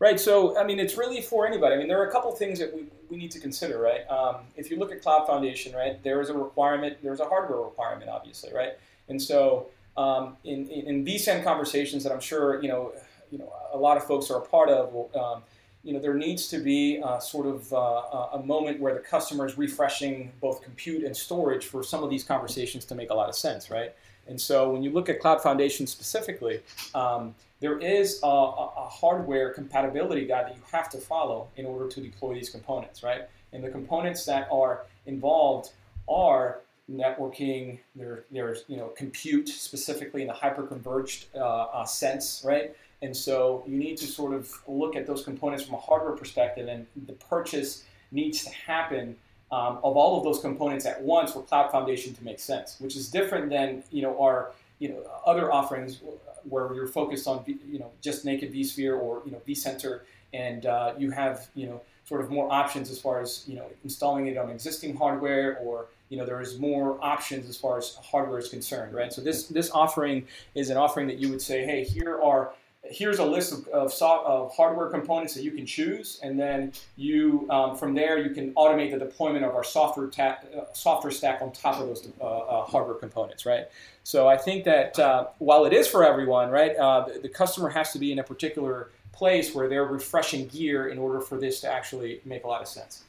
Right. 0.00 0.20
So, 0.20 0.56
I 0.56 0.64
mean, 0.64 0.78
it's 0.78 0.96
really 0.96 1.20
for 1.20 1.44
anybody. 1.44 1.74
I 1.74 1.78
mean, 1.78 1.88
there 1.88 2.00
are 2.00 2.06
a 2.06 2.12
couple 2.12 2.30
things 2.30 2.60
that 2.60 2.72
we, 2.72 2.86
we 3.10 3.16
need 3.16 3.32
to 3.32 3.40
consider, 3.40 3.80
right? 3.80 4.08
Um, 4.08 4.42
if 4.56 4.70
you 4.70 4.78
look 4.78 4.92
at 4.92 5.02
Cloud 5.02 5.26
Foundation, 5.26 5.74
right, 5.74 6.00
there 6.04 6.20
is 6.20 6.30
a 6.30 6.34
requirement, 6.34 6.98
there's 7.02 7.18
a 7.18 7.24
hardware 7.24 7.60
requirement, 7.60 8.08
obviously, 8.08 8.52
right? 8.54 8.74
And 9.08 9.20
so, 9.20 9.66
um, 9.96 10.36
in, 10.44 10.68
in, 10.68 10.86
in 10.86 11.04
vSAN 11.04 11.42
conversations 11.42 12.04
that 12.04 12.12
I'm 12.12 12.20
sure, 12.20 12.62
you 12.62 12.68
know, 12.68 12.92
you 13.32 13.38
know, 13.38 13.52
a 13.72 13.76
lot 13.76 13.96
of 13.96 14.04
folks 14.04 14.30
are 14.30 14.38
a 14.38 14.46
part 14.46 14.68
of, 14.68 15.16
um, 15.16 15.42
you 15.82 15.92
know, 15.92 15.98
there 15.98 16.14
needs 16.14 16.46
to 16.48 16.58
be 16.58 17.00
uh, 17.02 17.18
sort 17.18 17.46
of 17.46 17.72
uh, 17.72 18.36
a 18.38 18.42
moment 18.44 18.80
where 18.80 18.94
the 18.94 19.00
customer 19.00 19.46
is 19.46 19.58
refreshing 19.58 20.32
both 20.40 20.62
compute 20.62 21.02
and 21.02 21.16
storage 21.16 21.66
for 21.66 21.82
some 21.82 22.04
of 22.04 22.10
these 22.10 22.22
conversations 22.22 22.84
to 22.84 22.94
make 22.94 23.10
a 23.10 23.14
lot 23.14 23.28
of 23.28 23.34
sense, 23.34 23.70
right? 23.70 23.94
And 24.28 24.40
so 24.40 24.70
when 24.70 24.82
you 24.82 24.90
look 24.90 25.08
at 25.08 25.20
Cloud 25.20 25.42
Foundation 25.42 25.86
specifically, 25.86 26.60
um, 26.94 27.34
there 27.60 27.78
is 27.78 28.20
a, 28.22 28.26
a, 28.26 28.88
hardware 28.88 29.52
compatibility 29.52 30.24
guide 30.26 30.46
that 30.46 30.54
you 30.54 30.62
have 30.70 30.88
to 30.90 30.98
follow 30.98 31.48
in 31.56 31.66
order 31.66 31.88
to 31.88 32.00
deploy 32.00 32.34
these 32.34 32.50
components, 32.50 33.02
right? 33.02 33.22
And 33.52 33.64
the 33.64 33.70
components 33.70 34.24
that 34.26 34.48
are 34.52 34.86
involved 35.06 35.72
are 36.08 36.60
networking, 36.90 37.78
there, 37.96 38.24
there's 38.30 38.64
you 38.68 38.76
know 38.76 38.88
compute 38.96 39.48
specifically 39.48 40.22
in 40.22 40.28
the 40.28 40.34
hyperconverged 40.34 41.26
uh, 41.34 41.38
uh, 41.38 41.84
sense, 41.84 42.42
right? 42.46 42.74
And 43.02 43.16
so 43.16 43.62
you 43.66 43.76
need 43.76 43.96
to 43.98 44.06
sort 44.06 44.34
of 44.34 44.52
look 44.66 44.96
at 44.96 45.06
those 45.06 45.24
components 45.24 45.64
from 45.64 45.74
a 45.74 45.78
hardware 45.78 46.16
perspective, 46.16 46.68
and 46.68 46.86
the 47.06 47.12
purchase 47.14 47.84
needs 48.10 48.44
to 48.44 48.50
happen 48.50 49.16
um, 49.50 49.78
of 49.82 49.96
all 49.96 50.18
of 50.18 50.24
those 50.24 50.40
components 50.40 50.84
at 50.86 51.02
once 51.02 51.32
for 51.32 51.42
Cloud 51.42 51.70
Foundation 51.70 52.14
to 52.14 52.24
make 52.24 52.38
sense, 52.38 52.76
which 52.80 52.96
is 52.96 53.08
different 53.08 53.48
than 53.50 53.82
you 53.90 54.02
know 54.02 54.20
our 54.22 54.52
you 54.78 54.90
know 54.90 55.02
other 55.26 55.52
offerings 55.52 56.00
where 56.48 56.72
you're 56.74 56.86
focused 56.86 57.26
on 57.26 57.42
you 57.46 57.78
know 57.78 57.90
just 58.00 58.24
naked 58.24 58.52
vSphere 58.52 58.98
or 58.98 59.22
you 59.24 59.32
know 59.32 59.40
vCenter, 59.46 60.00
and 60.32 60.66
uh, 60.66 60.92
you 60.98 61.10
have 61.10 61.48
you 61.54 61.66
know 61.66 61.80
sort 62.04 62.20
of 62.20 62.30
more 62.30 62.50
options 62.50 62.90
as 62.90 62.98
far 62.98 63.20
as 63.20 63.44
you 63.46 63.56
know 63.56 63.66
installing 63.84 64.26
it 64.26 64.36
on 64.36 64.50
existing 64.50 64.96
hardware 64.96 65.58
or 65.58 65.86
you 66.08 66.16
know 66.16 66.24
there 66.24 66.40
is 66.40 66.58
more 66.58 66.98
options 67.02 67.48
as 67.48 67.56
far 67.56 67.78
as 67.78 67.96
hardware 68.02 68.38
is 68.38 68.48
concerned, 68.48 68.94
right? 68.94 69.12
So 69.12 69.22
this 69.22 69.46
this 69.46 69.70
offering 69.70 70.26
is 70.54 70.70
an 70.70 70.76
offering 70.76 71.06
that 71.08 71.18
you 71.18 71.28
would 71.30 71.42
say, 71.42 71.64
hey, 71.64 71.84
here 71.84 72.20
are 72.20 72.52
here's 72.90 73.18
a 73.18 73.24
list 73.24 73.52
of, 73.52 73.68
of, 73.68 73.92
of, 74.02 74.54
hardware 74.54 74.88
components 74.88 75.34
that 75.34 75.42
you 75.42 75.50
can 75.50 75.66
choose, 75.66 76.18
and 76.22 76.38
then 76.38 76.72
you 76.96 77.46
um, 77.50 77.76
from 77.76 77.94
there 77.94 78.18
you 78.18 78.30
can 78.30 78.52
automate 78.54 78.90
the 78.90 78.98
deployment 78.98 79.44
of 79.44 79.54
our 79.54 79.64
software 79.64 80.08
ta- 80.08 80.38
uh, 80.56 80.64
software 80.72 81.10
stack 81.10 81.42
on 81.42 81.52
top 81.52 81.80
of 81.80 81.86
those 81.86 82.08
uh, 82.20 82.24
uh, 82.24 82.64
hardware 82.64 82.96
components, 82.96 83.46
right? 83.46 83.66
So 84.04 84.26
I 84.26 84.36
think 84.36 84.64
that 84.64 84.98
uh, 84.98 85.28
while 85.38 85.64
it 85.64 85.72
is 85.72 85.86
for 85.86 86.04
everyone, 86.04 86.50
right, 86.50 86.74
uh, 86.76 87.06
the, 87.06 87.20
the, 87.20 87.28
customer 87.28 87.68
has 87.68 87.92
to 87.92 87.98
be 87.98 88.10
in 88.10 88.18
a 88.18 88.24
particular 88.24 88.90
place 89.12 89.54
where 89.54 89.68
they're 89.68 89.84
refreshing 89.84 90.46
gear 90.48 90.88
in 90.88 90.98
order 90.98 91.20
for 91.20 91.38
this 91.38 91.60
to 91.60 91.70
actually 91.70 92.20
make 92.24 92.44
a 92.44 92.46
lot 92.46 92.62
of 92.62 92.68
sense. 92.68 93.04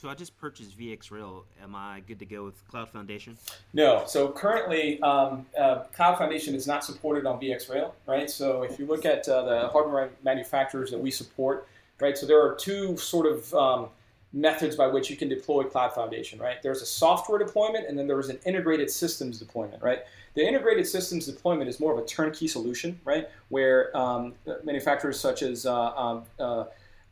So 0.00 0.08
I 0.08 0.14
just 0.14 0.38
purchased 0.38 0.78
VxRail. 0.78 1.42
Am 1.60 1.74
I 1.74 2.02
good 2.06 2.20
to 2.20 2.24
go 2.24 2.44
with 2.44 2.64
Cloud 2.68 2.88
Foundation? 2.88 3.36
No. 3.72 4.04
So 4.06 4.30
currently, 4.30 5.02
um, 5.02 5.44
uh, 5.58 5.80
Cloud 5.92 6.18
Foundation 6.18 6.54
is 6.54 6.68
not 6.68 6.84
supported 6.84 7.26
on 7.26 7.40
VxRail, 7.40 7.90
right? 8.06 8.30
So 8.30 8.62
if 8.62 8.78
you 8.78 8.86
look 8.86 9.04
at 9.04 9.28
uh, 9.28 9.42
the 9.42 9.68
hardware 9.68 10.10
manufacturers 10.22 10.92
that 10.92 10.98
we 11.00 11.10
support, 11.10 11.66
right? 12.00 12.16
So 12.16 12.26
there 12.26 12.40
are 12.40 12.54
two 12.54 12.96
sort 12.96 13.26
of 13.26 13.52
um, 13.54 13.88
methods 14.32 14.76
by 14.76 14.86
which 14.86 15.10
you 15.10 15.16
can 15.16 15.28
deploy 15.28 15.64
Cloud 15.64 15.92
Foundation, 15.94 16.38
right? 16.38 16.62
There's 16.62 16.80
a 16.80 16.86
software 16.86 17.40
deployment, 17.40 17.88
and 17.88 17.98
then 17.98 18.06
there's 18.06 18.28
an 18.28 18.38
integrated 18.46 18.92
systems 18.92 19.40
deployment, 19.40 19.82
right? 19.82 20.04
The 20.34 20.46
integrated 20.46 20.86
systems 20.86 21.26
deployment 21.26 21.68
is 21.68 21.80
more 21.80 21.92
of 21.92 21.98
a 21.98 22.06
turnkey 22.06 22.46
solution, 22.46 23.00
right? 23.04 23.28
Where 23.48 23.96
um, 23.96 24.34
manufacturers 24.62 25.18
such 25.18 25.42
as 25.42 25.66
uh, 25.66 26.22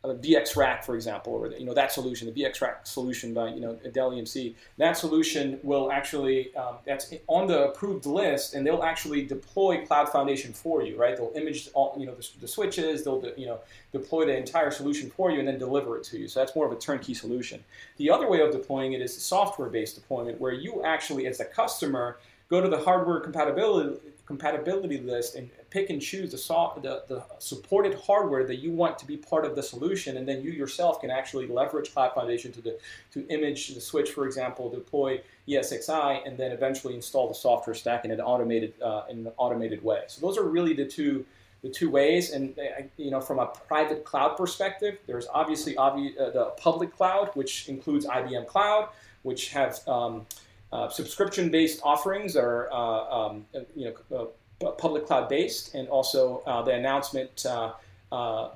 um, 0.04 0.10
uh 0.10 0.14
uh, 0.14 0.16
VxRack, 0.16 0.84
for 0.84 0.94
example, 0.94 1.32
or 1.32 1.48
you 1.52 1.64
know 1.64 1.74
that 1.74 1.92
solution, 1.92 2.32
the 2.32 2.42
VxRack 2.42 2.86
solution 2.86 3.34
by 3.34 3.48
you 3.48 3.60
know 3.60 3.78
Dell 3.92 4.10
EMC. 4.10 4.54
That 4.78 4.96
solution 4.96 5.58
will 5.62 5.90
actually 5.90 6.54
um, 6.54 6.76
that's 6.84 7.12
on 7.26 7.46
the 7.46 7.68
approved 7.68 8.06
list, 8.06 8.54
and 8.54 8.66
they'll 8.66 8.82
actually 8.82 9.24
deploy 9.24 9.84
Cloud 9.86 10.08
Foundation 10.08 10.52
for 10.52 10.82
you, 10.82 10.96
right? 10.96 11.16
They'll 11.16 11.32
image 11.34 11.68
all 11.74 11.96
you 11.98 12.06
know 12.06 12.14
the, 12.14 12.28
the 12.40 12.48
switches, 12.48 13.04
they'll 13.04 13.24
you 13.36 13.46
know 13.46 13.60
deploy 13.92 14.26
the 14.26 14.36
entire 14.36 14.70
solution 14.70 15.10
for 15.10 15.30
you, 15.30 15.38
and 15.38 15.48
then 15.48 15.58
deliver 15.58 15.96
it 15.96 16.04
to 16.04 16.18
you. 16.18 16.28
So 16.28 16.40
that's 16.40 16.54
more 16.54 16.66
of 16.66 16.72
a 16.72 16.80
turnkey 16.80 17.14
solution. 17.14 17.62
The 17.96 18.10
other 18.10 18.28
way 18.28 18.40
of 18.40 18.52
deploying 18.52 18.92
it 18.92 19.00
is 19.00 19.16
software-based 19.16 19.94
deployment, 19.94 20.40
where 20.40 20.52
you 20.52 20.82
actually, 20.84 21.26
as 21.26 21.40
a 21.40 21.44
customer, 21.44 22.18
go 22.48 22.60
to 22.60 22.68
the 22.68 22.78
hardware 22.78 23.20
compatibility 23.20 23.98
compatibility 24.26 24.98
list 24.98 25.36
and 25.36 25.48
pick 25.70 25.88
and 25.88 26.02
choose 26.02 26.32
the, 26.32 26.38
so, 26.38 26.78
the, 26.82 27.04
the, 27.08 27.24
supported 27.38 27.94
hardware 27.94 28.44
that 28.44 28.56
you 28.56 28.72
want 28.72 28.98
to 28.98 29.06
be 29.06 29.16
part 29.16 29.44
of 29.44 29.54
the 29.54 29.62
solution, 29.62 30.16
and 30.16 30.28
then 30.28 30.42
you 30.42 30.50
yourself 30.50 31.00
can 31.00 31.10
actually 31.10 31.46
leverage 31.46 31.94
Cloud 31.94 32.12
Foundation 32.12 32.50
to, 32.52 32.60
the, 32.60 32.78
to 33.12 33.26
image 33.28 33.74
the 33.74 33.80
switch, 33.80 34.10
for 34.10 34.26
example, 34.26 34.68
deploy 34.68 35.20
ESXi, 35.48 36.26
and 36.26 36.36
then 36.36 36.50
eventually 36.50 36.94
install 36.94 37.28
the 37.28 37.34
software 37.34 37.74
stack 37.74 38.04
in 38.04 38.10
an 38.10 38.20
automated 38.20 38.74
uh, 38.82 39.02
in 39.08 39.26
an 39.26 39.32
automated 39.36 39.82
way. 39.82 40.02
So 40.08 40.20
those 40.26 40.36
are 40.36 40.44
really 40.44 40.74
the 40.74 40.86
two 40.86 41.24
the 41.62 41.70
two 41.70 41.88
ways. 41.88 42.32
And 42.32 42.58
uh, 42.58 42.82
you 42.96 43.10
know, 43.10 43.20
from 43.20 43.38
a 43.38 43.46
private 43.46 44.04
cloud 44.04 44.36
perspective, 44.36 44.98
there's 45.06 45.26
obviously 45.32 45.74
obvi- 45.76 46.18
uh, 46.20 46.30
the 46.30 46.44
public 46.56 46.94
cloud, 46.96 47.30
which 47.34 47.68
includes 47.68 48.06
IBM 48.06 48.46
Cloud, 48.46 48.88
which 49.22 49.50
have 49.50 49.86
um, 49.88 50.26
uh, 50.72 50.88
subscription-based 50.88 51.80
offerings 51.84 52.36
are 52.36 52.68
uh, 52.72 53.26
um, 53.26 53.46
you 53.74 53.94
know 54.10 54.28
uh, 54.64 54.70
public 54.72 55.06
cloud-based, 55.06 55.74
and 55.74 55.88
also 55.88 56.42
uh, 56.46 56.62
the 56.62 56.72
announcement 56.72 57.46
uh, 57.46 57.72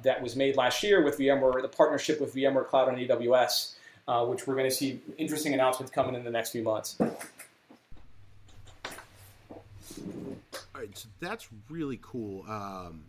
that 0.03 0.21
was 0.23 0.37
made 0.37 0.57
last 0.57 0.83
year 0.83 1.05
with 1.05 1.19
VMware, 1.19 1.63
the 1.63 1.69
partnership 1.69 2.21
with 2.21 2.35
VMware 2.35 2.67
Cloud 2.67 2.89
on 2.89 2.97
AWS, 2.97 3.75
which 4.29 4.47
we're 4.47 4.55
going 4.55 4.69
to 4.69 4.75
see 4.75 5.01
interesting 5.19 5.55
announcements 5.55 5.93
coming 5.93 6.15
in 6.15 6.25
the 6.25 6.31
next 6.31 6.51
few 6.51 6.63
months. 6.63 6.97
All 7.01 7.11
right, 10.75 10.97
so 10.97 11.09
that's 11.21 11.49
really 11.69 11.99
cool. 12.03 12.45
Um, 12.49 13.05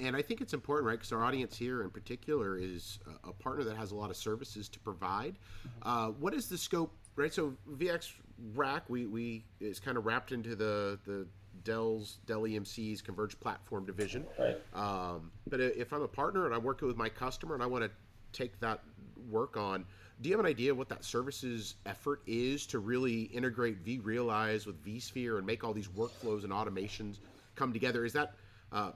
and 0.00 0.16
I 0.16 0.22
think 0.22 0.40
it's 0.40 0.54
important, 0.54 0.86
right? 0.86 0.98
Because 0.98 1.12
our 1.12 1.22
audience 1.22 1.56
here, 1.56 1.82
in 1.82 1.90
particular, 1.90 2.56
is 2.56 2.98
a 3.24 3.32
partner 3.32 3.64
that 3.64 3.76
has 3.76 3.90
a 3.90 3.94
lot 3.94 4.08
of 4.10 4.16
services 4.16 4.68
to 4.70 4.78
provide. 4.78 5.34
Uh, 5.82 6.08
what 6.08 6.32
is 6.32 6.48
the 6.48 6.56
scope 6.56 6.92
right? 7.16 7.32
So 7.32 7.54
VX 7.76 8.12
Rack 8.54 8.84
we 8.88 9.06
we 9.06 9.44
is 9.60 9.80
kind 9.80 9.96
of 9.96 10.06
wrapped 10.06 10.32
into 10.32 10.54
the 10.54 10.98
the 11.06 11.26
Dell's 11.64 12.18
Dell 12.26 12.42
EMC's 12.42 13.02
converged 13.02 13.40
platform 13.40 13.84
division. 13.86 14.26
Right. 14.38 14.58
Um, 14.74 15.32
but 15.48 15.60
if 15.60 15.92
I'm 15.92 16.02
a 16.02 16.08
partner 16.08 16.46
and 16.46 16.54
I'm 16.54 16.62
working 16.62 16.86
with 16.86 16.96
my 16.96 17.08
customer 17.08 17.54
and 17.54 17.62
I 17.62 17.66
want 17.66 17.84
to 17.84 17.90
take 18.32 18.60
that 18.60 18.82
work 19.30 19.56
on, 19.56 19.84
do 20.20 20.28
you 20.28 20.34
have 20.36 20.44
an 20.44 20.48
idea 20.48 20.74
what 20.74 20.88
that 20.90 21.04
services 21.04 21.74
effort 21.84 22.22
is 22.26 22.66
to 22.66 22.78
really 22.78 23.22
integrate 23.22 23.84
vRealize 23.84 24.66
with 24.66 24.82
vSphere 24.84 25.38
and 25.38 25.46
make 25.46 25.64
all 25.64 25.72
these 25.72 25.88
workflows 25.88 26.44
and 26.44 26.52
automations 26.52 27.18
come 27.54 27.72
together? 27.72 28.04
Is 28.04 28.12
that 28.12 28.34
uh, 28.72 28.92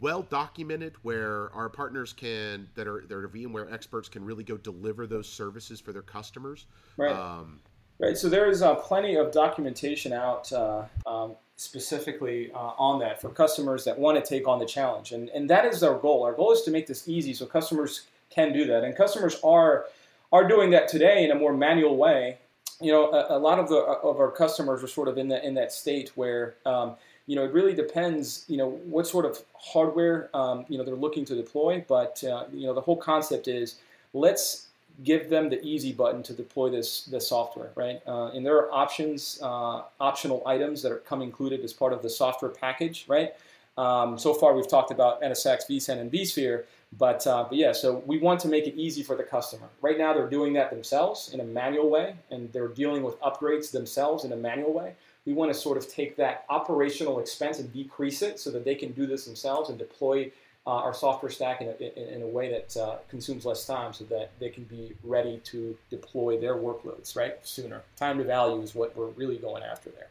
well 0.00 0.22
documented 0.22 0.94
where 1.02 1.52
our 1.54 1.68
partners 1.68 2.12
can 2.12 2.68
that 2.74 2.86
are 2.86 2.98
are 3.10 3.28
VMware 3.28 3.72
experts 3.72 4.08
can 4.08 4.24
really 4.24 4.44
go 4.44 4.56
deliver 4.56 5.06
those 5.06 5.28
services 5.28 5.80
for 5.80 5.92
their 5.92 6.02
customers. 6.02 6.66
Right. 6.96 7.14
Um, 7.14 7.60
right. 7.98 8.16
So 8.16 8.28
there 8.28 8.48
is 8.48 8.62
uh, 8.62 8.74
plenty 8.76 9.16
of 9.16 9.32
documentation 9.32 10.12
out 10.12 10.52
uh, 10.52 10.84
um, 11.06 11.36
specifically 11.56 12.50
uh, 12.52 12.72
on 12.78 12.98
that 13.00 13.20
for 13.20 13.30
customers 13.30 13.84
that 13.84 13.98
want 13.98 14.22
to 14.22 14.28
take 14.28 14.48
on 14.48 14.58
the 14.58 14.66
challenge, 14.66 15.12
and 15.12 15.28
and 15.30 15.48
that 15.50 15.64
is 15.64 15.82
our 15.82 15.98
goal. 15.98 16.24
Our 16.24 16.32
goal 16.32 16.52
is 16.52 16.62
to 16.62 16.70
make 16.70 16.86
this 16.86 17.08
easy 17.08 17.32
so 17.34 17.46
customers 17.46 18.02
can 18.30 18.52
do 18.52 18.66
that, 18.66 18.84
and 18.84 18.96
customers 18.96 19.38
are 19.44 19.86
are 20.32 20.46
doing 20.46 20.70
that 20.70 20.88
today 20.88 21.24
in 21.24 21.30
a 21.30 21.34
more 21.34 21.56
manual 21.56 21.96
way. 21.96 22.38
You 22.80 22.92
know, 22.92 23.10
a, 23.10 23.36
a 23.36 23.38
lot 23.38 23.58
of 23.58 23.68
the 23.68 23.76
of 23.76 24.18
our 24.18 24.30
customers 24.30 24.82
are 24.82 24.88
sort 24.88 25.08
of 25.08 25.16
in 25.16 25.28
that 25.28 25.44
in 25.44 25.54
that 25.54 25.72
state 25.72 26.12
where 26.14 26.56
um, 26.66 26.96
you 27.26 27.34
know, 27.34 27.44
it 27.44 27.52
really 27.52 27.74
depends, 27.74 28.44
you 28.48 28.56
know, 28.56 28.70
what 28.84 29.06
sort 29.06 29.24
of 29.24 29.42
hardware, 29.54 30.30
um, 30.34 30.64
you 30.68 30.78
know, 30.78 30.84
they're 30.84 30.94
looking 30.94 31.24
to 31.24 31.34
deploy. 31.34 31.84
But, 31.86 32.22
uh, 32.24 32.44
you 32.52 32.66
know, 32.66 32.74
the 32.74 32.80
whole 32.80 32.96
concept 32.96 33.48
is 33.48 33.76
let's 34.14 34.68
give 35.02 35.28
them 35.28 35.50
the 35.50 35.62
easy 35.62 35.92
button 35.92 36.22
to 36.22 36.32
deploy 36.32 36.70
this, 36.70 37.04
this 37.04 37.28
software, 37.28 37.70
right? 37.74 38.00
Uh, 38.06 38.28
and 38.28 38.46
there 38.46 38.56
are 38.56 38.72
options, 38.72 39.38
uh, 39.42 39.82
optional 40.00 40.42
items 40.46 40.82
that 40.82 40.92
are 40.92 40.98
come 40.98 41.20
included 41.20 41.60
as 41.62 41.72
part 41.72 41.92
of 41.92 42.00
the 42.00 42.08
software 42.08 42.50
package, 42.50 43.04
right? 43.08 43.34
Um, 43.76 44.18
so 44.18 44.32
far, 44.32 44.54
we've 44.54 44.68
talked 44.68 44.90
about 44.90 45.20
NSX, 45.20 45.68
vSAN, 45.68 45.98
and 45.98 46.10
vSphere, 46.10 46.64
but, 46.96 47.26
uh, 47.26 47.44
but 47.46 47.58
yeah, 47.58 47.72
so 47.72 48.02
we 48.06 48.18
want 48.18 48.40
to 48.40 48.48
make 48.48 48.66
it 48.66 48.74
easy 48.76 49.02
for 49.02 49.16
the 49.16 49.22
customer. 49.22 49.68
Right 49.82 49.98
now, 49.98 50.14
they're 50.14 50.30
doing 50.30 50.54
that 50.54 50.70
themselves 50.70 51.34
in 51.34 51.40
a 51.40 51.44
manual 51.44 51.90
way, 51.90 52.14
and 52.30 52.50
they're 52.52 52.68
dealing 52.68 53.02
with 53.02 53.20
upgrades 53.20 53.70
themselves 53.70 54.24
in 54.24 54.32
a 54.32 54.36
manual 54.36 54.72
way. 54.72 54.94
We 55.26 55.34
want 55.34 55.52
to 55.52 55.58
sort 55.58 55.76
of 55.76 55.88
take 55.88 56.16
that 56.16 56.44
operational 56.48 57.18
expense 57.18 57.58
and 57.58 57.72
decrease 57.72 58.22
it 58.22 58.38
so 58.38 58.50
that 58.52 58.64
they 58.64 58.76
can 58.76 58.92
do 58.92 59.06
this 59.06 59.24
themselves 59.24 59.68
and 59.68 59.78
deploy 59.78 60.30
uh, 60.66 60.70
our 60.70 60.94
software 60.94 61.30
stack 61.30 61.60
in 61.60 61.68
a, 61.68 62.14
in 62.14 62.22
a 62.22 62.26
way 62.26 62.50
that 62.50 62.76
uh, 62.76 62.96
consumes 63.08 63.44
less 63.44 63.66
time 63.66 63.92
so 63.92 64.04
that 64.04 64.30
they 64.40 64.48
can 64.48 64.64
be 64.64 64.94
ready 65.04 65.38
to 65.44 65.76
deploy 65.90 66.38
their 66.40 66.54
workloads 66.54 67.14
right 67.14 67.36
sooner. 67.46 67.82
Time 67.96 68.18
to 68.18 68.24
value 68.24 68.60
is 68.62 68.74
what 68.74 68.96
we're 68.96 69.10
really 69.10 69.36
going 69.36 69.62
after 69.62 69.90
there. 69.90 70.08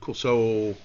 Cool. 0.00 0.14
So, 0.14 0.76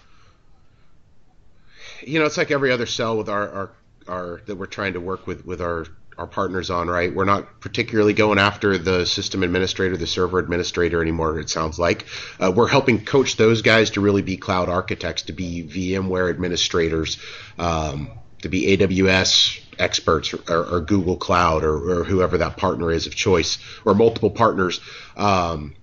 you 2.02 2.20
know, 2.20 2.26
it's 2.26 2.38
like 2.38 2.52
every 2.52 2.72
other 2.72 2.86
sell 2.86 3.18
with 3.18 3.30
our, 3.30 3.50
our, 3.50 3.72
our 4.08 4.42
that 4.46 4.56
we're 4.56 4.66
trying 4.66 4.94
to 4.94 5.02
work 5.02 5.28
with 5.28 5.46
with 5.46 5.62
our 5.62 5.86
our 6.20 6.28
partners 6.28 6.70
on, 6.70 6.90
right? 6.90 7.16
We're 7.16 7.26
not 7.26 7.62
particularly 7.62 8.14
going 8.14 8.40
after 8.40 8.78
the 8.78 9.06
system 9.06 9.42
administrator, 9.42 9.96
the 9.96 10.06
server 10.06 10.38
administrator 10.38 11.02
anymore, 11.02 11.40
it 11.40 11.50
sounds 11.50 11.80
like. 11.80 12.06
Uh, 12.40 12.52
we're 12.54 12.68
helping 12.68 13.06
coach 13.06 13.38
those 13.38 13.62
guys 13.62 13.92
to 13.92 14.02
really 14.02 14.22
be 14.22 14.36
cloud 14.36 14.68
architects, 14.68 15.24
to 15.24 15.34
be 15.34 15.64
VMware 15.64 16.30
administrators, 16.30 17.18
um, 17.58 18.12
to 18.42 18.50
be 18.50 18.78
AWS 18.78 19.62
experts 19.80 20.34
or, 20.34 20.76
or 20.76 20.82
Google 20.82 21.16
Cloud 21.16 21.64
or, 21.64 22.02
or, 22.02 22.04
whoever 22.04 22.40
that 22.40 22.58
partner 22.58 22.92
is 22.92 23.08
of 23.08 23.16
choice, 23.16 23.58
or 23.86 23.96
multiple 23.96 24.30
partners. 24.30 24.82
Um, 25.16 25.74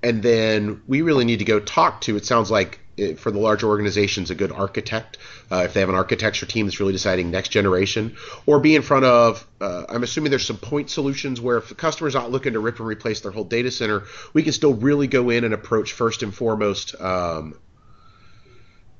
and 0.00 0.22
then 0.22 0.82
we 0.86 1.02
really 1.02 1.24
need 1.24 1.40
to 1.40 1.44
go 1.44 1.58
talk 1.58 2.02
to, 2.02 2.16
it 2.16 2.24
sounds 2.24 2.52
like 2.52 2.78
for 3.16 3.30
the 3.30 3.38
large 3.38 3.64
organizations, 3.64 4.30
a 4.30 4.34
good 4.34 4.52
architect 4.52 5.18
uh, 5.50 5.62
if 5.64 5.74
they 5.74 5.80
have 5.80 5.88
an 5.88 5.94
architecture 5.94 6.46
team 6.46 6.66
that's 6.66 6.80
really 6.80 6.92
deciding 6.92 7.30
next 7.30 7.48
generation, 7.48 8.16
or 8.46 8.60
be 8.60 8.76
in 8.76 8.82
front 8.82 9.04
of, 9.04 9.46
uh, 9.60 9.84
I'm 9.88 10.02
assuming 10.02 10.30
there's 10.30 10.46
some 10.46 10.56
point 10.56 10.90
solutions 10.90 11.40
where 11.40 11.58
if 11.58 11.68
the 11.68 11.74
customer's 11.74 12.14
not 12.14 12.30
looking 12.30 12.52
to 12.52 12.60
rip 12.60 12.78
and 12.78 12.86
replace 12.86 13.20
their 13.20 13.32
whole 13.32 13.44
data 13.44 13.70
center, 13.70 14.04
we 14.32 14.42
can 14.42 14.52
still 14.52 14.74
really 14.74 15.06
go 15.06 15.30
in 15.30 15.44
and 15.44 15.54
approach 15.54 15.92
first 15.92 16.22
and 16.22 16.34
foremost 16.34 17.00
um, 17.00 17.58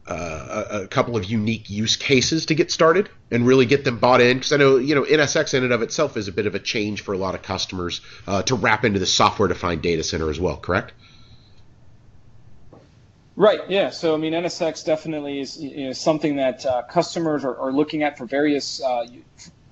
uh, 0.07 0.65
a, 0.71 0.83
a, 0.83 0.87
couple 0.87 1.17
of 1.17 1.25
unique 1.25 1.71
use 1.71 1.97
cases 1.97 2.47
to 2.47 2.55
get 2.55 2.71
started 2.71 3.09
and 3.31 3.47
really 3.47 3.65
get 3.65 3.85
them 3.85 3.99
bought 3.99 4.21
in. 4.21 4.37
Because 4.37 4.53
I 4.53 4.59
know, 4.59 4.77
you 4.77 4.95
know, 4.95 5.05
NSX 5.05 5.55
in 5.55 5.65
and 5.65 5.73
of 5.73 5.81
itself 5.81 6.19
is 6.19 6.29
a 6.29 6.33
bit 6.33 6.47
of 6.47 6.55
a 6.55 6.59
change 6.59 7.01
for 7.01 7.15
a 7.15 7.19
lot 7.19 7.35
of 7.35 7.43
customers 7.43 8.03
uh, 8.27 8.43
to 8.43 8.55
wrap 8.55 8.85
into 8.85 8.99
the 8.99 9.07
software 9.07 9.49
defined 9.49 9.81
data 9.81 10.03
center 10.03 10.29
as 10.29 10.39
well, 10.39 10.59
correct? 10.59 10.93
Right. 13.37 13.61
Yeah. 13.69 13.91
So 13.91 14.15
I 14.15 14.17
mean, 14.17 14.33
NSX 14.33 14.85
definitely 14.85 15.41
is 15.41 15.61
you 15.61 15.87
know, 15.87 15.93
something 15.93 16.37
that 16.37 16.65
uh, 16.65 16.83
customers 16.83 17.45
are, 17.45 17.57
are, 17.57 17.73
looking 17.73 18.05
at 18.05 18.17
for 18.17 18.27
various 18.27 18.81
uh, 18.81 19.07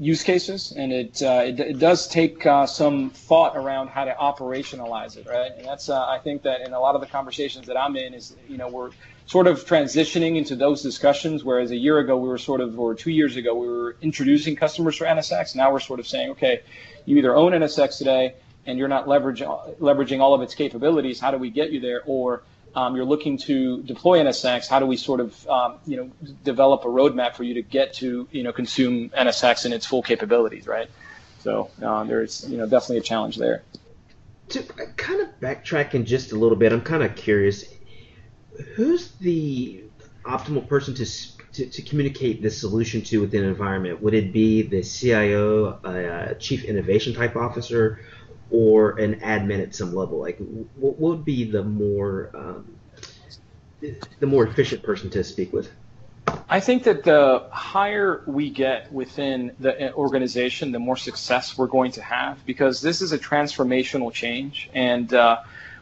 use 0.00 0.24
cases, 0.24 0.72
and 0.76 0.92
it, 0.92 1.22
uh, 1.22 1.42
it, 1.44 1.60
it 1.60 1.78
does 1.78 2.08
take 2.08 2.44
uh, 2.44 2.66
some 2.66 3.10
thought 3.10 3.56
around 3.56 3.86
how 3.88 4.04
to 4.04 4.12
operationalize 4.14 5.16
it, 5.16 5.28
right? 5.28 5.52
And 5.56 5.64
that's 5.64 5.88
uh, 5.88 6.04
I 6.04 6.18
think 6.18 6.42
that 6.42 6.62
in 6.62 6.72
a 6.72 6.80
lot 6.80 6.96
of 6.96 7.00
the 7.00 7.06
conversations 7.06 7.68
that 7.68 7.76
I'm 7.76 7.94
in 7.94 8.14
is 8.14 8.34
you 8.48 8.56
know 8.56 8.68
we're 8.68 8.90
sort 9.26 9.46
of 9.46 9.64
transitioning 9.64 10.36
into 10.36 10.56
those 10.56 10.82
discussions, 10.82 11.44
whereas 11.44 11.70
a 11.70 11.76
year 11.76 11.98
ago 11.98 12.16
we 12.16 12.28
were 12.28 12.38
sort 12.38 12.60
of, 12.60 12.80
or 12.80 12.96
two 12.96 13.12
years 13.12 13.36
ago 13.36 13.54
we 13.54 13.68
were 13.68 13.96
introducing 14.02 14.56
customers 14.56 14.96
for 14.96 15.04
NSX. 15.04 15.54
Now 15.54 15.72
we're 15.72 15.78
sort 15.78 16.00
of 16.00 16.08
saying, 16.08 16.32
okay, 16.32 16.62
you 17.04 17.16
either 17.16 17.34
own 17.36 17.52
NSX 17.52 17.98
today 17.98 18.34
and 18.66 18.76
you're 18.78 18.88
not 18.88 19.06
leveraging 19.06 19.78
leveraging 19.78 20.20
all 20.20 20.34
of 20.34 20.42
its 20.42 20.54
capabilities. 20.54 21.20
How 21.20 21.30
do 21.30 21.38
we 21.38 21.50
get 21.50 21.70
you 21.70 21.78
there? 21.78 22.02
Or 22.06 22.42
um, 22.74 22.96
you're 22.96 23.04
looking 23.04 23.38
to 23.38 23.82
deploy 23.82 24.20
NSX, 24.20 24.68
how 24.68 24.78
do 24.78 24.86
we 24.86 24.96
sort 24.96 25.20
of 25.20 25.48
um, 25.48 25.76
you 25.86 25.96
know 25.96 26.10
develop 26.44 26.84
a 26.84 26.88
roadmap 26.88 27.34
for 27.34 27.44
you 27.44 27.54
to 27.54 27.62
get 27.62 27.94
to 27.94 28.28
you 28.30 28.42
know 28.42 28.52
consume 28.52 29.10
NSX 29.10 29.64
and 29.64 29.74
its 29.74 29.86
full 29.86 30.02
capabilities, 30.02 30.66
right? 30.66 30.88
So 31.40 31.70
uh, 31.82 32.04
there's 32.04 32.48
you 32.48 32.56
know 32.56 32.66
definitely 32.66 32.98
a 32.98 33.02
challenge 33.02 33.36
there. 33.36 33.62
To 34.50 34.62
kind 34.96 35.20
of 35.20 35.28
backtracking 35.40 36.04
just 36.04 36.32
a 36.32 36.36
little 36.36 36.56
bit, 36.56 36.72
I'm 36.72 36.82
kind 36.82 37.02
of 37.02 37.14
curious, 37.16 37.64
who's 38.74 39.12
the 39.12 39.84
optimal 40.24 40.66
person 40.68 40.94
to 40.94 41.06
to, 41.52 41.66
to, 41.66 41.82
communicate 41.82 42.40
this 42.40 42.58
solution 42.58 43.02
to 43.02 43.20
within 43.20 43.44
an 43.44 43.50
environment? 43.50 44.02
Would 44.02 44.14
it 44.14 44.32
be 44.32 44.62
the 44.62 44.82
CIO, 44.82 45.78
a 45.84 46.34
chief 46.36 46.64
innovation 46.64 47.12
type 47.12 47.36
officer, 47.36 48.00
or 48.52 48.98
an 48.98 49.16
admin 49.20 49.62
at 49.62 49.74
some 49.74 49.94
level? 49.94 50.18
Like, 50.18 50.38
what 50.76 50.98
would 51.00 51.24
be 51.24 51.50
the 51.50 51.64
more 51.64 52.30
um, 52.34 52.76
the 54.20 54.26
more 54.26 54.46
efficient 54.46 54.82
person 54.82 55.10
to 55.10 55.24
speak 55.24 55.52
with? 55.52 55.70
I 56.48 56.60
think 56.60 56.84
that 56.84 57.02
the 57.02 57.46
higher 57.50 58.22
we 58.26 58.50
get 58.50 58.92
within 58.92 59.52
the 59.58 59.92
organization, 59.94 60.70
the 60.70 60.78
more 60.78 60.96
success 60.96 61.58
we're 61.58 61.66
going 61.66 61.92
to 61.92 62.02
have 62.02 62.44
because 62.46 62.80
this 62.80 63.02
is 63.02 63.12
a 63.12 63.18
transformational 63.18 64.12
change 64.12 64.70
and 64.72 65.12
uh, 65.12 65.38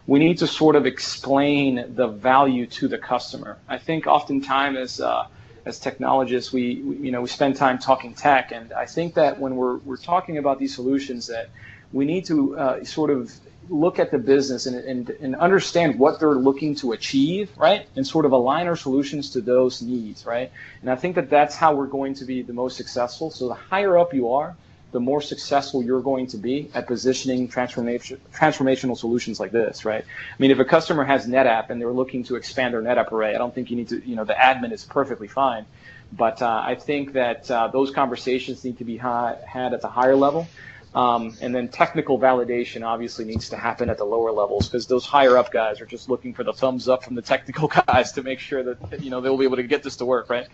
we 0.06 0.18
need 0.18 0.38
to 0.38 0.46
sort 0.46 0.76
of 0.76 0.86
explain 0.86 1.94
the 1.94 2.08
value 2.08 2.66
to 2.66 2.88
the 2.88 2.98
customer. 2.98 3.58
I 3.68 3.78
think 3.78 4.06
oftentimes 4.06 4.78
as 4.78 5.00
uh, 5.00 5.26
as 5.66 5.78
technologists, 5.78 6.52
we, 6.52 6.76
we, 6.82 6.96
you 6.96 7.12
know 7.12 7.20
we 7.20 7.28
spend 7.28 7.56
time 7.56 7.78
talking 7.78 8.14
tech, 8.14 8.50
and 8.50 8.72
I 8.72 8.86
think 8.86 9.14
that 9.14 9.38
when 9.38 9.56
we're 9.56 9.76
we're 9.78 9.98
talking 9.98 10.38
about 10.38 10.58
these 10.58 10.74
solutions 10.74 11.26
that 11.26 11.50
we 11.92 12.04
need 12.04 12.24
to 12.26 12.56
uh, 12.56 12.84
sort 12.84 13.10
of 13.10 13.32
look 13.68 13.98
at 13.98 14.10
the 14.10 14.18
business 14.18 14.66
and, 14.66 14.76
and, 14.76 15.10
and 15.10 15.36
understand 15.36 15.98
what 15.98 16.18
they're 16.18 16.34
looking 16.34 16.74
to 16.74 16.92
achieve, 16.92 17.50
right? 17.56 17.86
And 17.96 18.06
sort 18.06 18.24
of 18.24 18.32
align 18.32 18.66
our 18.66 18.76
solutions 18.76 19.30
to 19.30 19.40
those 19.40 19.80
needs, 19.80 20.26
right? 20.26 20.50
And 20.80 20.90
I 20.90 20.96
think 20.96 21.14
that 21.14 21.30
that's 21.30 21.54
how 21.54 21.74
we're 21.74 21.86
going 21.86 22.14
to 22.14 22.24
be 22.24 22.42
the 22.42 22.52
most 22.52 22.76
successful. 22.76 23.30
So 23.30 23.48
the 23.48 23.54
higher 23.54 23.96
up 23.96 24.12
you 24.12 24.30
are, 24.32 24.56
the 24.92 25.00
more 25.00 25.20
successful 25.20 25.84
you're 25.84 26.00
going 26.00 26.26
to 26.28 26.36
be 26.36 26.68
at 26.74 26.88
positioning 26.88 27.46
transformation, 27.46 28.20
transformational 28.34 28.96
solutions 28.96 29.38
like 29.38 29.52
this, 29.52 29.84
right? 29.84 30.04
I 30.04 30.34
mean, 30.42 30.50
if 30.50 30.58
a 30.58 30.64
customer 30.64 31.04
has 31.04 31.28
NetApp 31.28 31.70
and 31.70 31.80
they're 31.80 31.92
looking 31.92 32.24
to 32.24 32.34
expand 32.34 32.74
their 32.74 32.82
NetApp 32.82 33.12
array, 33.12 33.34
I 33.34 33.38
don't 33.38 33.54
think 33.54 33.70
you 33.70 33.76
need 33.76 33.88
to, 33.90 34.04
you 34.04 34.16
know, 34.16 34.24
the 34.24 34.34
admin 34.34 34.72
is 34.72 34.84
perfectly 34.84 35.28
fine. 35.28 35.64
But 36.12 36.42
uh, 36.42 36.62
I 36.64 36.74
think 36.74 37.12
that 37.12 37.48
uh, 37.48 37.68
those 37.68 37.92
conversations 37.92 38.64
need 38.64 38.78
to 38.78 38.84
be 38.84 38.96
ha- 38.96 39.36
had 39.46 39.74
at 39.74 39.80
the 39.80 39.88
higher 39.88 40.16
level. 40.16 40.48
Um, 40.94 41.36
and 41.40 41.54
then 41.54 41.68
technical 41.68 42.18
validation 42.18 42.84
obviously 42.84 43.24
needs 43.24 43.50
to 43.50 43.56
happen 43.56 43.88
at 43.90 43.98
the 43.98 44.04
lower 44.04 44.32
levels 44.32 44.68
because 44.68 44.86
those 44.88 45.06
higher 45.06 45.36
up 45.36 45.52
guys 45.52 45.80
are 45.80 45.86
just 45.86 46.08
looking 46.08 46.34
for 46.34 46.42
the 46.42 46.52
thumbs 46.52 46.88
up 46.88 47.04
from 47.04 47.14
the 47.14 47.22
technical 47.22 47.68
guys 47.86 48.12
to 48.12 48.22
make 48.22 48.40
sure 48.40 48.62
that 48.62 49.02
you 49.02 49.10
know 49.10 49.20
they'll 49.20 49.36
be 49.36 49.44
able 49.44 49.56
to 49.56 49.62
get 49.62 49.82
this 49.82 49.96
to 49.96 50.04
work, 50.04 50.28
right? 50.28 50.48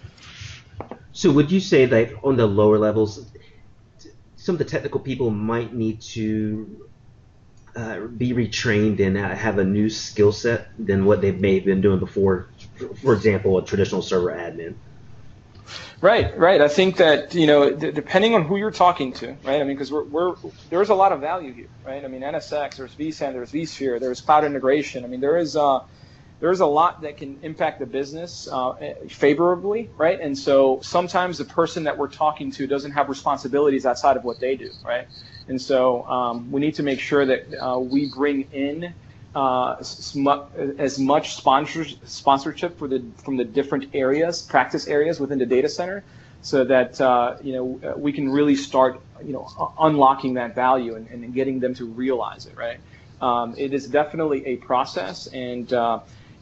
So 1.13 1.33
would 1.33 1.51
you 1.51 1.61
say 1.61 1.87
that 1.87 2.13
on 2.23 2.37
the 2.37 2.47
lower 2.47 2.79
levels, 2.79 3.27
some 4.37 4.57
of 4.57 4.59
the 4.59 4.67
technical 4.67 5.01
people 5.01 5.31
might 5.31 5.73
need 5.73 6.03
to 6.03 6.87
uh, 7.75 8.01
be 8.01 8.33
retrained 8.33 9.01
and 9.01 9.17
uh, 9.17 9.35
have 9.35 9.59
a 9.59 9.65
new 9.65 9.89
skill 9.89 10.33
set 10.33 10.69
than 10.79 11.07
what 11.07 11.23
they 11.23 11.33
may 11.33 11.55
have 11.57 11.65
been 11.65 11.81
doing 11.81 11.99
before? 11.99 12.51
For 13.03 13.15
example, 13.15 13.57
a 13.57 13.65
traditional 13.65 14.03
server 14.03 14.31
admin. 14.31 14.75
Right, 16.01 16.37
right. 16.39 16.61
I 16.61 16.69
think 16.69 16.99
that 16.99 17.35
you 17.35 17.47
know, 17.47 17.75
d- 17.75 17.91
depending 17.93 18.35
on 18.35 18.45
who 18.45 18.57
you're 18.57 18.71
talking 18.71 19.13
to, 19.15 19.37
right? 19.45 19.61
I 19.61 19.65
mean, 19.65 19.77
because 19.77 19.93
we're, 19.93 20.05
we're 20.05 20.35
there's 20.71 20.91
a 20.91 20.95
lot 20.95 21.13
of 21.13 21.21
value 21.21 21.53
here, 21.53 21.71
right? 21.85 22.05
I 22.05 22.09
mean, 22.09 22.23
NSX, 22.23 22.77
there's 22.77 22.95
vSAN, 22.97 23.33
there's 23.33 23.53
vSphere, 23.53 24.01
there's 24.01 24.21
cloud 24.21 24.45
integration. 24.45 25.05
I 25.05 25.09
mean, 25.09 25.21
there 25.21 25.39
is 25.39 25.57
uh, 25.57 25.81
there's 26.41 26.61
a 26.61 26.67
lot 26.67 27.03
that 27.03 27.17
can 27.17 27.39
impact 27.43 27.81
the 27.81 27.87
business 27.87 28.47
uh, 28.53 28.73
favorably, 29.09 29.91
right? 29.99 30.21
And 30.21 30.39
so 30.39 30.81
sometimes 30.83 31.39
the 31.39 31.47
person 31.47 31.85
that 31.85 31.99
we're 31.99 32.11
talking 32.11 32.53
to 32.53 32.67
doesn't 32.67 32.93
have 32.93 33.09
responsibilities 33.09 33.87
outside 33.87 34.17
of 34.17 34.25
what 34.25 34.39
they 34.41 34.57
do, 34.57 34.71
right? 34.85 35.07
And 35.49 35.61
so 35.61 36.05
um, 36.07 36.51
we 36.51 36.61
need 36.61 36.75
to 36.77 36.83
make 36.83 37.01
sure 37.01 37.25
that 37.25 37.41
uh, 37.61 37.81
we 37.81 38.07
bring 38.07 38.43
in 38.53 38.95
uh, 39.37 39.77
as 40.79 40.99
much 40.99 41.37
sponsors, 41.37 41.99
sponsorship 42.05 42.79
for 42.79 42.89
the 42.89 43.05
from 43.23 43.37
the 43.37 43.45
different 43.45 43.95
areas, 43.95 44.41
practice 44.41 44.89
areas 44.89 45.21
within 45.21 45.39
the 45.39 45.45
data 45.45 45.69
center, 45.69 46.03
so 46.41 46.65
that 46.65 46.99
uh, 47.03 47.37
you 47.43 47.53
know 47.53 47.95
we 47.99 48.13
can 48.13 48.31
really 48.31 48.57
start 48.57 48.99
you 49.23 49.35
know 49.35 49.75
unlocking 49.79 50.35
that 50.35 50.55
value 50.55 50.95
and, 50.95 51.07
and 51.09 51.35
getting 51.35 51.61
them 51.61 51.75
to 51.75 51.85
realize 51.85 52.47
it. 52.47 52.57
Right. 52.57 52.81
Um, 53.21 53.55
it 53.59 53.75
is 53.75 53.87
definitely 53.89 54.47
a 54.47 54.57
process, 54.57 55.27
and 55.27 55.71
uh, 55.71 56.01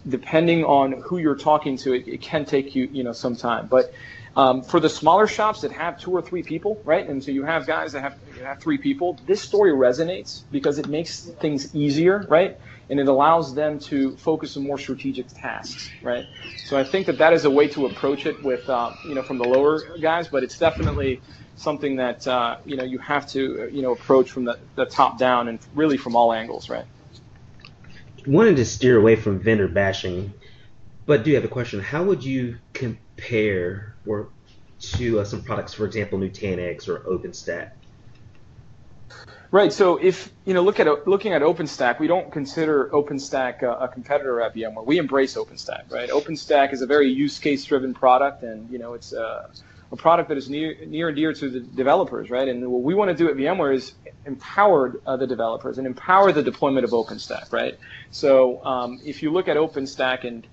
depending 0.09 0.65
on 0.65 0.93
who 0.93 1.19
you're 1.19 1.37
talking 1.37 1.77
to, 1.79 1.95
it, 1.95 2.07
it, 2.07 2.21
can 2.21 2.45
take 2.45 2.77
you 2.77 2.89
you 2.93 3.03
know 3.03 3.13
some 3.13 3.35
time, 3.35 3.67
but. 3.67 3.93
Um, 4.37 4.63
for 4.63 4.81
the 4.81 4.89
smaller 4.89 5.29
shops 5.29 5.61
that 5.61 5.71
have 5.71 6.01
two 6.01 6.11
or 6.11 6.21
three 6.21 6.43
people, 6.43 6.83
right? 6.85 7.09
And 7.09 7.23
so 7.23 7.31
you 7.31 7.45
have 7.45 7.69
guys 7.69 7.93
that 7.93 8.01
have, 8.01 8.19
have 8.43 8.59
three 8.59 8.79
people. 8.79 9.17
This 9.27 9.41
story 9.41 9.71
resonates 9.71 10.43
because 10.51 10.81
it 10.81 10.89
makes 10.89 11.21
things 11.21 11.73
easier, 11.73 12.27
right? 12.29 12.59
And 12.91 13.01
it 13.01 13.09
allows 13.09 13.55
them 13.55 13.79
to 13.79 14.17
focus 14.17 14.57
on 14.57 14.65
more 14.65 14.79
strategic 14.79 15.29
tasks, 15.29 15.91
right? 16.03 16.27
So 16.65 16.77
I 16.79 16.85
think 16.85 17.07
that 17.07 17.19
that 17.19 17.33
is 17.33 17.45
a 17.45 17.51
way 17.51 17.69
to 17.69 17.87
approach 17.87 18.27
it 18.27 18.43
with, 18.43 18.69
uh, 18.69 18.93
you 19.09 19.15
know, 19.15 19.23
from 19.23 19.39
the 19.39 19.45
lower 19.45 19.81
guys, 19.99 20.29
but 20.29 20.43
it's 20.43 20.59
definitely 20.59 21.21
something 21.57 21.97
that, 21.97 22.27
uh, 22.27 22.57
you 22.65 22.77
know, 22.77 22.85
you 22.85 22.99
have 22.99 23.27
to, 23.29 23.69
you 23.73 23.83
know, 23.83 23.93
approach 23.93 24.31
from 24.31 24.45
the, 24.45 24.59
the 24.75 24.87
top 24.87 25.19
down 25.19 25.49
and 25.49 25.59
really 25.75 25.97
from 25.97 26.17
all 26.17 26.33
angles, 26.33 26.69
right? 26.69 26.87
Wanted 28.27 28.57
to 28.57 28.65
steer 28.65 28.99
away 28.99 29.17
from 29.17 29.41
vendor 29.41 29.69
bashing, 29.69 30.33
but 31.07 31.25
do 31.25 31.31
you 31.31 31.37
have 31.37 31.45
a 31.45 31.49
question. 31.49 31.81
How 31.81 32.03
would 32.05 32.25
you 32.25 32.59
compare 32.73 33.97
or 34.07 34.31
to 34.81 35.21
uh, 35.21 35.25
some 35.25 35.43
products, 35.43 35.75
for 35.75 35.85
example, 35.87 36.19
Nutanix 36.19 36.89
or 36.89 37.01
OpenStack? 37.01 37.71
Right. 39.55 39.73
So 39.73 39.99
if 39.99 40.33
you 40.47 40.53
know, 40.53 40.63
look 40.63 40.81
at 40.81 41.07
looking 41.07 41.33
at 41.33 41.41
OpenStack, 41.41 42.01
we 42.01 42.09
don't 42.09 42.33
consider 42.33 42.91
OpenStack 42.93 43.63
a, 43.63 43.85
a 43.85 43.87
competitor 43.87 44.41
at 44.41 44.53
VMware. 44.53 44.85
We 44.85 44.99
embrace 44.99 45.37
OpenStack. 45.37 45.93
Right. 45.93 46.11
OpenStack 46.11 46.73
is 46.73 46.83
a 46.83 46.87
very 46.87 47.09
use 47.09 47.39
case 47.39 47.65
driven 47.65 47.95
product, 47.95 48.43
and 48.43 48.69
you 48.69 48.81
know, 48.81 48.95
it's 48.95 49.13
a, 49.13 49.49
a 49.93 49.97
product 49.97 50.29
that 50.31 50.39
is 50.39 50.51
near 50.51 50.75
near 50.87 51.07
and 51.07 51.17
dear 51.17 51.33
to 51.33 51.49
the 51.49 51.61
developers. 51.61 52.31
Right. 52.31 52.49
And 52.49 52.69
what 52.69 52.83
we 52.83 52.97
want 52.97 53.13
to 53.13 53.17
do 53.17 53.31
at 53.31 53.37
VMware 53.37 53.77
is 53.77 53.95
empower 54.27 55.01
uh, 55.07 55.17
the 55.17 55.29
developers 55.29 55.79
and 55.79 55.87
empower 55.87 56.33
the 56.33 56.43
deployment 56.43 56.83
of 56.83 56.91
OpenStack. 56.91 57.53
Right. 57.53 57.79
So 58.11 58.61
um, 58.65 59.01
if 59.05 59.23
you 59.23 59.31
look 59.31 59.47
at 59.47 59.57
OpenStack 59.57 60.25
and 60.25 60.45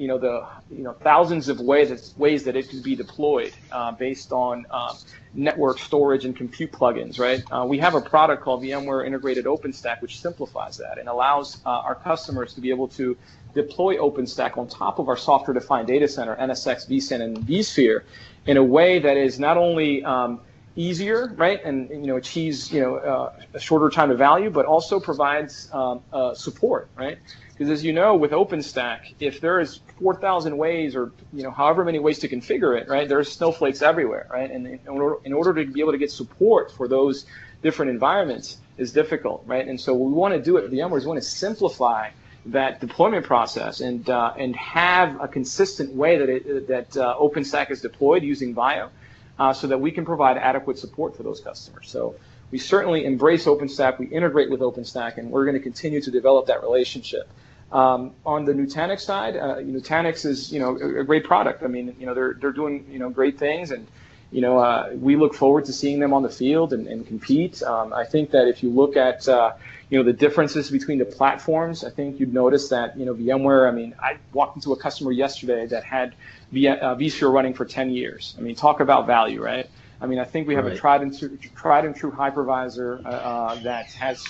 you 0.00 0.08
know 0.08 0.18
the 0.18 0.46
you 0.70 0.82
know 0.82 0.94
thousands 0.94 1.48
of 1.50 1.60
ways 1.60 2.14
ways 2.16 2.44
that 2.44 2.56
it 2.56 2.70
could 2.70 2.82
be 2.82 2.96
deployed 2.96 3.52
uh, 3.70 3.92
based 3.92 4.32
on 4.32 4.66
uh, 4.70 4.94
network 5.34 5.78
storage 5.78 6.24
and 6.24 6.34
compute 6.34 6.72
plugins, 6.72 7.18
right? 7.18 7.42
Uh, 7.52 7.66
we 7.66 7.78
have 7.78 7.94
a 7.94 8.00
product 8.00 8.42
called 8.42 8.62
VMware 8.62 9.06
Integrated 9.06 9.44
OpenStack, 9.44 10.00
which 10.00 10.18
simplifies 10.20 10.78
that 10.78 10.98
and 10.98 11.08
allows 11.08 11.60
uh, 11.66 11.68
our 11.68 11.94
customers 11.94 12.54
to 12.54 12.62
be 12.62 12.70
able 12.70 12.88
to 12.88 13.16
deploy 13.54 13.96
OpenStack 13.96 14.56
on 14.56 14.68
top 14.68 14.98
of 14.98 15.08
our 15.08 15.16
software-defined 15.16 15.86
data 15.86 16.08
center, 16.08 16.34
NSX, 16.36 16.88
vSAN, 16.88 17.20
and 17.20 17.38
vSphere, 17.38 18.02
in 18.46 18.56
a 18.56 18.64
way 18.64 19.00
that 19.00 19.16
is 19.18 19.38
not 19.38 19.58
only 19.58 20.02
um, 20.04 20.40
easier, 20.76 21.32
right, 21.36 21.62
and 21.62 21.90
you 21.90 22.06
know 22.06 22.16
achieves 22.16 22.72
you 22.72 22.80
know 22.80 22.96
uh, 22.96 23.32
a 23.52 23.60
shorter 23.60 23.90
time 23.90 24.08
to 24.08 24.16
value, 24.16 24.48
but 24.48 24.64
also 24.64 24.98
provides 24.98 25.68
um, 25.72 26.00
uh, 26.12 26.34
support, 26.34 26.88
right? 26.96 27.18
Because 27.60 27.70
as 27.70 27.84
you 27.84 27.92
know, 27.92 28.16
with 28.16 28.30
OpenStack, 28.30 29.14
if 29.20 29.42
there 29.42 29.60
is 29.60 29.80
4,000 30.00 30.56
ways 30.56 30.96
or 30.96 31.12
you 31.32 31.42
know 31.42 31.50
however 31.50 31.84
many 31.84 31.98
ways 31.98 32.18
to 32.20 32.28
configure 32.28 32.80
it, 32.80 32.88
right? 32.88 33.08
There's 33.08 33.30
snowflakes 33.30 33.82
everywhere, 33.82 34.26
right? 34.30 34.50
And 34.50 34.66
in 34.66 34.88
order, 34.88 35.16
in 35.24 35.32
order 35.32 35.54
to 35.54 35.70
be 35.70 35.80
able 35.80 35.92
to 35.92 35.98
get 35.98 36.10
support 36.10 36.72
for 36.72 36.88
those 36.88 37.26
different 37.62 37.90
environments 37.90 38.58
is 38.78 38.92
difficult, 38.92 39.42
right? 39.46 39.66
And 39.66 39.80
so 39.80 39.94
we 39.94 40.12
want 40.12 40.34
to 40.34 40.40
do 40.40 40.56
it 40.56 40.64
at 40.64 40.70
VMware 40.70 40.98
is 40.98 41.04
we 41.04 41.08
want 41.08 41.22
to 41.22 41.28
simplify 41.28 42.10
that 42.46 42.80
deployment 42.80 43.26
process 43.26 43.80
and 43.80 44.08
uh, 44.08 44.32
and 44.38 44.56
have 44.56 45.20
a 45.20 45.28
consistent 45.28 45.94
way 45.94 46.18
that 46.18 46.28
it, 46.28 46.68
that 46.68 46.96
uh, 46.96 47.16
OpenStack 47.18 47.70
is 47.70 47.82
deployed 47.82 48.22
using 48.22 48.54
VIO, 48.54 48.90
uh, 49.38 49.52
so 49.52 49.66
that 49.66 49.78
we 49.78 49.90
can 49.90 50.04
provide 50.04 50.38
adequate 50.38 50.78
support 50.78 51.16
for 51.16 51.22
those 51.22 51.40
customers. 51.40 51.88
So 51.90 52.14
we 52.50 52.58
certainly 52.58 53.04
embrace 53.04 53.44
OpenStack, 53.44 53.98
we 53.98 54.06
integrate 54.06 54.50
with 54.50 54.60
OpenStack, 54.60 55.18
and 55.18 55.30
we're 55.30 55.44
going 55.44 55.56
to 55.56 55.62
continue 55.62 56.00
to 56.00 56.10
develop 56.10 56.46
that 56.46 56.62
relationship. 56.62 57.28
Um, 57.72 58.12
on 58.26 58.44
the 58.44 58.52
Nutanix 58.52 59.00
side, 59.00 59.36
uh, 59.36 59.56
Nutanix 59.58 60.26
is 60.26 60.52
you 60.52 60.58
know 60.58 60.76
a, 60.76 61.00
a, 61.00 61.04
great 61.04 61.24
product. 61.24 61.62
I 61.62 61.68
mean, 61.68 61.94
you 62.00 62.06
know 62.06 62.14
they're 62.14 62.34
they're 62.34 62.52
doing 62.52 62.84
you 62.90 62.98
know 62.98 63.10
great 63.10 63.38
things, 63.38 63.70
and 63.70 63.86
you 64.32 64.40
know 64.40 64.58
uh, 64.58 64.90
we 64.94 65.14
look 65.14 65.34
forward 65.34 65.66
to 65.66 65.72
seeing 65.72 66.00
them 66.00 66.12
on 66.12 66.24
the 66.24 66.28
field 66.28 66.72
and, 66.72 66.88
and 66.88 67.06
compete. 67.06 67.62
Um, 67.62 67.92
I 67.92 68.04
think 68.04 68.32
that 68.32 68.48
if 68.48 68.64
you 68.64 68.70
look 68.70 68.96
at 68.96 69.28
uh, 69.28 69.52
you 69.88 69.98
know 69.98 70.04
the 70.04 70.12
differences 70.12 70.68
between 70.68 70.98
the 70.98 71.04
platforms, 71.04 71.84
I 71.84 71.90
think 71.90 72.18
you'd 72.18 72.34
notice 72.34 72.70
that 72.70 72.98
you 72.98 73.06
know 73.06 73.14
VMware. 73.14 73.68
I 73.68 73.70
mean, 73.70 73.94
I 74.02 74.16
walked 74.32 74.56
into 74.56 74.72
a 74.72 74.76
customer 74.76 75.12
yesterday 75.12 75.66
that 75.66 75.84
had 75.84 76.14
v, 76.50 76.66
uh, 76.66 76.96
vSphere 76.96 77.32
running 77.32 77.54
for 77.54 77.64
10 77.64 77.90
years. 77.90 78.34
I 78.36 78.40
mean, 78.40 78.56
talk 78.56 78.80
about 78.80 79.06
value, 79.06 79.40
right? 79.40 79.70
I 80.00 80.06
mean, 80.06 80.18
I 80.18 80.24
think 80.24 80.48
we 80.48 80.54
have 80.54 80.64
right. 80.64 80.74
a 80.74 80.78
tried 80.78 81.02
and 81.02 81.16
true, 81.16 81.36
tried 81.54 81.84
and 81.84 81.94
true 81.94 82.10
hypervisor 82.10 83.04
uh, 83.04 83.08
uh, 83.08 83.54
that 83.62 83.92
has, 83.92 84.24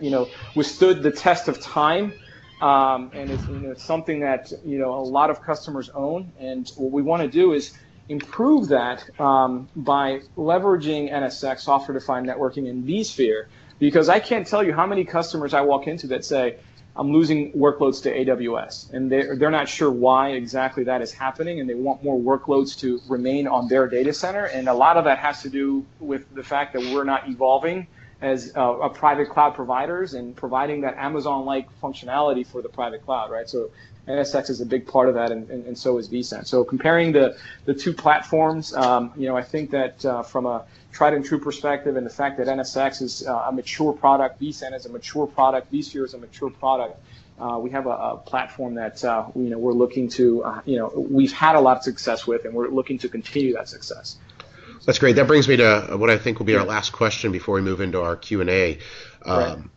you 0.00 0.10
know, 0.10 0.28
withstood 0.54 1.02
the 1.02 1.10
test 1.10 1.48
of 1.48 1.60
time 1.60 2.12
um, 2.64 3.10
and 3.12 3.30
it's, 3.30 3.46
you 3.46 3.56
know, 3.56 3.72
it's 3.72 3.84
something 3.84 4.20
that 4.20 4.50
you 4.64 4.78
know 4.78 4.94
a 4.94 5.04
lot 5.18 5.28
of 5.28 5.42
customers 5.42 5.90
own. 5.90 6.32
And 6.38 6.66
what 6.76 6.92
we 6.92 7.02
want 7.02 7.20
to 7.20 7.28
do 7.28 7.52
is 7.52 7.76
improve 8.08 8.68
that 8.68 9.04
um, 9.20 9.68
by 9.76 10.20
leveraging 10.38 11.12
NSX, 11.12 11.60
software-defined 11.60 12.26
networking, 12.26 12.66
in 12.66 12.82
vSphere. 12.82 13.46
Because 13.78 14.08
I 14.08 14.18
can't 14.18 14.46
tell 14.46 14.62
you 14.62 14.72
how 14.72 14.86
many 14.86 15.04
customers 15.04 15.52
I 15.52 15.60
walk 15.60 15.88
into 15.88 16.06
that 16.06 16.24
say, 16.24 16.56
I'm 16.96 17.12
losing 17.12 17.52
workloads 17.52 18.02
to 18.04 18.10
AWS, 18.16 18.94
and 18.94 19.12
they're, 19.12 19.36
they're 19.36 19.50
not 19.50 19.68
sure 19.68 19.90
why 19.90 20.30
exactly 20.30 20.84
that 20.84 21.02
is 21.02 21.12
happening, 21.12 21.60
and 21.60 21.68
they 21.68 21.74
want 21.74 22.02
more 22.02 22.18
workloads 22.18 22.78
to 22.78 23.00
remain 23.08 23.46
on 23.46 23.68
their 23.68 23.88
data 23.88 24.14
center. 24.14 24.44
And 24.44 24.68
a 24.68 24.74
lot 24.74 24.96
of 24.96 25.04
that 25.04 25.18
has 25.18 25.42
to 25.42 25.50
do 25.50 25.84
with 25.98 26.32
the 26.34 26.44
fact 26.44 26.72
that 26.72 26.80
we're 26.94 27.04
not 27.04 27.28
evolving 27.28 27.88
as 28.24 28.52
uh, 28.56 28.60
a 28.60 28.88
private 28.88 29.28
cloud 29.28 29.54
providers 29.54 30.14
and 30.14 30.34
providing 30.34 30.80
that 30.80 30.96
Amazon-like 30.96 31.68
functionality 31.80 32.46
for 32.46 32.62
the 32.62 32.68
private 32.68 33.04
cloud, 33.04 33.30
right? 33.30 33.48
So 33.48 33.70
NSX 34.08 34.50
is 34.50 34.60
a 34.60 34.66
big 34.66 34.86
part 34.86 35.08
of 35.08 35.14
that, 35.14 35.30
and, 35.30 35.48
and, 35.50 35.66
and 35.66 35.78
so 35.78 35.98
is 35.98 36.08
vSAN. 36.08 36.46
So 36.46 36.64
comparing 36.64 37.12
the, 37.12 37.36
the 37.64 37.74
two 37.74 37.92
platforms, 37.92 38.74
um, 38.74 39.12
you 39.16 39.28
know, 39.28 39.36
I 39.36 39.42
think 39.42 39.70
that 39.70 40.04
uh, 40.04 40.22
from 40.22 40.46
a 40.46 40.64
tried 40.92 41.14
and 41.14 41.24
true 41.24 41.38
perspective 41.38 41.96
and 41.96 42.06
the 42.06 42.10
fact 42.10 42.38
that 42.38 42.46
NSX 42.46 43.02
is 43.02 43.26
uh, 43.26 43.46
a 43.48 43.52
mature 43.52 43.92
product, 43.92 44.40
vSAN 44.40 44.74
is 44.74 44.86
a 44.86 44.90
mature 44.90 45.26
product, 45.26 45.72
vSphere 45.72 46.04
is 46.04 46.14
a 46.14 46.18
mature 46.18 46.50
product, 46.50 46.98
uh, 47.38 47.58
we 47.60 47.70
have 47.70 47.86
a, 47.86 47.90
a 47.90 48.16
platform 48.16 48.74
that 48.74 49.04
uh, 49.04 49.26
you 49.34 49.50
know 49.50 49.58
we're 49.58 49.72
looking 49.72 50.08
to 50.08 50.44
uh, 50.44 50.60
you 50.64 50.78
know 50.78 50.92
we've 50.94 51.32
had 51.32 51.56
a 51.56 51.60
lot 51.60 51.76
of 51.76 51.82
success 51.82 52.26
with, 52.26 52.44
and 52.44 52.54
we're 52.54 52.68
looking 52.68 52.98
to 52.98 53.08
continue 53.08 53.52
that 53.54 53.68
success. 53.68 54.16
That's 54.86 54.98
great. 54.98 55.16
That 55.16 55.26
brings 55.26 55.48
me 55.48 55.56
to 55.56 55.96
what 55.96 56.10
I 56.10 56.18
think 56.18 56.38
will 56.38 56.46
be 56.46 56.56
our 56.56 56.64
last 56.64 56.92
question 56.92 57.32
before 57.32 57.54
we 57.54 57.62
move 57.62 57.80
into 57.80 58.02
our 58.02 58.16
Q 58.16 58.40
and 58.40 58.50
A. 58.50 58.78
Um, 59.24 59.70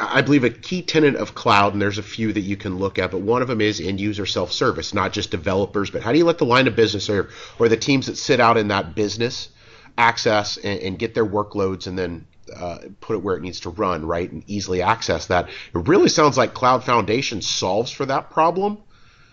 I 0.00 0.22
believe 0.22 0.42
a 0.42 0.50
key 0.50 0.82
tenet 0.82 1.16
of 1.16 1.34
cloud, 1.34 1.74
and 1.74 1.82
there's 1.82 1.98
a 1.98 2.02
few 2.02 2.32
that 2.32 2.40
you 2.40 2.56
can 2.56 2.78
look 2.78 2.98
at, 2.98 3.10
but 3.10 3.20
one 3.20 3.42
of 3.42 3.48
them 3.48 3.60
is 3.60 3.80
end 3.80 4.00
user 4.00 4.24
self 4.24 4.50
service, 4.50 4.94
not 4.94 5.12
just 5.12 5.30
developers, 5.30 5.90
but 5.90 6.02
how 6.02 6.12
do 6.12 6.18
you 6.18 6.24
let 6.24 6.38
the 6.38 6.46
line 6.46 6.66
of 6.66 6.74
business 6.74 7.10
or, 7.10 7.28
or 7.58 7.68
the 7.68 7.76
teams 7.76 8.06
that 8.06 8.16
sit 8.16 8.40
out 8.40 8.56
in 8.56 8.68
that 8.68 8.94
business 8.94 9.50
access 9.98 10.56
and, 10.56 10.80
and 10.80 10.98
get 10.98 11.14
their 11.14 11.26
workloads 11.26 11.86
and 11.86 11.98
then 11.98 12.26
uh, 12.54 12.78
put 13.00 13.16
it 13.16 13.22
where 13.22 13.36
it 13.36 13.42
needs 13.42 13.60
to 13.60 13.70
run, 13.70 14.06
right, 14.06 14.32
and 14.32 14.44
easily 14.46 14.80
access 14.80 15.26
that? 15.26 15.48
It 15.48 15.88
really 15.88 16.08
sounds 16.08 16.38
like 16.38 16.54
Cloud 16.54 16.82
Foundation 16.82 17.42
solves 17.42 17.90
for 17.90 18.06
that 18.06 18.30
problem 18.30 18.78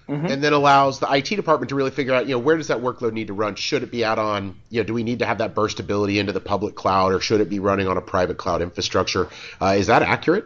mm-hmm. 0.07 0.25
and 0.25 0.43
then 0.43 0.53
allows 0.53 0.99
the 0.99 1.11
IT 1.11 1.29
department 1.35 1.69
to 1.69 1.75
really 1.75 1.91
figure 1.91 2.13
out, 2.13 2.27
you 2.27 2.35
know, 2.35 2.39
where 2.39 2.57
does 2.57 2.67
that 2.67 2.79
workload 2.79 3.13
need 3.13 3.27
to 3.27 3.33
run? 3.33 3.55
Should 3.55 3.83
it 3.83 3.91
be 3.91 4.03
out 4.03 4.19
on, 4.19 4.55
you 4.69 4.81
know, 4.81 4.85
do 4.85 4.93
we 4.93 5.03
need 5.03 5.19
to 5.19 5.25
have 5.25 5.39
that 5.39 5.55
burstability 5.55 6.17
into 6.17 6.31
the 6.31 6.39
public 6.39 6.75
cloud, 6.75 7.13
or 7.13 7.19
should 7.19 7.41
it 7.41 7.49
be 7.49 7.59
running 7.59 7.87
on 7.87 7.97
a 7.97 8.01
private 8.01 8.37
cloud 8.37 8.61
infrastructure? 8.61 9.29
Uh, 9.61 9.75
is 9.77 9.87
that 9.87 10.01
accurate? 10.01 10.45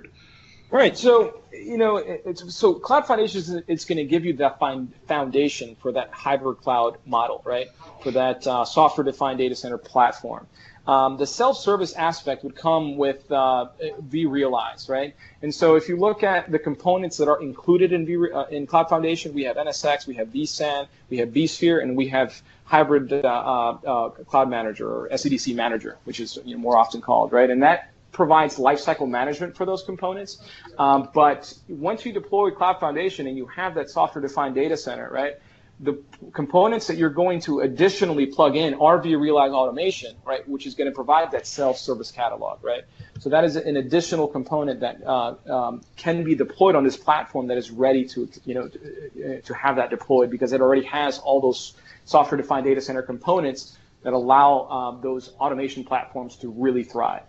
Right. 0.70 0.98
So 0.98 1.41
you 1.63 1.78
know, 1.78 1.98
it's, 1.98 2.56
so 2.56 2.74
Cloud 2.76 3.08
Foundation 3.08 3.39
is 3.39 3.50
it's 3.67 3.86
going 3.86 3.98
to 3.98 4.06
give 4.06 4.26
you 4.26 4.34
that 4.34 4.60
foundation 5.08 5.76
for 5.76 5.91
that 5.93 6.12
hybrid 6.12 6.58
cloud 6.60 6.98
model, 7.06 7.41
right? 7.46 7.67
For 8.04 8.12
that 8.12 8.46
uh, 8.46 8.65
software-defined 8.65 9.38
data 9.38 9.56
center 9.56 9.78
platform. 9.78 10.48
Um, 10.88 11.17
the 11.17 11.28
self-service 11.28 11.93
aspect 11.93 12.43
would 12.45 12.56
come 12.56 12.95
with 12.95 13.30
uh, 13.30 13.67
vRealize, 14.10 14.88
right? 14.88 15.13
And 15.41 15.54
so 15.54 15.76
if 15.76 15.89
you 15.89 15.97
look 15.97 16.23
at 16.23 16.50
the 16.50 16.60
components 16.60 17.17
that 17.17 17.28
are 17.28 17.41
included 17.41 17.91
in, 17.91 18.06
v, 18.06 18.32
uh, 18.32 18.45
in 18.45 18.65
Cloud 18.65 18.88
Foundation, 18.88 19.34
we 19.34 19.43
have 19.43 19.58
NSX, 19.58 20.08
we 20.08 20.15
have 20.15 20.30
vSAN, 20.30 20.88
we 21.10 21.17
have 21.17 21.30
vSphere, 21.30 21.84
and 21.84 21.97
we 21.97 22.08
have 22.08 22.41
hybrid 22.63 23.13
uh, 23.13 23.28
uh 23.28 24.10
cloud 24.10 24.50
manager 24.50 24.89
or 24.89 25.10
SDDC 25.10 25.56
manager, 25.56 25.97
which 26.06 26.19
is 26.19 26.38
you 26.43 26.56
know, 26.56 26.62
more 26.62 26.78
often 26.78 27.02
called, 27.02 27.32
right? 27.32 27.50
And 27.50 27.63
that 27.63 27.91
provides 28.12 28.58
lifecycle 28.58 29.08
management 29.08 29.56
for 29.56 29.65
those 29.65 29.84
components. 29.84 30.39
Um, 30.80 31.10
but 31.13 31.54
once 31.67 32.06
you 32.06 32.12
deploy 32.12 32.50
Cloud 32.50 32.80
Foundation 32.80 33.28
and 33.28 33.38
you 33.38 33.45
have 33.45 33.76
that 33.76 33.89
software-defined 33.89 34.56
data 34.56 34.76
center, 34.76 35.10
right? 35.12 35.36
The 35.80 36.02
components 36.34 36.88
that 36.88 36.98
you're 36.98 37.12
going 37.12 37.40
to 37.42 37.60
additionally 37.60 38.26
plug 38.26 38.56
in 38.56 38.74
are 38.76 39.00
vRealize 39.00 39.52
Automation, 39.52 40.16
right, 40.26 40.48
which 40.48 40.66
is 40.66 40.74
going 40.74 40.90
to 40.90 40.96
provide 40.96 41.32
that 41.32 41.46
self-service 41.46 42.12
catalog, 42.12 42.63
right? 42.63 42.84
So 43.20 43.30
that 43.30 43.44
is 43.44 43.56
an 43.56 43.78
additional 43.78 44.28
component 44.28 44.80
that 44.80 45.04
uh, 45.06 45.36
um, 45.48 45.82
can 45.96 46.24
be 46.24 46.34
deployed 46.34 46.76
on 46.76 46.84
this 46.84 46.98
platform 46.98 47.48
that 47.48 47.58
is 47.58 47.70
ready 47.70 48.06
to, 48.06 48.28
you 48.44 48.56
know, 48.56 48.68
to, 48.68 49.42
to 49.42 49.54
have 49.54 49.76
that 49.76 49.92
deployed 49.92 50.32
because 50.32 50.52
it 50.52 50.62
already 50.62 50.84
has 50.86 51.20
all 51.20 51.42
those 51.42 51.74
software-defined 52.06 52.66
data 52.66 52.82
center 52.82 53.04
components 53.04 53.78
that 54.04 54.13
allow 54.13 54.68
um, 54.70 55.02
those 55.02 55.30
automation 55.40 55.84
platforms 55.84 56.38
to 56.38 56.50
really 56.50 56.84
thrive. 56.84 57.24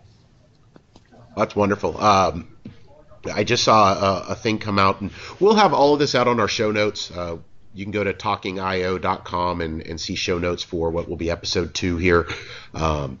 That's 1.37 1.55
wonderful. 1.55 2.01
Um, 2.01 2.55
I 3.31 3.43
just 3.43 3.63
saw 3.63 3.93
a, 3.93 4.31
a, 4.31 4.35
thing 4.35 4.59
come 4.59 4.79
out, 4.79 5.01
and 5.01 5.11
we'll 5.39 5.55
have 5.55 5.73
all 5.73 5.93
of 5.93 5.99
this 5.99 6.15
out 6.15 6.27
on 6.27 6.39
our 6.39 6.47
show 6.47 6.71
notes. 6.71 7.11
Uh, 7.11 7.37
you 7.73 7.85
can 7.85 7.91
go 7.91 8.03
to 8.03 8.13
talkingio.com 8.13 9.61
and, 9.61 9.81
and 9.81 10.01
see 10.01 10.15
show 10.15 10.39
notes 10.39 10.63
for 10.63 10.89
what 10.89 11.07
will 11.07 11.17
be 11.17 11.29
episode 11.29 11.73
two 11.73 11.97
here. 11.97 12.27
Um, 12.73 13.19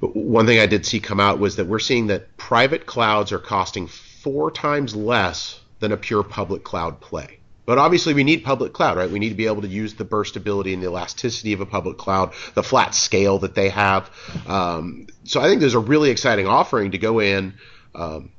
but 0.00 0.16
one 0.16 0.46
thing 0.46 0.58
I 0.58 0.66
did 0.66 0.84
see 0.84 1.00
come 1.00 1.20
out 1.20 1.38
was 1.38 1.56
that 1.56 1.66
we're 1.66 1.78
seeing 1.78 2.08
that 2.08 2.36
private 2.36 2.86
clouds 2.86 3.32
are 3.32 3.38
costing 3.38 3.86
four 3.86 4.50
times 4.50 4.96
less 4.96 5.60
than 5.80 5.92
a 5.92 5.96
pure 5.96 6.22
public 6.22 6.64
cloud 6.64 7.00
play. 7.00 7.38
But 7.64 7.78
obviously, 7.78 8.12
we 8.12 8.24
need 8.24 8.42
public 8.42 8.72
cloud, 8.72 8.96
right? 8.96 9.08
We 9.08 9.20
need 9.20 9.28
to 9.28 9.36
be 9.36 9.46
able 9.46 9.62
to 9.62 9.68
use 9.68 9.94
the 9.94 10.04
burstability 10.04 10.74
and 10.74 10.82
the 10.82 10.88
elasticity 10.88 11.52
of 11.52 11.60
a 11.60 11.66
public 11.66 11.96
cloud, 11.96 12.32
the 12.54 12.62
flat 12.62 12.94
scale 12.94 13.38
that 13.40 13.54
they 13.54 13.68
have. 13.68 14.10
Um, 14.48 15.06
so 15.24 15.40
I 15.40 15.44
think 15.44 15.60
there's 15.60 15.74
a 15.74 15.80
really 15.80 16.10
exciting 16.10 16.48
offering 16.48 16.90
to 16.90 16.98
go 16.98 17.20
in. 17.20 17.54
Um, 17.94 18.30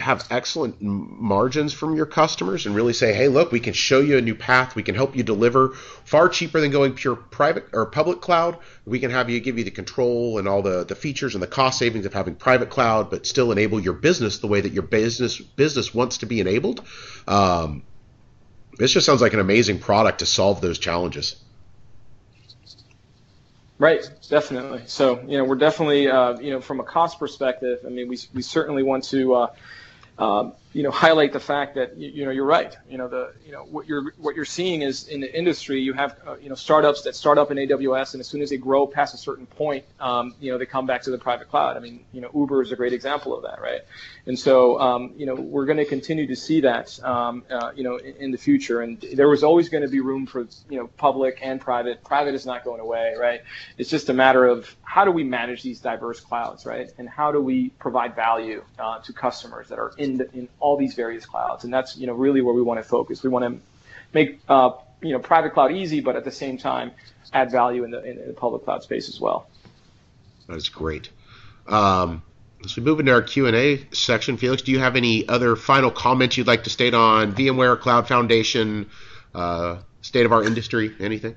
have 0.00 0.26
excellent 0.30 0.80
margins 0.80 1.72
from 1.72 1.94
your 1.94 2.06
customers 2.06 2.66
and 2.66 2.74
really 2.74 2.92
say, 2.92 3.12
hey, 3.12 3.28
look, 3.28 3.52
we 3.52 3.60
can 3.60 3.72
show 3.72 4.00
you 4.00 4.18
a 4.18 4.20
new 4.20 4.34
path. 4.34 4.74
We 4.74 4.82
can 4.82 4.94
help 4.94 5.16
you 5.16 5.22
deliver 5.22 5.70
far 6.04 6.28
cheaper 6.28 6.60
than 6.60 6.70
going 6.70 6.94
pure 6.94 7.16
private 7.16 7.66
or 7.72 7.86
public 7.86 8.20
cloud. 8.20 8.58
We 8.84 8.98
can 8.98 9.10
have 9.10 9.30
you 9.30 9.40
give 9.40 9.58
you 9.58 9.64
the 9.64 9.70
control 9.70 10.38
and 10.38 10.46
all 10.48 10.62
the, 10.62 10.84
the 10.84 10.94
features 10.94 11.34
and 11.34 11.42
the 11.42 11.46
cost 11.46 11.78
savings 11.78 12.06
of 12.06 12.12
having 12.12 12.34
private 12.34 12.70
cloud, 12.70 13.10
but 13.10 13.26
still 13.26 13.52
enable 13.52 13.80
your 13.80 13.94
business 13.94 14.38
the 14.38 14.48
way 14.48 14.60
that 14.60 14.72
your 14.72 14.82
business 14.82 15.38
business 15.40 15.94
wants 15.94 16.18
to 16.18 16.26
be 16.26 16.40
enabled. 16.40 16.86
Um, 17.26 17.82
this 18.76 18.92
just 18.92 19.06
sounds 19.06 19.20
like 19.20 19.34
an 19.34 19.40
amazing 19.40 19.78
product 19.78 20.20
to 20.20 20.26
solve 20.26 20.60
those 20.60 20.78
challenges. 20.78 21.36
Right, 23.80 24.06
definitely. 24.28 24.82
So, 24.88 25.22
you 25.22 25.38
know, 25.38 25.44
we're 25.44 25.54
definitely, 25.54 26.06
uh, 26.06 26.38
you 26.38 26.50
know, 26.50 26.60
from 26.60 26.80
a 26.80 26.84
cost 26.84 27.18
perspective, 27.18 27.78
I 27.86 27.88
mean, 27.88 28.08
we, 28.08 28.18
we 28.34 28.42
certainly 28.42 28.82
want 28.82 29.04
to, 29.04 29.34
uh, 29.34 29.46
um, 30.20 30.52
you 30.72 30.84
know, 30.84 30.90
highlight 30.90 31.32
the 31.32 31.40
fact 31.40 31.74
that 31.74 31.96
you, 31.96 32.10
you, 32.10 32.24
know 32.24 32.30
you're 32.30 32.44
right. 32.44 32.76
You 32.88 32.98
know 32.98 33.08
the 33.08 33.32
you 33.44 33.50
know 33.50 33.64
what 33.64 33.88
you're 33.88 34.12
what 34.18 34.36
you're 34.36 34.44
seeing 34.44 34.82
is 34.82 35.08
in 35.08 35.20
the 35.20 35.36
industry 35.38 35.80
you 35.80 35.94
have 35.94 36.16
uh, 36.26 36.36
you 36.36 36.48
know 36.48 36.54
startups 36.54 37.02
that 37.02 37.16
start 37.16 37.38
up 37.38 37.50
in 37.50 37.56
AWS 37.56 38.14
and 38.14 38.20
as 38.20 38.28
soon 38.28 38.40
as 38.40 38.50
they 38.50 38.56
grow 38.56 38.86
past 38.86 39.14
a 39.14 39.18
certain 39.18 39.46
point, 39.46 39.84
um, 39.98 40.34
you 40.40 40.52
know 40.52 40.58
they 40.58 40.66
come 40.66 40.86
back 40.86 41.02
to 41.02 41.10
the 41.10 41.18
private 41.18 41.48
cloud. 41.48 41.76
I 41.76 41.80
mean 41.80 42.04
you 42.12 42.20
know 42.20 42.30
Uber 42.34 42.62
is 42.62 42.70
a 42.70 42.76
great 42.76 42.92
example 42.92 43.34
of 43.36 43.42
that, 43.42 43.60
right? 43.60 43.80
And 44.26 44.38
so 44.38 44.78
um, 44.78 45.12
you 45.16 45.26
know 45.26 45.34
we're 45.34 45.66
going 45.66 45.78
to 45.78 45.84
continue 45.84 46.26
to 46.26 46.36
see 46.36 46.60
that 46.60 47.02
um, 47.02 47.42
uh, 47.50 47.72
you 47.74 47.82
know 47.82 47.96
in, 47.96 48.16
in, 48.16 48.30
the 48.30 48.38
future. 48.38 48.82
And 48.82 49.00
there 49.14 49.28
was 49.28 49.42
always 49.42 49.68
going 49.68 49.82
to 49.82 49.88
be 49.88 50.00
room 50.00 50.26
for 50.26 50.46
you 50.68 50.78
know 50.78 50.86
public 50.98 51.40
and 51.42 51.60
private. 51.60 52.04
Private 52.04 52.34
is 52.34 52.46
not 52.46 52.62
going 52.64 52.80
away, 52.80 53.14
right? 53.18 53.40
It's 53.76 53.90
just 53.90 54.08
a 54.08 54.14
matter 54.14 54.46
of 54.46 54.76
how 54.82 55.04
do 55.04 55.10
we 55.10 55.24
manage 55.24 55.62
these 55.62 55.80
diverse 55.80 56.20
clouds, 56.20 56.64
right? 56.64 56.92
And 56.98 57.08
how 57.08 57.32
do 57.32 57.40
we 57.40 57.70
provide 57.70 58.14
value 58.14 58.62
uh, 58.78 59.00
to 59.00 59.12
customers 59.12 59.68
that 59.68 59.78
are 59.78 59.92
in 59.98 60.09
the, 60.18 60.32
in 60.32 60.48
all 60.58 60.76
these 60.76 60.94
various 60.94 61.26
clouds, 61.26 61.64
and 61.64 61.72
that's 61.72 61.96
you 61.96 62.06
know 62.06 62.14
really 62.14 62.40
where 62.40 62.54
we 62.54 62.62
want 62.62 62.82
to 62.82 62.88
focus. 62.88 63.22
We 63.22 63.30
want 63.30 63.44
to 63.44 63.60
make 64.12 64.40
uh, 64.48 64.72
you 65.02 65.12
know 65.12 65.18
private 65.18 65.52
cloud 65.52 65.72
easy, 65.72 66.00
but 66.00 66.16
at 66.16 66.24
the 66.24 66.32
same 66.32 66.58
time 66.58 66.92
add 67.32 67.50
value 67.50 67.84
in 67.84 67.90
the 67.90 68.02
in 68.04 68.26
the 68.26 68.32
public 68.32 68.64
cloud 68.64 68.82
space 68.82 69.08
as 69.08 69.20
well. 69.20 69.48
That's 70.48 70.68
great. 70.68 71.10
Um, 71.66 72.22
as 72.64 72.76
we 72.76 72.82
move 72.82 73.00
into 73.00 73.12
our 73.12 73.22
Q 73.22 73.46
and 73.46 73.56
A 73.56 73.86
section, 73.92 74.36
Felix, 74.36 74.62
do 74.62 74.72
you 74.72 74.80
have 74.80 74.96
any 74.96 75.26
other 75.28 75.56
final 75.56 75.90
comments 75.90 76.36
you'd 76.36 76.46
like 76.46 76.64
to 76.64 76.70
state 76.70 76.94
on 76.94 77.32
VMware 77.32 77.80
Cloud 77.80 78.08
Foundation, 78.08 78.90
uh, 79.34 79.78
state 80.02 80.26
of 80.26 80.32
our 80.32 80.42
industry, 80.42 80.94
anything? 81.00 81.36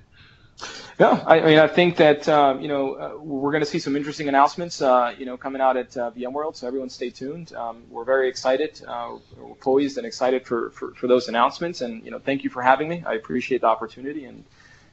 Yeah, 0.99 1.23
I, 1.25 1.39
I 1.39 1.45
mean, 1.45 1.59
I 1.59 1.67
think 1.67 1.97
that 1.97 2.29
uh, 2.29 2.55
you 2.59 2.67
know 2.67 2.93
uh, 2.93 3.17
we're 3.17 3.51
going 3.51 3.63
to 3.63 3.69
see 3.69 3.79
some 3.79 3.95
interesting 3.95 4.27
announcements, 4.27 4.81
uh, 4.81 5.13
you 5.17 5.25
know, 5.25 5.37
coming 5.37 5.61
out 5.61 5.75
at 5.75 5.97
uh, 5.97 6.11
VMworld. 6.11 6.55
So 6.55 6.67
everyone, 6.67 6.89
stay 6.89 7.09
tuned. 7.09 7.53
Um, 7.53 7.83
we're 7.89 8.05
very 8.05 8.29
excited, 8.29 8.81
uh, 8.87 9.17
we're 9.37 9.55
poised 9.55 9.97
and 9.97 10.05
excited 10.05 10.45
for, 10.45 10.69
for, 10.69 10.93
for 10.93 11.07
those 11.07 11.27
announcements. 11.29 11.81
And 11.81 12.05
you 12.05 12.11
know, 12.11 12.19
thank 12.19 12.43
you 12.43 12.49
for 12.51 12.61
having 12.61 12.87
me. 12.87 13.03
I 13.05 13.13
appreciate 13.15 13.61
the 13.61 13.67
opportunity, 13.67 14.25
and 14.25 14.43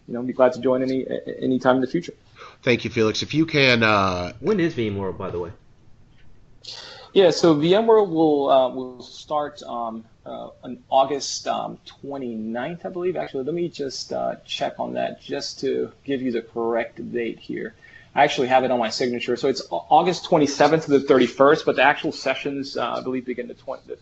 you 0.08 0.14
know, 0.14 0.22
be 0.22 0.32
glad 0.32 0.54
to 0.54 0.60
join 0.60 0.82
any 0.82 1.06
any 1.38 1.58
time 1.58 1.76
in 1.76 1.80
the 1.82 1.86
future. 1.86 2.14
Thank 2.62 2.84
you, 2.84 2.90
Felix. 2.90 3.22
If 3.22 3.34
you 3.34 3.44
can, 3.44 3.82
uh, 3.82 4.32
when 4.40 4.58
is 4.58 4.74
VMworld, 4.74 5.18
by 5.18 5.30
the 5.30 5.38
way? 5.38 5.52
Yeah, 7.12 7.30
so 7.30 7.54
VMworld 7.54 8.08
will 8.08 8.46
will 8.74 9.02
start. 9.02 9.62
Um, 9.64 10.04
uh, 10.30 10.50
on 10.62 10.78
August 10.88 11.46
um, 11.48 11.78
29th, 12.02 12.86
I 12.86 12.88
believe. 12.88 13.16
Actually, 13.16 13.44
let 13.44 13.54
me 13.54 13.68
just 13.68 14.12
uh, 14.12 14.36
check 14.44 14.78
on 14.78 14.94
that 14.94 15.20
just 15.20 15.60
to 15.60 15.90
give 16.04 16.22
you 16.22 16.30
the 16.30 16.42
correct 16.42 17.12
date 17.12 17.40
here. 17.40 17.74
I 18.14 18.24
actually 18.24 18.48
have 18.48 18.64
it 18.64 18.70
on 18.70 18.78
my 18.78 18.90
signature. 18.90 19.36
So 19.36 19.48
it's 19.48 19.62
August 19.70 20.28
27th 20.30 20.84
to 20.84 20.98
the 20.98 21.00
31st, 21.00 21.64
but 21.64 21.76
the 21.76 21.82
actual 21.82 22.12
sessions, 22.12 22.76
uh, 22.76 22.94
I 22.94 23.02
believe, 23.02 23.24
begin 23.24 23.48
the, 23.48 23.54
20, 23.54 23.82
the 23.86 23.98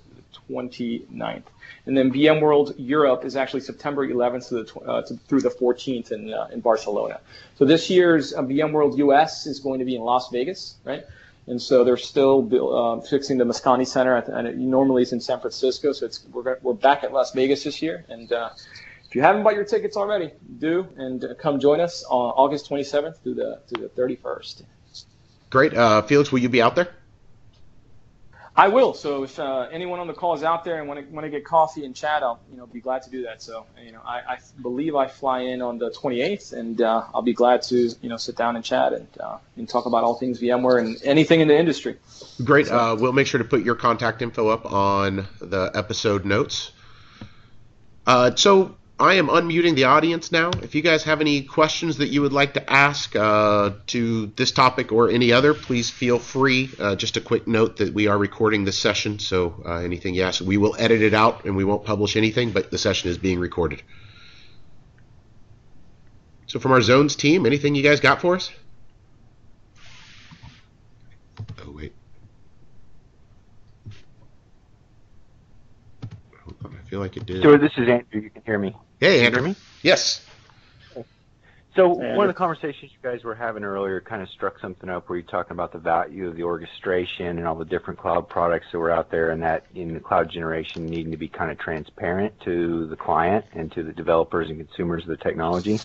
29th. 0.50 1.42
And 1.86 1.96
then 1.96 2.12
VMworld 2.12 2.74
Europe 2.78 3.24
is 3.24 3.36
actually 3.36 3.60
September 3.60 4.06
11th 4.06 4.48
to 4.48 4.62
the, 4.62 4.80
uh, 4.80 5.02
to, 5.02 5.14
through 5.28 5.40
the 5.40 5.50
14th 5.50 6.12
in, 6.12 6.32
uh, 6.32 6.48
in 6.52 6.60
Barcelona. 6.60 7.20
So 7.56 7.64
this 7.64 7.88
year's 7.88 8.34
uh, 8.34 8.42
VMworld 8.42 8.98
US 8.98 9.46
is 9.46 9.60
going 9.60 9.78
to 9.78 9.84
be 9.84 9.96
in 9.96 10.02
Las 10.02 10.30
Vegas, 10.30 10.76
right? 10.84 11.04
And 11.48 11.60
so 11.60 11.82
they're 11.82 11.96
still 11.96 12.46
uh, 12.52 13.00
fixing 13.00 13.38
the 13.38 13.44
Moscone 13.44 13.86
Center. 13.86 14.16
And 14.16 14.46
it, 14.46 14.56
normally 14.58 15.02
it's 15.02 15.12
in 15.12 15.20
San 15.20 15.40
Francisco, 15.40 15.92
so 15.92 16.06
it's 16.06 16.24
we're 16.32 16.58
we're 16.62 16.74
back 16.74 17.04
at 17.04 17.12
Las 17.12 17.32
Vegas 17.32 17.64
this 17.64 17.80
year. 17.80 18.04
And 18.08 18.30
uh, 18.32 18.50
if 19.06 19.14
you 19.14 19.22
haven't 19.22 19.42
bought 19.42 19.54
your 19.54 19.64
tickets 19.64 19.96
already, 19.96 20.30
do 20.58 20.86
and 20.96 21.24
uh, 21.24 21.34
come 21.34 21.58
join 21.58 21.80
us 21.80 22.04
on 22.04 22.30
August 22.32 22.68
27th 22.68 23.18
through 23.22 23.34
the 23.34 23.60
through 23.66 23.88
the 23.88 24.00
31st. 24.00 24.62
Great, 25.50 25.74
uh, 25.74 26.02
Felix. 26.02 26.30
Will 26.30 26.40
you 26.40 26.50
be 26.50 26.60
out 26.60 26.76
there? 26.76 26.97
I 28.58 28.66
will. 28.66 28.92
So 28.92 29.22
if 29.22 29.38
uh, 29.38 29.68
anyone 29.70 30.00
on 30.00 30.08
the 30.08 30.12
call 30.12 30.34
is 30.34 30.42
out 30.42 30.64
there 30.64 30.80
and 30.80 30.88
want 30.88 30.98
to 30.98 31.14
want 31.14 31.24
to 31.24 31.30
get 31.30 31.44
coffee 31.44 31.84
and 31.84 31.94
chat, 31.94 32.24
I'll 32.24 32.40
you 32.50 32.56
know 32.56 32.66
be 32.66 32.80
glad 32.80 33.02
to 33.02 33.10
do 33.10 33.22
that. 33.22 33.40
So 33.40 33.66
you 33.80 33.92
know 33.92 34.00
I, 34.04 34.16
I 34.16 34.38
believe 34.60 34.96
I 34.96 35.06
fly 35.06 35.42
in 35.42 35.62
on 35.62 35.78
the 35.78 35.90
28th, 35.90 36.52
and 36.52 36.82
uh, 36.82 37.04
I'll 37.14 37.22
be 37.22 37.34
glad 37.34 37.62
to 37.62 37.76
you 37.76 38.08
know 38.08 38.16
sit 38.16 38.34
down 38.34 38.56
and 38.56 38.64
chat 38.64 38.92
and 38.92 39.06
uh, 39.20 39.38
and 39.56 39.68
talk 39.68 39.86
about 39.86 40.02
all 40.02 40.14
things 40.14 40.40
VMware 40.40 40.80
and 40.80 40.98
anything 41.04 41.40
in 41.40 41.46
the 41.46 41.56
industry. 41.56 41.98
Great. 42.42 42.66
So, 42.66 42.76
uh, 42.76 42.96
we'll 42.96 43.12
make 43.12 43.28
sure 43.28 43.38
to 43.38 43.44
put 43.44 43.62
your 43.62 43.76
contact 43.76 44.22
info 44.22 44.48
up 44.48 44.66
on 44.66 45.28
the 45.40 45.70
episode 45.74 46.24
notes. 46.24 46.72
Uh, 48.08 48.34
so 48.34 48.77
I 49.00 49.14
am 49.14 49.28
unmuting 49.28 49.76
the 49.76 49.84
audience 49.84 50.32
now. 50.32 50.50
If 50.60 50.74
you 50.74 50.82
guys 50.82 51.04
have 51.04 51.20
any 51.20 51.42
questions 51.42 51.98
that 51.98 52.08
you 52.08 52.20
would 52.22 52.32
like 52.32 52.54
to 52.54 52.72
ask 52.72 53.14
uh, 53.14 53.70
to 53.88 54.26
this 54.34 54.50
topic 54.50 54.90
or 54.90 55.08
any 55.08 55.32
other, 55.32 55.54
please 55.54 55.88
feel 55.88 56.18
free. 56.18 56.68
Uh, 56.80 56.96
just 56.96 57.16
a 57.16 57.20
quick 57.20 57.46
note 57.46 57.76
that 57.76 57.94
we 57.94 58.08
are 58.08 58.18
recording 58.18 58.64
this 58.64 58.76
session, 58.76 59.20
so 59.20 59.62
uh, 59.64 59.74
anything 59.74 60.16
you 60.16 60.22
ask, 60.22 60.40
we 60.40 60.56
will 60.56 60.74
edit 60.80 61.00
it 61.00 61.14
out 61.14 61.44
and 61.44 61.54
we 61.54 61.62
won't 61.62 61.84
publish 61.84 62.16
anything, 62.16 62.50
but 62.50 62.72
the 62.72 62.78
session 62.78 63.08
is 63.08 63.18
being 63.18 63.38
recorded. 63.38 63.82
So 66.48 66.58
from 66.58 66.72
our 66.72 66.82
zones 66.82 67.14
team, 67.14 67.46
anything 67.46 67.76
you 67.76 67.84
guys 67.84 68.00
got 68.00 68.20
for 68.20 68.34
us? 68.34 68.50
Oh 71.64 71.70
wait. 71.70 71.92
I 76.64 76.90
feel 76.90 76.98
like 76.98 77.16
it 77.16 77.26
did. 77.26 77.42
Stuart, 77.42 77.58
this 77.58 77.72
is 77.76 77.88
Andrew. 77.88 78.22
You 78.22 78.30
can 78.30 78.42
hear 78.44 78.58
me. 78.58 78.74
Hey, 79.00 79.24
Andrew. 79.24 79.54
Yes. 79.82 80.24
So 81.76 81.90
one 81.90 82.28
of 82.28 82.34
the 82.34 82.36
conversations 82.36 82.90
you 82.90 82.98
guys 83.08 83.22
were 83.22 83.36
having 83.36 83.62
earlier 83.62 84.00
kind 84.00 84.20
of 84.20 84.28
struck 84.30 84.58
something 84.58 84.90
up 84.90 85.08
where 85.08 85.20
you're 85.20 85.28
talking 85.28 85.52
about 85.52 85.72
the 85.72 85.78
value 85.78 86.26
of 86.26 86.34
the 86.34 86.42
orchestration 86.42 87.38
and 87.38 87.46
all 87.46 87.54
the 87.54 87.64
different 87.64 88.00
cloud 88.00 88.28
products 88.28 88.66
that 88.72 88.78
were 88.80 88.90
out 88.90 89.12
there 89.12 89.30
and 89.30 89.40
that 89.44 89.64
in 89.76 89.94
the 89.94 90.00
cloud 90.00 90.28
generation 90.28 90.86
needing 90.86 91.12
to 91.12 91.16
be 91.16 91.28
kind 91.28 91.52
of 91.52 91.58
transparent 91.58 92.34
to 92.40 92.88
the 92.88 92.96
client 92.96 93.44
and 93.52 93.70
to 93.70 93.84
the 93.84 93.92
developers 93.92 94.50
and 94.50 94.58
consumers 94.58 95.04
of 95.04 95.10
the 95.10 95.16
technology. 95.18 95.78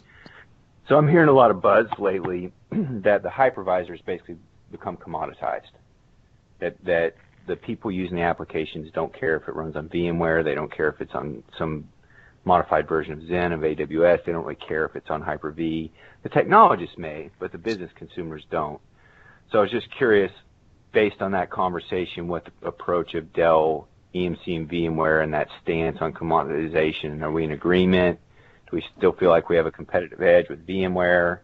So 0.90 0.98
I'm 0.98 1.08
hearing 1.08 1.30
a 1.30 1.34
lot 1.34 1.52
of 1.52 1.62
buzz 1.62 1.86
lately 2.00 2.52
that 2.72 3.22
the 3.22 3.30
hypervisors 3.30 4.04
basically 4.04 4.38
become 4.72 4.98
commoditized. 4.98 5.70
That 6.58 6.84
that 6.86 7.18
the 7.46 7.56
people 7.56 7.92
using 7.92 8.16
the 8.16 8.24
applications 8.24 8.90
don't 8.94 9.14
care 9.14 9.36
if 9.36 9.48
it 9.48 9.54
runs 9.54 9.76
on 9.76 9.90
VMware, 9.90 10.44
they 10.44 10.56
don't 10.56 10.76
care 10.76 10.88
if 10.88 11.02
it's 11.02 11.14
on 11.14 11.44
some 11.56 11.88
modified 12.46 12.88
version 12.88 13.14
of 13.14 13.20
Xen, 13.20 13.54
of 13.54 13.62
AWS. 13.62 14.26
They 14.26 14.32
don't 14.32 14.44
really 14.44 14.56
care 14.56 14.86
if 14.86 14.96
it's 14.96 15.10
on 15.10 15.22
Hyper-V. 15.22 15.92
The 16.24 16.30
technologists 16.30 16.98
may, 16.98 17.30
but 17.40 17.52
the 17.52 17.58
business 17.58 17.92
consumers 17.96 18.44
don't. 18.50 18.80
So 19.52 19.60
I 19.60 19.62
was 19.62 19.72
just 19.72 19.88
curious, 19.98 20.32
based 20.92 21.22
on 21.22 21.32
that 21.32 21.50
conversation, 21.50 22.28
what 22.28 22.46
the 22.46 22.68
approach 22.68 23.14
of 23.14 23.34
Dell, 23.34 23.88
EMC, 24.16 24.56
and 24.56 24.70
VMware 24.70 25.24
and 25.24 25.34
that 25.34 25.48
stance 25.62 25.98
on 26.02 26.14
commoditization. 26.14 27.22
Are 27.22 27.32
we 27.32 27.44
in 27.44 27.52
agreement? 27.52 28.20
Do 28.70 28.76
we 28.76 28.84
still 28.98 29.14
feel 29.14 29.30
like 29.30 29.50
we 29.50 29.56
have 29.56 29.66
a 29.66 29.72
competitive 29.72 30.22
edge 30.22 30.50
with 30.50 30.66
VMware? 30.66 31.40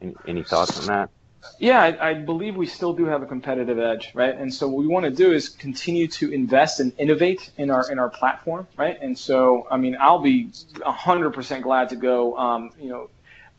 Any, 0.00 0.14
any 0.26 0.42
thoughts 0.42 0.78
on 0.80 0.86
that? 0.86 1.10
Yeah, 1.58 1.82
I, 1.82 2.10
I, 2.10 2.14
believe 2.14 2.56
we 2.56 2.66
still 2.66 2.92
do 2.92 3.04
have 3.06 3.22
a 3.22 3.26
competitive 3.26 3.78
edge, 3.78 4.10
right? 4.14 4.34
And 4.34 4.52
so 4.52 4.68
what 4.68 4.78
we 4.78 4.86
want 4.86 5.04
to 5.04 5.10
do 5.10 5.32
is 5.32 5.48
continue 5.48 6.08
to 6.08 6.32
invest 6.32 6.80
and 6.80 6.92
innovate 6.98 7.50
in 7.56 7.70
our 7.70 7.90
in 7.90 7.98
our 7.98 8.10
platform, 8.10 8.66
right? 8.76 8.98
And 9.00 9.18
so, 9.18 9.66
I 9.70 9.76
mean, 9.76 9.96
I'll 10.00 10.18
be 10.20 10.50
100% 10.76 11.62
glad 11.62 11.90
to 11.90 11.96
go, 11.96 12.36
um, 12.36 12.70
you 12.80 12.88
know, 12.88 13.10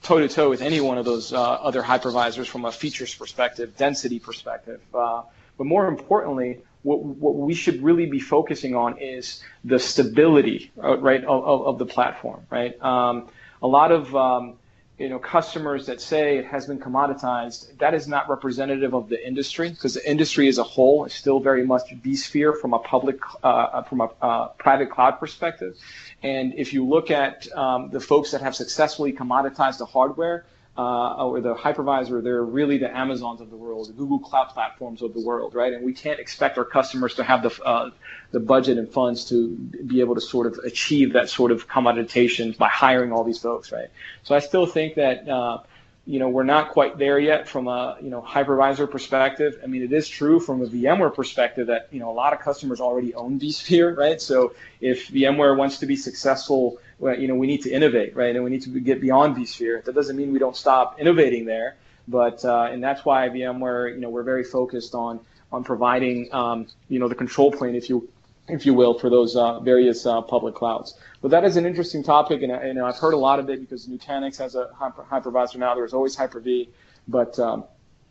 toe 0.03 0.19
to 0.19 0.27
toe 0.27 0.49
with 0.49 0.61
any 0.61 0.81
one 0.81 0.97
of 0.97 1.05
those 1.05 1.33
uh, 1.33 1.41
other 1.41 1.81
hypervisors 1.81 2.47
from 2.47 2.65
a 2.65 2.71
features 2.71 3.13
perspective, 3.13 3.75
density 3.77 4.19
perspective. 4.19 4.81
Uh, 4.93 5.23
but 5.57 5.65
more 5.65 5.87
importantly, 5.87 6.61
what, 6.83 7.03
what 7.03 7.35
we 7.35 7.53
should 7.53 7.81
really 7.81 8.05
be 8.05 8.19
focusing 8.19 8.75
on 8.75 8.99
is 8.99 9.43
the 9.63 9.79
stability, 9.79 10.71
uh, 10.83 10.97
right, 10.97 11.23
of, 11.23 11.65
of, 11.65 11.79
the 11.79 11.85
platform, 11.85 12.45
right? 12.51 12.79
Um, 12.81 13.29
a 13.63 13.67
lot 13.67 13.91
of 13.91 14.15
um, 14.15 14.57
you 14.97 15.09
know 15.09 15.19
customers 15.19 15.87
that 15.87 15.99
say 15.99 16.37
it 16.37 16.45
has 16.45 16.67
been 16.67 16.79
commoditized 16.79 17.77
that 17.79 17.93
is 17.93 18.07
not 18.07 18.29
representative 18.29 18.93
of 18.93 19.09
the 19.09 19.27
industry 19.27 19.69
because 19.69 19.93
the 19.93 20.09
industry 20.09 20.47
as 20.47 20.57
a 20.57 20.63
whole 20.63 21.03
is 21.05 21.13
still 21.13 21.39
very 21.39 21.65
much 21.65 21.83
vSphere 22.01 22.59
from 22.59 22.73
a 22.73 22.79
public 22.79 23.19
uh, 23.43 23.83
from 23.83 24.01
a 24.01 24.09
uh, 24.21 24.47
private 24.57 24.89
cloud 24.89 25.19
perspective. 25.19 25.77
And 26.23 26.53
if 26.55 26.73
you 26.73 26.85
look 26.85 27.11
at 27.11 27.51
um, 27.55 27.89
the 27.89 27.99
folks 27.99 28.31
that 28.31 28.41
have 28.41 28.55
successfully 28.55 29.11
commoditized 29.11 29.79
the 29.79 29.85
hardware 29.85 30.45
uh, 30.77 31.25
or 31.25 31.39
the 31.39 31.55
hypervisor, 31.55 32.21
they're 32.21 32.43
really 32.43 32.77
the 32.77 32.95
Amazons 32.95 33.39
of 33.39 33.49
the 33.49 33.55
world, 33.55 33.87
the 33.87 33.93
Google 33.93 34.19
Cloud 34.19 34.49
platforms 34.49 35.01
of 35.01 35.13
the 35.13 35.21
world, 35.21 35.55
right? 35.55 35.71
And 35.71 35.85
we 35.85 35.93
can't 35.93 36.19
expect 36.19 36.57
our 36.57 36.65
customers 36.65 37.15
to 37.15 37.23
have 37.23 37.43
the 37.43 37.63
uh, 37.63 37.91
the 38.31 38.39
budget 38.41 38.77
and 38.77 38.89
funds 38.89 39.25
to 39.29 39.49
be 39.55 40.01
able 40.01 40.15
to 40.15 40.21
sort 40.21 40.47
of 40.47 40.59
achieve 40.65 41.13
that 41.13 41.29
sort 41.29 41.51
of 41.51 41.67
commoditization 41.69 42.57
by 42.57 42.67
hiring 42.67 43.13
all 43.13 43.23
these 43.23 43.39
folks, 43.39 43.71
right? 43.71 43.87
So 44.23 44.35
I 44.35 44.39
still 44.39 44.65
think 44.65 44.95
that. 44.95 45.27
Uh, 45.27 45.59
you 46.07 46.19
know, 46.19 46.29
we're 46.29 46.43
not 46.43 46.69
quite 46.69 46.99
there 46.99 47.17
yet 47.17 47.47
from 47.47 47.67
a, 47.67 47.97
you 47.99 48.11
know, 48.11 48.21
hypervisor 48.21 48.89
perspective. 48.89 49.59
I 49.63 49.65
mean, 49.65 49.81
it 49.81 49.91
is 49.91 50.07
true 50.07 50.39
from 50.39 50.61
a 50.61 50.67
VMware 50.67 51.13
perspective 51.13 51.67
that, 51.67 51.87
you 51.91 51.99
know, 51.99 52.11
a 52.11 52.13
lot 52.13 52.31
of 52.31 52.39
customers 52.39 52.79
already 52.79 53.15
own 53.15 53.39
vSphere, 53.39 53.97
right? 53.97 54.21
So 54.21 54.53
if 54.81 55.09
VMware 55.09 55.57
wants 55.57 55.79
to 55.79 55.87
be 55.87 55.95
successful, 55.95 56.77
well, 56.99 57.17
you 57.17 57.27
know, 57.27 57.33
we 57.33 57.47
need 57.47 57.63
to 57.63 57.71
innovate, 57.71 58.15
right? 58.15 58.35
And 58.35 58.43
we 58.43 58.51
need 58.51 58.61
to 58.63 58.79
get 58.79 59.01
beyond 59.01 59.35
vSphere. 59.35 59.83
That 59.83 59.95
doesn't 59.95 60.15
mean 60.15 60.31
we 60.31 60.39
don't 60.39 60.55
stop 60.55 60.99
innovating 60.99 61.45
there, 61.45 61.75
but, 62.07 62.45
uh, 62.45 62.69
and 62.71 62.83
that's 62.83 63.03
why 63.03 63.27
VMware, 63.29 63.93
you 63.95 63.99
know, 63.99 64.09
we're 64.09 64.23
very 64.23 64.43
focused 64.43 64.93
on, 64.93 65.19
on 65.51 65.63
providing, 65.63 66.31
um, 66.33 66.67
you 66.87 66.99
know, 66.99 67.07
the 67.07 67.15
control 67.15 67.51
plane, 67.51 67.73
if 67.73 67.89
you, 67.89 68.07
if 68.47 68.65
you 68.65 68.73
will, 68.73 68.97
for 68.97 69.09
those 69.09 69.35
uh, 69.35 69.59
various 69.59 70.05
uh, 70.05 70.21
public 70.21 70.55
clouds. 70.55 70.95
But 71.21 71.31
that 71.31 71.43
is 71.43 71.57
an 71.57 71.65
interesting 71.65 72.03
topic, 72.03 72.43
and, 72.43 72.51
and 72.51 72.79
I've 72.79 72.97
heard 72.97 73.13
a 73.13 73.17
lot 73.17 73.39
of 73.39 73.49
it 73.49 73.59
because 73.59 73.87
Nutanix 73.87 74.37
has 74.37 74.55
a 74.55 74.69
hypervisor 74.79 75.57
now. 75.57 75.73
There's 75.73 75.93
always 75.93 76.15
Hyper-V, 76.15 76.69
but 77.07 77.37
um, 77.39 77.65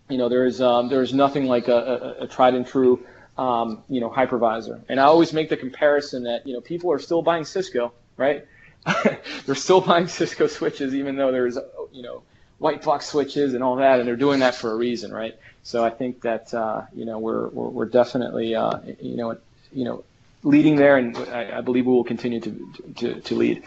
you 0.08 0.18
know 0.18 0.28
there 0.28 0.46
is 0.46 0.60
um, 0.60 0.88
there 0.88 1.02
is 1.02 1.14
nothing 1.14 1.46
like 1.46 1.68
a, 1.68 2.16
a, 2.20 2.24
a 2.24 2.26
tried 2.26 2.54
and 2.54 2.66
true 2.66 3.04
um, 3.38 3.82
you 3.88 4.00
know 4.00 4.10
hypervisor. 4.10 4.82
And 4.88 5.00
I 5.00 5.04
always 5.04 5.32
make 5.32 5.48
the 5.48 5.56
comparison 5.56 6.24
that 6.24 6.46
you 6.46 6.54
know 6.54 6.60
people 6.60 6.92
are 6.92 6.98
still 6.98 7.22
buying 7.22 7.44
Cisco, 7.44 7.92
right? 8.16 8.46
they're 9.46 9.54
still 9.54 9.80
buying 9.80 10.08
Cisco 10.08 10.46
switches, 10.46 10.94
even 10.94 11.16
though 11.16 11.32
there's 11.32 11.56
you 11.92 12.02
know 12.02 12.22
white 12.58 12.82
box 12.82 13.06
switches 13.06 13.54
and 13.54 13.62
all 13.62 13.76
that, 13.76 13.98
and 13.98 14.08
they're 14.08 14.16
doing 14.16 14.40
that 14.40 14.54
for 14.54 14.72
a 14.72 14.76
reason, 14.76 15.12
right? 15.12 15.36
So 15.62 15.84
I 15.84 15.90
think 15.90 16.22
that 16.22 16.52
uh, 16.52 16.82
you 16.94 17.04
know 17.04 17.18
we're 17.18 17.48
we're, 17.48 17.68
we're 17.68 17.86
definitely 17.86 18.54
uh, 18.54 18.78
you 19.00 19.16
know 19.16 19.36
you 19.72 19.84
know 19.84 20.04
leading 20.44 20.76
there, 20.76 20.96
and 20.96 21.16
I, 21.16 21.58
I 21.58 21.60
believe 21.60 21.86
we 21.86 21.92
will 21.92 22.04
continue 22.04 22.40
to, 22.40 22.72
to, 22.96 23.20
to 23.20 23.34
lead. 23.34 23.64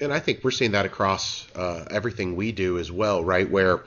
And 0.00 0.12
I 0.12 0.20
think 0.20 0.42
we're 0.42 0.50
seeing 0.50 0.72
that 0.72 0.86
across 0.86 1.46
uh, 1.54 1.84
everything 1.90 2.36
we 2.36 2.52
do 2.52 2.78
as 2.78 2.90
well, 2.90 3.22
right? 3.22 3.48
Where 3.48 3.84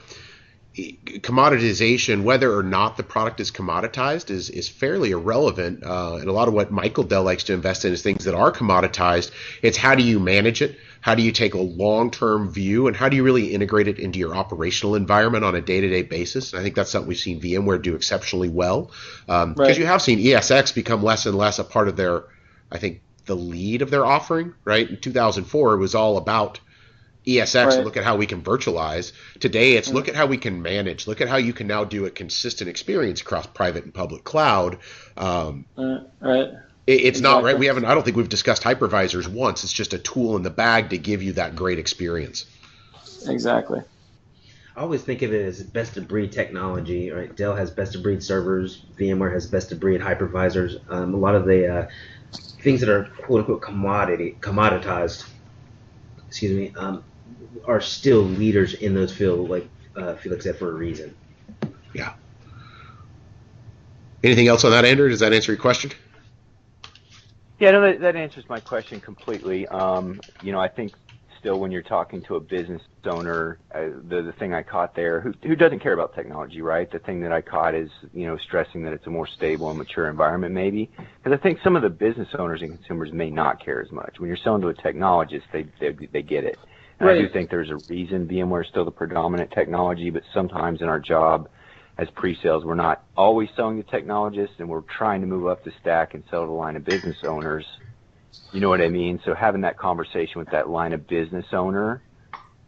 commoditization, 0.74 2.22
whether 2.22 2.54
or 2.54 2.62
not 2.62 2.96
the 2.96 3.02
product 3.02 3.40
is 3.40 3.50
commoditized, 3.50 4.30
is 4.30 4.48
is 4.48 4.68
fairly 4.68 5.10
irrelevant. 5.10 5.82
Uh, 5.82 6.16
and 6.16 6.28
a 6.28 6.32
lot 6.32 6.48
of 6.48 6.54
what 6.54 6.70
Michael 6.70 7.04
Dell 7.04 7.24
likes 7.24 7.44
to 7.44 7.52
invest 7.52 7.84
in 7.84 7.92
is 7.92 8.02
things 8.02 8.24
that 8.24 8.34
are 8.34 8.52
commoditized. 8.52 9.32
It's 9.62 9.76
how 9.76 9.94
do 9.94 10.02
you 10.02 10.20
manage 10.20 10.62
it? 10.62 10.78
How 11.00 11.14
do 11.14 11.22
you 11.22 11.32
take 11.32 11.54
a 11.54 11.60
long 11.60 12.10
term 12.10 12.50
view? 12.50 12.86
And 12.86 12.96
how 12.96 13.08
do 13.08 13.16
you 13.16 13.22
really 13.22 13.54
integrate 13.54 13.88
it 13.88 13.98
into 13.98 14.18
your 14.18 14.34
operational 14.34 14.94
environment 14.94 15.44
on 15.44 15.54
a 15.54 15.60
day 15.60 15.80
to 15.80 15.88
day 15.88 16.02
basis? 16.02 16.52
And 16.52 16.60
I 16.60 16.62
think 16.62 16.74
that's 16.74 16.90
something 16.90 17.08
we've 17.08 17.18
seen 17.18 17.40
VMware 17.40 17.82
do 17.82 17.94
exceptionally 17.94 18.48
well. 18.48 18.90
Because 19.26 19.42
um, 19.42 19.54
right. 19.54 19.78
you 19.78 19.86
have 19.86 20.02
seen 20.02 20.18
ESX 20.18 20.74
become 20.74 21.02
less 21.02 21.26
and 21.26 21.36
less 21.36 21.58
a 21.58 21.64
part 21.64 21.88
of 21.88 21.96
their, 21.96 22.24
I 22.70 22.78
think, 22.78 23.00
the 23.26 23.36
lead 23.36 23.82
of 23.82 23.90
their 23.90 24.04
offering, 24.04 24.54
right? 24.64 24.88
In 24.88 24.96
2004, 24.98 25.74
it 25.74 25.78
was 25.78 25.94
all 25.94 26.16
about 26.16 26.60
ESX 27.26 27.66
right. 27.66 27.74
and 27.74 27.84
look 27.84 27.96
at 27.96 28.04
how 28.04 28.16
we 28.16 28.26
can 28.26 28.42
virtualize. 28.42 29.12
Today, 29.38 29.74
it's 29.74 29.88
mm-hmm. 29.88 29.96
look 29.96 30.08
at 30.08 30.16
how 30.16 30.26
we 30.26 30.38
can 30.38 30.62
manage. 30.62 31.06
Look 31.06 31.20
at 31.20 31.28
how 31.28 31.36
you 31.36 31.52
can 31.52 31.66
now 31.66 31.84
do 31.84 32.06
a 32.06 32.10
consistent 32.10 32.70
experience 32.70 33.20
across 33.20 33.46
private 33.46 33.84
and 33.84 33.92
public 33.92 34.24
cloud. 34.24 34.78
Um, 35.16 35.66
uh, 35.76 35.98
right. 36.20 36.48
It, 36.88 37.02
it's 37.02 37.18
exactly. 37.18 37.22
not 37.22 37.44
right. 37.44 37.58
We 37.58 37.66
haven't. 37.66 37.84
I 37.84 37.92
don't 37.92 38.02
think 38.02 38.16
we've 38.16 38.30
discussed 38.30 38.62
hypervisors 38.62 39.28
once. 39.28 39.62
It's 39.62 39.74
just 39.74 39.92
a 39.92 39.98
tool 39.98 40.36
in 40.36 40.42
the 40.42 40.50
bag 40.50 40.88
to 40.90 40.98
give 40.98 41.22
you 41.22 41.34
that 41.34 41.54
great 41.54 41.78
experience. 41.78 42.46
Exactly. 43.26 43.82
I 44.74 44.80
always 44.80 45.02
think 45.02 45.20
of 45.20 45.34
it 45.34 45.44
as 45.44 45.62
best 45.62 45.98
of 45.98 46.08
breed 46.08 46.32
technology. 46.32 47.10
Right? 47.10 47.36
Dell 47.36 47.54
has 47.54 47.70
best 47.70 47.94
of 47.94 48.02
breed 48.02 48.22
servers. 48.22 48.86
VMware 48.98 49.34
has 49.34 49.46
best 49.46 49.70
of 49.70 49.78
breed 49.80 50.00
hypervisors. 50.00 50.80
Um, 50.90 51.12
a 51.12 51.18
lot 51.18 51.34
of 51.34 51.44
the 51.44 51.80
uh, 51.80 51.88
things 52.62 52.80
that 52.80 52.88
are 52.88 53.04
quote 53.04 53.40
unquote 53.40 53.60
commodity 53.60 54.38
commoditized. 54.40 55.28
Excuse 56.26 56.56
me. 56.56 56.72
Um, 56.74 57.04
are 57.66 57.82
still 57.82 58.22
leaders 58.22 58.72
in 58.72 58.94
those 58.94 59.12
fields, 59.12 59.50
like 59.50 59.68
uh, 59.94 60.14
Felix 60.14 60.44
said, 60.44 60.56
for 60.56 60.70
a 60.70 60.74
reason. 60.74 61.14
Yeah. 61.92 62.14
Anything 64.24 64.48
else 64.48 64.64
on 64.64 64.70
that, 64.70 64.86
Andrew? 64.86 65.10
Does 65.10 65.20
that 65.20 65.34
answer 65.34 65.52
your 65.52 65.60
question? 65.60 65.90
Yeah, 67.58 67.72
no, 67.72 67.80
that, 67.82 68.00
that 68.00 68.16
answers 68.16 68.44
my 68.48 68.60
question 68.60 69.00
completely. 69.00 69.66
Um, 69.68 70.20
you 70.40 70.52
know, 70.52 70.60
I 70.60 70.68
think 70.68 70.94
still 71.40 71.58
when 71.58 71.70
you're 71.70 71.82
talking 71.82 72.22
to 72.28 72.36
a 72.36 72.40
business 72.40 72.82
owner, 73.04 73.58
uh, 73.74 73.98
the 74.08 74.22
the 74.22 74.34
thing 74.38 74.54
I 74.54 74.62
caught 74.62 74.94
there, 74.94 75.20
who 75.20 75.32
who 75.42 75.56
doesn't 75.56 75.80
care 75.80 75.92
about 75.92 76.14
technology, 76.14 76.60
right? 76.62 76.90
The 76.90 77.00
thing 77.00 77.20
that 77.20 77.32
I 77.32 77.40
caught 77.40 77.74
is 77.74 77.88
you 78.12 78.26
know 78.26 78.36
stressing 78.46 78.82
that 78.84 78.92
it's 78.92 79.06
a 79.06 79.10
more 79.10 79.26
stable 79.36 79.70
and 79.70 79.78
mature 79.78 80.08
environment, 80.08 80.54
maybe. 80.54 80.90
Because 80.96 81.38
I 81.38 81.42
think 81.42 81.58
some 81.64 81.74
of 81.74 81.82
the 81.82 81.88
business 81.88 82.28
owners 82.38 82.62
and 82.62 82.76
consumers 82.76 83.12
may 83.12 83.30
not 83.30 83.64
care 83.64 83.80
as 83.80 83.90
much. 83.90 84.18
When 84.18 84.28
you're 84.28 84.38
selling 84.42 84.62
to 84.62 84.68
a 84.68 84.74
technologist, 84.74 85.42
they 85.52 85.66
they, 85.80 86.06
they 86.12 86.22
get 86.22 86.44
it. 86.44 86.58
Right. 87.00 87.16
I 87.16 87.20
do 87.20 87.28
think 87.28 87.50
there's 87.50 87.70
a 87.70 87.76
reason 87.88 88.26
VMware 88.26 88.62
is 88.62 88.68
still 88.70 88.84
the 88.84 88.90
predominant 88.90 89.52
technology, 89.52 90.10
but 90.10 90.22
sometimes 90.34 90.80
in 90.80 90.88
our 90.88 90.98
job 90.98 91.48
as 91.98 92.08
pre-sales, 92.14 92.64
we're 92.64 92.76
not 92.76 93.02
always 93.16 93.48
selling 93.56 93.82
to 93.82 93.90
technologists, 93.90 94.56
and 94.58 94.68
we're 94.68 94.82
trying 94.82 95.20
to 95.20 95.26
move 95.26 95.48
up 95.48 95.64
the 95.64 95.72
stack 95.80 96.14
and 96.14 96.22
sell 96.30 96.46
to 96.46 96.52
line 96.52 96.76
of 96.76 96.84
business 96.84 97.16
owners. 97.24 97.66
You 98.52 98.60
know 98.60 98.68
what 98.68 98.80
I 98.80 98.88
mean? 98.88 99.20
So 99.24 99.34
having 99.34 99.62
that 99.62 99.76
conversation 99.76 100.38
with 100.38 100.50
that 100.50 100.70
line 100.70 100.92
of 100.92 101.06
business 101.08 101.46
owner 101.52 102.02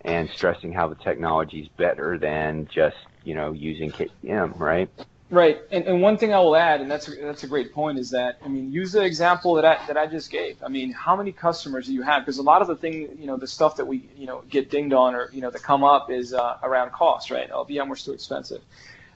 and 0.02 0.28
stressing 0.34 0.72
how 0.72 0.88
the 0.88 0.96
technology 0.96 1.60
is 1.60 1.68
better 1.76 2.18
than 2.18 2.68
just 2.74 2.96
you 3.22 3.34
know 3.34 3.52
using 3.52 3.92
KVM, 3.92 4.58
right? 4.58 4.90
Right, 5.30 5.60
and, 5.70 5.84
and 5.84 6.02
one 6.02 6.18
thing 6.18 6.34
I 6.34 6.40
will 6.40 6.56
add, 6.56 6.80
and 6.80 6.90
that's 6.90 7.06
a, 7.06 7.12
that's 7.12 7.44
a 7.44 7.46
great 7.46 7.72
point, 7.72 8.00
is 8.00 8.10
that 8.10 8.38
I 8.44 8.48
mean, 8.48 8.72
use 8.72 8.90
the 8.90 9.04
example 9.04 9.54
that 9.54 9.64
I 9.64 9.78
that 9.86 9.96
I 9.96 10.06
just 10.06 10.28
gave. 10.28 10.60
I 10.60 10.68
mean, 10.68 10.90
how 10.90 11.14
many 11.14 11.30
customers 11.30 11.86
do 11.86 11.94
you 11.94 12.02
have? 12.02 12.22
Because 12.22 12.38
a 12.38 12.42
lot 12.42 12.62
of 12.62 12.68
the 12.68 12.74
thing, 12.74 13.16
you 13.16 13.26
know, 13.26 13.36
the 13.36 13.46
stuff 13.46 13.76
that 13.76 13.86
we 13.86 14.10
you 14.16 14.26
know 14.26 14.42
get 14.48 14.70
dinged 14.70 14.92
on 14.92 15.14
or 15.14 15.30
you 15.32 15.40
know 15.40 15.50
that 15.50 15.62
come 15.62 15.84
up 15.84 16.10
is 16.10 16.34
uh, 16.34 16.56
around 16.64 16.90
cost, 16.90 17.30
right? 17.30 17.48
Oh, 17.52 17.64
VMware's 17.64 18.04
too 18.04 18.12
expensive. 18.12 18.62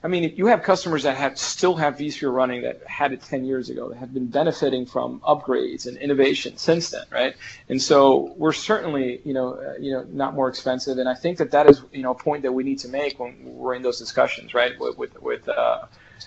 I 0.04 0.08
mean, 0.08 0.22
if 0.22 0.36
you 0.36 0.46
have 0.48 0.62
customers 0.62 1.04
that 1.04 1.16
have 1.16 1.38
still 1.38 1.74
have 1.76 1.96
vSphere 1.96 2.30
running 2.30 2.60
that 2.62 2.82
had 2.86 3.12
it 3.14 3.22
10 3.22 3.46
years 3.46 3.70
ago, 3.70 3.88
that 3.88 3.96
have 3.96 4.12
been 4.12 4.26
benefiting 4.26 4.84
from 4.84 5.20
upgrades 5.20 5.86
and 5.86 5.96
innovation 5.96 6.58
since 6.58 6.90
then, 6.90 7.06
right? 7.10 7.34
And 7.70 7.80
so 7.80 8.34
we're 8.36 8.52
certainly, 8.52 9.22
you 9.24 9.32
know, 9.32 9.54
uh, 9.54 9.78
you 9.80 9.92
know, 9.92 10.04
not 10.10 10.34
more 10.34 10.50
expensive. 10.50 10.98
And 10.98 11.08
I 11.08 11.14
think 11.14 11.38
that 11.38 11.50
that 11.52 11.70
is, 11.70 11.82
you 11.90 12.02
know, 12.02 12.10
a 12.10 12.14
point 12.14 12.42
that 12.42 12.52
we 12.52 12.64
need 12.64 12.80
to 12.80 12.88
make 12.88 13.18
when 13.18 13.34
we're 13.44 13.74
in 13.76 13.80
those 13.82 13.98
discussions, 13.98 14.52
right? 14.52 14.78
With 14.78 14.98
with, 14.98 15.22
with 15.22 15.48
uh, 15.48 15.86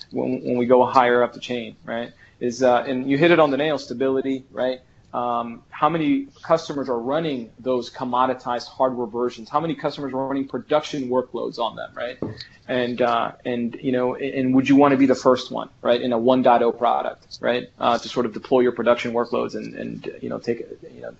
when, 0.09 0.43
when 0.43 0.57
we 0.57 0.65
go 0.65 0.83
higher 0.83 1.21
up 1.21 1.33
the 1.33 1.39
chain, 1.39 1.75
right? 1.85 2.11
Is 2.39 2.63
uh, 2.63 2.83
and 2.87 3.07
you 3.07 3.19
hit 3.19 3.29
it 3.29 3.39
on 3.39 3.51
the 3.51 3.57
nail, 3.57 3.77
stability, 3.77 4.43
right? 4.51 4.79
Um, 5.17 5.63
how 5.71 5.89
many 5.89 6.27
customers 6.43 6.89
are 6.89 6.99
running 6.99 7.49
those 7.57 7.89
commoditized 7.89 8.67
hardware 8.67 9.07
versions? 9.07 9.49
How 9.49 9.59
many 9.59 9.73
customers 9.73 10.13
are 10.13 10.27
running 10.27 10.47
production 10.47 11.09
workloads 11.09 11.57
on 11.57 11.75
them, 11.75 11.89
right? 11.95 12.19
And 12.67 13.01
uh, 13.01 13.31
and 13.43 13.75
you 13.81 13.91
know, 13.91 14.13
and 14.13 14.53
would 14.53 14.69
you 14.69 14.75
want 14.75 14.91
to 14.91 14.97
be 14.97 15.07
the 15.07 15.15
first 15.15 15.49
one, 15.49 15.69
right, 15.81 15.99
in 15.99 16.13
a 16.13 16.19
1.0 16.19 16.77
product, 16.77 17.39
right, 17.41 17.67
uh, 17.79 17.97
to 17.97 18.07
sort 18.07 18.27
of 18.27 18.33
deploy 18.33 18.59
your 18.59 18.73
production 18.73 19.11
workloads 19.11 19.55
and 19.55 19.73
and 19.73 20.11
you 20.21 20.29
know 20.29 20.37
take 20.37 20.59
you 20.93 21.01
know 21.01 21.15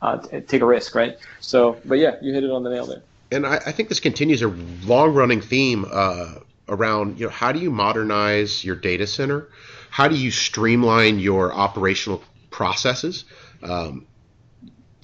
uh, 0.00 0.16
take 0.46 0.62
a 0.62 0.66
risk, 0.66 0.94
right? 0.94 1.18
So, 1.40 1.76
but 1.84 1.98
yeah, 1.98 2.16
you 2.22 2.32
hit 2.32 2.44
it 2.44 2.50
on 2.50 2.62
the 2.62 2.70
nail 2.70 2.86
there. 2.86 3.02
And 3.32 3.46
I, 3.46 3.56
I 3.56 3.72
think 3.72 3.90
this 3.90 4.00
continues 4.00 4.40
a 4.40 4.48
long-running 4.48 5.42
theme 5.42 5.84
uh, 5.90 6.36
around 6.70 7.18
you 7.18 7.26
know 7.26 7.32
how 7.32 7.52
do 7.52 7.58
you 7.58 7.70
modernize 7.70 8.64
your 8.64 8.76
data 8.76 9.06
center 9.06 9.48
how 9.90 10.08
do 10.08 10.14
you 10.14 10.30
streamline 10.30 11.18
your 11.18 11.52
operational 11.52 12.22
processes. 12.52 13.24
Um, 13.62 14.06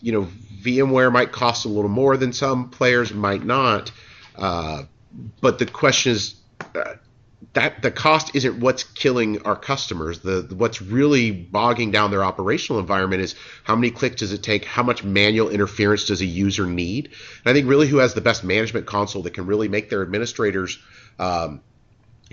you 0.00 0.12
know 0.12 0.28
vmware 0.62 1.10
might 1.10 1.32
cost 1.32 1.64
a 1.64 1.68
little 1.68 1.90
more 1.90 2.16
than 2.16 2.32
some 2.32 2.70
players 2.70 3.12
might 3.12 3.44
not 3.44 3.90
uh, 4.36 4.84
but 5.40 5.58
the 5.58 5.66
question 5.66 6.12
is 6.12 6.36
uh, 6.74 6.94
that 7.54 7.82
the 7.82 7.90
cost 7.90 8.34
isn't 8.34 8.60
what's 8.60 8.84
killing 8.84 9.42
our 9.42 9.56
customers. 9.56 10.20
The 10.20 10.46
what's 10.56 10.82
really 10.82 11.30
bogging 11.30 11.90
down 11.90 12.10
their 12.10 12.24
operational 12.24 12.80
environment 12.80 13.22
is 13.22 13.34
how 13.64 13.74
many 13.74 13.90
clicks 13.90 14.16
does 14.16 14.32
it 14.32 14.42
take? 14.42 14.64
How 14.64 14.82
much 14.82 15.02
manual 15.02 15.48
interference 15.48 16.04
does 16.04 16.20
a 16.20 16.26
user 16.26 16.66
need? 16.66 17.06
And 17.06 17.50
i 17.50 17.52
think 17.52 17.68
really 17.68 17.88
who 17.88 17.98
has 17.98 18.14
the 18.14 18.20
best 18.20 18.44
management 18.44 18.86
console 18.86 19.22
that 19.22 19.34
can 19.34 19.46
really 19.46 19.68
make 19.68 19.88
their 19.88 20.02
administrators 20.02 20.78
um, 21.18 21.60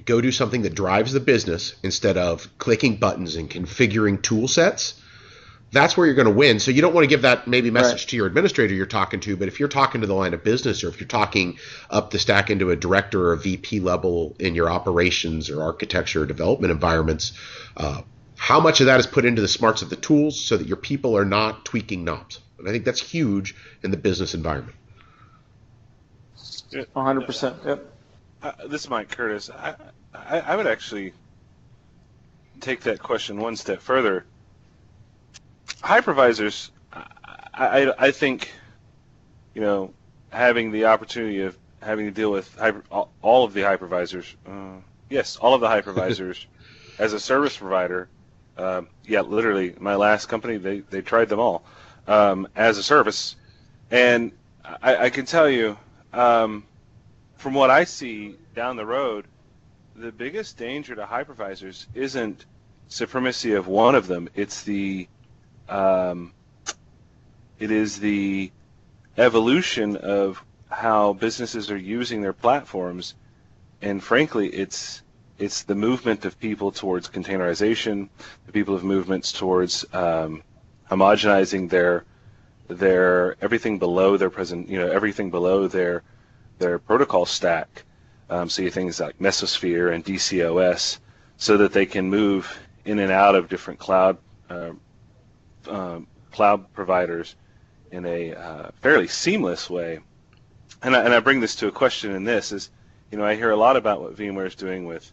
go 0.03 0.22
do 0.22 0.32
something 0.32 0.63
that 0.63 0.76
drives 0.76 1.13
the 1.13 1.20
business 1.20 1.76
instead 1.82 2.18
of 2.18 2.47
clicking 2.57 2.97
buttons 2.97 3.36
and 3.36 3.49
configuring 3.49 4.22
tool 4.22 4.47
sets, 4.47 5.01
that's 5.72 5.97
where 5.97 6.05
you're 6.05 6.16
going 6.16 6.28
to 6.28 6.34
win. 6.34 6.59
So 6.59 6.72
you 6.72 6.82
don't 6.82 6.93
want 6.93 7.03
to 7.03 7.09
give 7.09 7.24
that 7.24 7.47
maybe 7.47 7.70
message 7.70 8.01
right. 8.01 8.09
to 8.09 8.16
your 8.16 8.28
administrator 8.28 8.74
you're 8.74 8.86
talking 8.86 9.20
to, 9.22 9.36
but 9.36 9.47
if 9.47 9.59
you're 9.59 9.70
talking 9.70 10.01
to 10.01 10.07
the 10.07 10.13
line 10.13 10.34
of 10.34 10.43
business 10.43 10.84
or 10.84 10.89
if 10.89 10.99
you're 10.99 11.07
talking 11.07 11.57
up 11.89 12.11
the 12.11 12.20
stack 12.20 12.49
into 12.49 12.72
a 12.72 12.76
director 12.76 13.30
or 13.30 13.34
a 13.34 13.38
VP 13.38 13.80
level 13.82 14.36
in 14.39 14.55
your 14.55 14.70
operations 14.70 15.49
or 15.49 15.63
architecture 15.63 16.24
or 16.24 16.26
development 16.26 16.72
environments, 16.72 17.34
uh, 17.78 18.01
how 18.38 18.59
much 18.59 18.80
of 18.80 18.88
that 18.88 18.99
is 18.99 19.07
put 19.07 19.26
into 19.26 19.41
the 19.41 19.47
smarts 19.47 19.82
of 19.82 19.89
the 19.89 19.95
tools 19.95 20.39
so 20.39 20.57
that 20.57 20.68
your 20.68 20.78
people 20.78 21.18
are 21.18 21.26
not 21.26 21.66
tweaking 21.66 22.03
knobs? 22.03 22.39
And 22.57 22.70
I 22.70 22.72
think 22.72 22.86
that's 22.86 23.01
huge 23.01 23.55
in 23.84 23.91
the 23.91 23.97
business 23.97 24.34
environment. 24.34 24.78
hundred 26.93 27.26
percent. 27.26 27.57
Yep. 27.66 27.91
Uh, 28.41 28.51
this 28.68 28.82
is 28.82 28.89
Mike 28.89 29.09
Curtis. 29.09 29.49
I, 29.49 29.76
I, 30.13 30.39
I 30.39 30.55
would 30.55 30.68
actually 30.68 31.13
take 32.61 32.82
that 32.82 32.99
question 32.99 33.38
one 33.38 33.55
step 33.55 33.82
further. 33.82 34.26
Hypervisors, 35.86 36.72
I, 36.92 37.04
I, 37.54 38.06
I 38.08 38.12
think, 38.12 38.52
you 39.54 39.62
know, 39.62 39.94
having 40.32 40.72
the 40.72 40.86
opportunity 40.86 41.42
of 41.42 41.56
having 41.80 42.08
to 42.08 42.12
deal 42.12 42.32
with 42.32 42.52
hyper, 42.58 42.84
all 42.90 43.44
of 43.44 43.54
the 43.54 43.62
hypervisors, 43.62 44.34
uh, 44.48 44.82
yes, 45.12 45.38
all 45.38 45.54
of 45.54 45.62
the 45.62 45.68
hypervisors 45.68 46.46
as 46.98 47.14
a 47.14 47.20
service 47.20 47.56
provider, 47.56 48.08
uh, 48.58 48.82
yeah, 49.06 49.22
literally, 49.22 49.76
my 49.80 49.94
last 49.94 50.26
company, 50.26 50.58
they, 50.58 50.80
they 50.80 51.04
tried 51.04 51.30
them 51.30 51.40
all 51.40 51.64
um, 52.08 52.48
as 52.56 52.80
a 52.80 52.84
service. 52.84 53.36
And 53.92 54.32
I, 54.64 54.96
I 54.98 55.10
can 55.12 55.28
tell 55.28 55.48
you, 55.48 55.78
um, 56.14 56.66
from 57.38 57.54
what 57.54 57.70
I 57.70 57.84
see 57.84 58.38
down 58.56 58.76
the 58.76 58.86
road, 58.88 59.26
the 59.96 60.12
biggest 60.12 60.58
danger 60.58 60.96
to 60.96 61.06
hypervisors 61.06 61.86
isn't 61.94 62.46
supremacy 62.88 63.54
of 63.54 63.68
one 63.68 63.94
of 63.94 64.08
them. 64.08 64.30
It's 64.34 64.64
the 64.64 65.08
um, 65.70 66.34
it 67.59 67.72
is 67.72 67.99
the 67.99 68.51
evolution 69.18 69.95
of 69.97 70.43
how 70.70 71.13
businesses 71.13 71.72
are 71.72 71.78
using 71.78 72.22
their 72.22 72.34
platforms, 72.34 73.16
and 73.82 74.03
frankly, 74.03 74.49
it's 74.49 75.01
it's 75.38 75.63
the 75.63 75.76
movement 75.76 76.24
of 76.26 76.39
people 76.39 76.72
towards 76.72 77.09
containerization, 77.09 78.07
the 78.45 78.51
people 78.51 78.74
of 78.74 78.84
movements 78.84 79.32
towards 79.32 79.86
um, 79.93 80.41
homogenizing 80.89 81.70
their 81.70 82.05
their 82.68 83.36
everything 83.41 83.78
below 83.78 84.18
their 84.18 84.30
present, 84.30 84.70
you 84.70 84.80
know, 84.80 84.89
everything 84.89 85.30
below 85.30 85.68
their 85.68 86.03
their 86.57 86.80
protocol 86.80 87.26
stack. 87.26 87.84
Um, 88.30 88.49
so 88.49 88.63
you 88.63 88.72
things 88.72 88.99
like 88.99 89.20
Mesosphere 89.20 89.93
and 89.93 90.03
DC/OS, 90.03 90.99
so 91.38 91.57
that 91.57 91.74
they 91.74 91.86
can 91.86 92.09
move 92.09 92.59
in 92.86 92.99
and 92.99 93.11
out 93.11 93.36
of 93.36 93.49
different 93.49 93.80
cloud 93.80 94.18
uh, 94.49 94.72
uh, 95.68 95.99
cloud 96.32 96.72
providers 96.74 97.36
in 97.91 98.05
a 98.05 98.34
uh, 98.34 98.72
fairly 98.82 99.07
seamless 99.07 99.70
way. 99.70 99.99
And 100.84 100.95
I, 100.95 101.03
and 101.03 101.13
I 101.13 101.20
bring 101.20 101.39
this 101.39 101.55
to 101.57 101.68
a 101.68 101.72
question 101.72 102.11
in 102.11 102.24
this 102.24 102.51
is, 102.51 102.70
you 103.11 103.18
know, 103.18 103.26
I 103.26 103.36
hear 103.36 103.51
a 103.51 103.55
lot 103.55 103.78
about 103.78 104.01
what 104.01 104.16
VMware 104.16 104.47
is 104.47 104.55
doing 104.55 104.86
with 104.86 105.11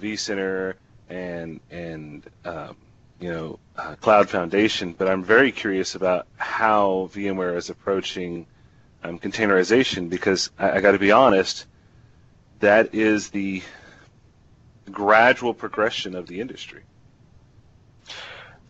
vCenter 0.00 0.74
and 1.08 1.60
and 1.70 2.22
um, 2.44 2.76
you 3.18 3.30
know 3.30 3.58
uh, 3.76 3.96
Cloud 3.96 4.30
Foundation, 4.30 4.94
but 4.96 5.08
I'm 5.08 5.24
very 5.24 5.52
curious 5.52 5.94
about 5.94 6.26
how 6.36 7.10
VMware 7.12 7.56
is 7.56 7.68
approaching 7.70 8.46
um, 9.02 9.18
containerization 9.18 10.08
because 10.08 10.50
I, 10.58 10.72
I 10.72 10.80
got 10.80 10.92
to 10.92 10.98
be 10.98 11.12
honest, 11.12 11.66
that 12.60 12.94
is 12.94 13.30
the 13.30 13.62
gradual 14.90 15.54
progression 15.54 16.14
of 16.14 16.26
the 16.26 16.40
industry. 16.40 16.82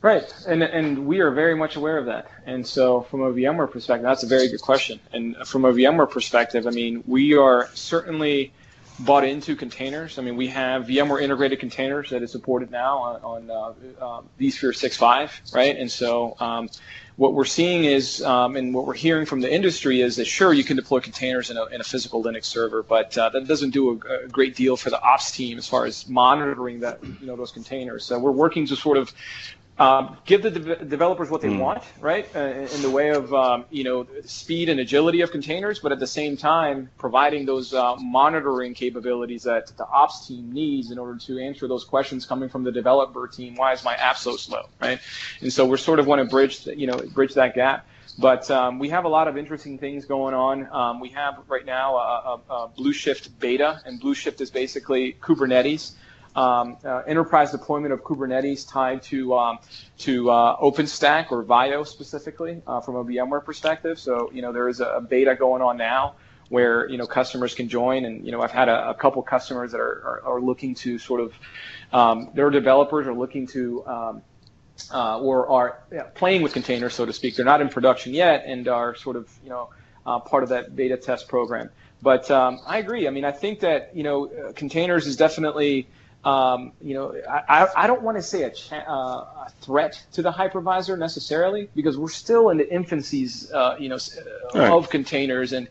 Right, 0.03 0.32
and 0.48 0.62
and 0.62 1.07
we 1.07 1.20
are 1.20 1.30
very 1.30 1.55
much 1.55 1.76
aware 1.76 1.98
of 1.98 2.07
that. 2.07 2.30
And 2.46 2.66
so, 2.66 3.03
from 3.03 3.20
a 3.20 3.30
VMware 3.30 3.70
perspective, 3.70 4.03
that's 4.03 4.22
a 4.22 4.26
very 4.26 4.48
good 4.48 4.62
question. 4.62 4.98
And 5.12 5.36
from 5.46 5.66
a 5.66 5.72
VMware 5.72 6.11
perspective, 6.11 6.66
I 6.66 6.70
mean, 6.70 7.05
we 7.07 7.36
are 7.36 7.68
certainly 7.74 8.51
bought 8.98 9.24
into 9.24 9.57
containers. 9.57 10.18
I 10.18 10.22
mean, 10.22 10.36
we 10.36 10.48
have 10.48 10.86
VMware 10.86 11.20
integrated 11.20 11.61
containers 11.61 12.11
that 12.11 12.22
is 12.22 12.32
supported 12.32 12.70
now 12.70 12.98
on, 12.98 13.22
on 13.22 13.51
uh, 13.51 14.05
uh, 14.05 14.22
vSphere 14.38 14.72
6.5, 14.72 15.55
right? 15.55 15.76
And 15.76 15.90
so, 15.90 16.34
um, 16.40 16.70
what 17.16 17.34
we're 17.34 17.44
seeing 17.44 17.84
is, 17.84 18.22
um, 18.22 18.57
and 18.57 18.72
what 18.72 18.86
we're 18.86 18.94
hearing 18.94 19.26
from 19.26 19.42
the 19.42 19.53
industry 19.53 20.01
is 20.01 20.16
that 20.16 20.26
sure, 20.26 20.55
you 20.55 20.64
can 20.64 20.76
deploy 20.76 21.01
containers 21.01 21.51
in 21.51 21.59
a, 21.59 21.66
in 21.66 21.82
a 21.82 21.84
physical 21.84 22.24
Linux 22.24 22.46
server, 22.46 22.82
but 22.82 23.16
uh, 23.18 23.28
that 23.28 23.46
doesn't 23.46 23.70
do 23.70 23.90
a, 23.90 24.24
a, 24.24 24.28
great 24.28 24.57
deal 24.57 24.74
for 24.74 24.88
the 24.88 24.98
ops 25.03 25.30
team 25.30 25.59
as 25.59 25.68
far 25.68 25.84
as 25.84 26.09
monitoring 26.09 26.80
that, 26.80 26.98
you 27.05 27.26
know, 27.26 27.36
those 27.36 27.53
containers. 27.53 28.07
So 28.07 28.18
we're 28.18 28.30
working 28.30 28.66
to 28.68 28.76
sort 28.76 28.96
of 28.96 29.12
um, 29.80 30.18
give 30.26 30.42
the 30.42 30.50
de- 30.50 30.84
developers 30.84 31.30
what 31.30 31.40
they 31.40 31.48
mm. 31.48 31.58
want, 31.58 31.82
right? 32.00 32.28
Uh, 32.36 32.66
in 32.74 32.82
the 32.82 32.90
way 32.90 33.08
of 33.08 33.32
um, 33.32 33.64
you 33.70 33.82
know 33.82 34.06
speed 34.26 34.68
and 34.68 34.78
agility 34.78 35.22
of 35.22 35.32
containers, 35.32 35.78
but 35.78 35.90
at 35.90 35.98
the 35.98 36.06
same 36.06 36.36
time 36.36 36.90
providing 36.98 37.46
those 37.46 37.72
uh, 37.72 37.96
monitoring 37.96 38.74
capabilities 38.74 39.42
that 39.44 39.72
the 39.78 39.86
ops 39.88 40.28
team 40.28 40.52
needs 40.52 40.90
in 40.90 40.98
order 40.98 41.18
to 41.18 41.38
answer 41.38 41.66
those 41.66 41.84
questions 41.84 42.26
coming 42.26 42.50
from 42.50 42.62
the 42.62 42.70
developer 42.70 43.26
team. 43.26 43.54
Why 43.54 43.72
is 43.72 43.82
my 43.82 43.94
app 43.94 44.18
so 44.18 44.36
slow, 44.36 44.68
right? 44.80 45.00
And 45.40 45.50
so 45.50 45.64
we're 45.64 45.78
sort 45.78 45.98
of 45.98 46.06
want 46.06 46.20
to 46.20 46.26
bridge, 46.26 46.66
you 46.66 46.86
know, 46.86 46.98
bridge 46.98 47.34
that 47.34 47.54
gap. 47.54 47.86
But 48.18 48.50
um, 48.50 48.78
we 48.78 48.90
have 48.90 49.06
a 49.06 49.08
lot 49.08 49.28
of 49.28 49.38
interesting 49.38 49.78
things 49.78 50.04
going 50.04 50.34
on. 50.34 50.68
Um, 50.70 51.00
we 51.00 51.08
have 51.10 51.38
right 51.48 51.64
now 51.64 51.96
a, 51.96 52.40
a, 52.50 52.54
a 52.54 52.68
Blueshift 52.68 53.30
beta, 53.38 53.80
and 53.86 53.98
Blueshift 53.98 54.42
is 54.42 54.50
basically 54.50 55.16
Kubernetes 55.22 55.92
um, 56.36 56.76
uh, 56.84 57.02
enterprise 57.06 57.50
deployment 57.50 57.92
of 57.92 58.02
Kubernetes 58.02 58.68
tied 58.68 59.02
to 59.04 59.36
um, 59.36 59.58
to 59.98 60.30
uh, 60.30 60.56
OpenStack 60.58 61.32
or 61.32 61.42
VIO 61.42 61.84
specifically 61.84 62.62
uh, 62.66 62.80
from 62.80 62.96
a 62.96 63.04
VMware 63.04 63.44
perspective. 63.44 63.98
So 63.98 64.30
you 64.32 64.42
know 64.42 64.52
there 64.52 64.68
is 64.68 64.80
a, 64.80 65.04
beta 65.08 65.34
going 65.34 65.62
on 65.62 65.76
now 65.76 66.14
where 66.48 66.88
you 66.88 66.98
know 66.98 67.06
customers 67.06 67.54
can 67.54 67.68
join, 67.68 68.04
and 68.04 68.24
you 68.24 68.32
know 68.32 68.42
I've 68.42 68.52
had 68.52 68.68
a, 68.68 68.90
a 68.90 68.94
couple 68.94 69.22
customers 69.22 69.72
that 69.72 69.80
are, 69.80 70.22
are, 70.24 70.34
are, 70.34 70.40
looking 70.40 70.74
to 70.76 70.98
sort 70.98 71.20
of 71.20 71.32
um, 71.92 72.30
their 72.34 72.50
developers 72.50 73.06
are 73.06 73.14
looking 73.14 73.46
to 73.48 73.86
um, 73.86 74.22
uh, 74.92 75.18
or 75.18 75.48
are 75.48 75.78
playing 76.14 76.42
with 76.42 76.52
containers, 76.52 76.94
so 76.94 77.04
to 77.04 77.12
speak. 77.12 77.34
They're 77.36 77.44
not 77.44 77.60
in 77.60 77.68
production 77.68 78.14
yet, 78.14 78.44
and 78.46 78.68
are 78.68 78.94
sort 78.94 79.16
of 79.16 79.28
you 79.42 79.50
know 79.50 79.70
uh, 80.06 80.20
part 80.20 80.44
of 80.44 80.50
that 80.50 80.76
beta 80.76 80.96
test 80.96 81.28
program. 81.28 81.70
But 82.02 82.30
um, 82.30 82.60
I 82.66 82.78
agree. 82.78 83.06
I 83.06 83.10
mean, 83.10 83.24
I 83.24 83.32
think 83.32 83.60
that 83.60 83.90
you 83.94 84.04
know 84.04 84.52
containers 84.54 85.08
is 85.08 85.16
definitely 85.16 85.88
um, 86.22 86.72
you 86.82 86.92
know, 86.92 87.14
I, 87.28 87.66
I 87.74 87.86
don't 87.86 88.02
want 88.02 88.18
to 88.18 88.22
say 88.22 88.42
a, 88.42 88.50
cha- 88.50 88.76
uh, 88.76 89.46
a, 89.46 89.52
threat 89.62 90.02
to 90.12 90.22
the 90.22 90.30
hypervisor 90.30 90.98
necessarily 90.98 91.70
because 91.74 91.96
we're 91.96 92.10
still 92.10 92.50
in 92.50 92.58
the 92.58 92.64
infancies, 92.64 93.50
uh, 93.54 93.76
you 93.78 93.88
know, 93.88 93.96
uh, 94.54 94.58
right. 94.58 94.70
of 94.70 94.90
containers 94.90 95.54
and 95.54 95.66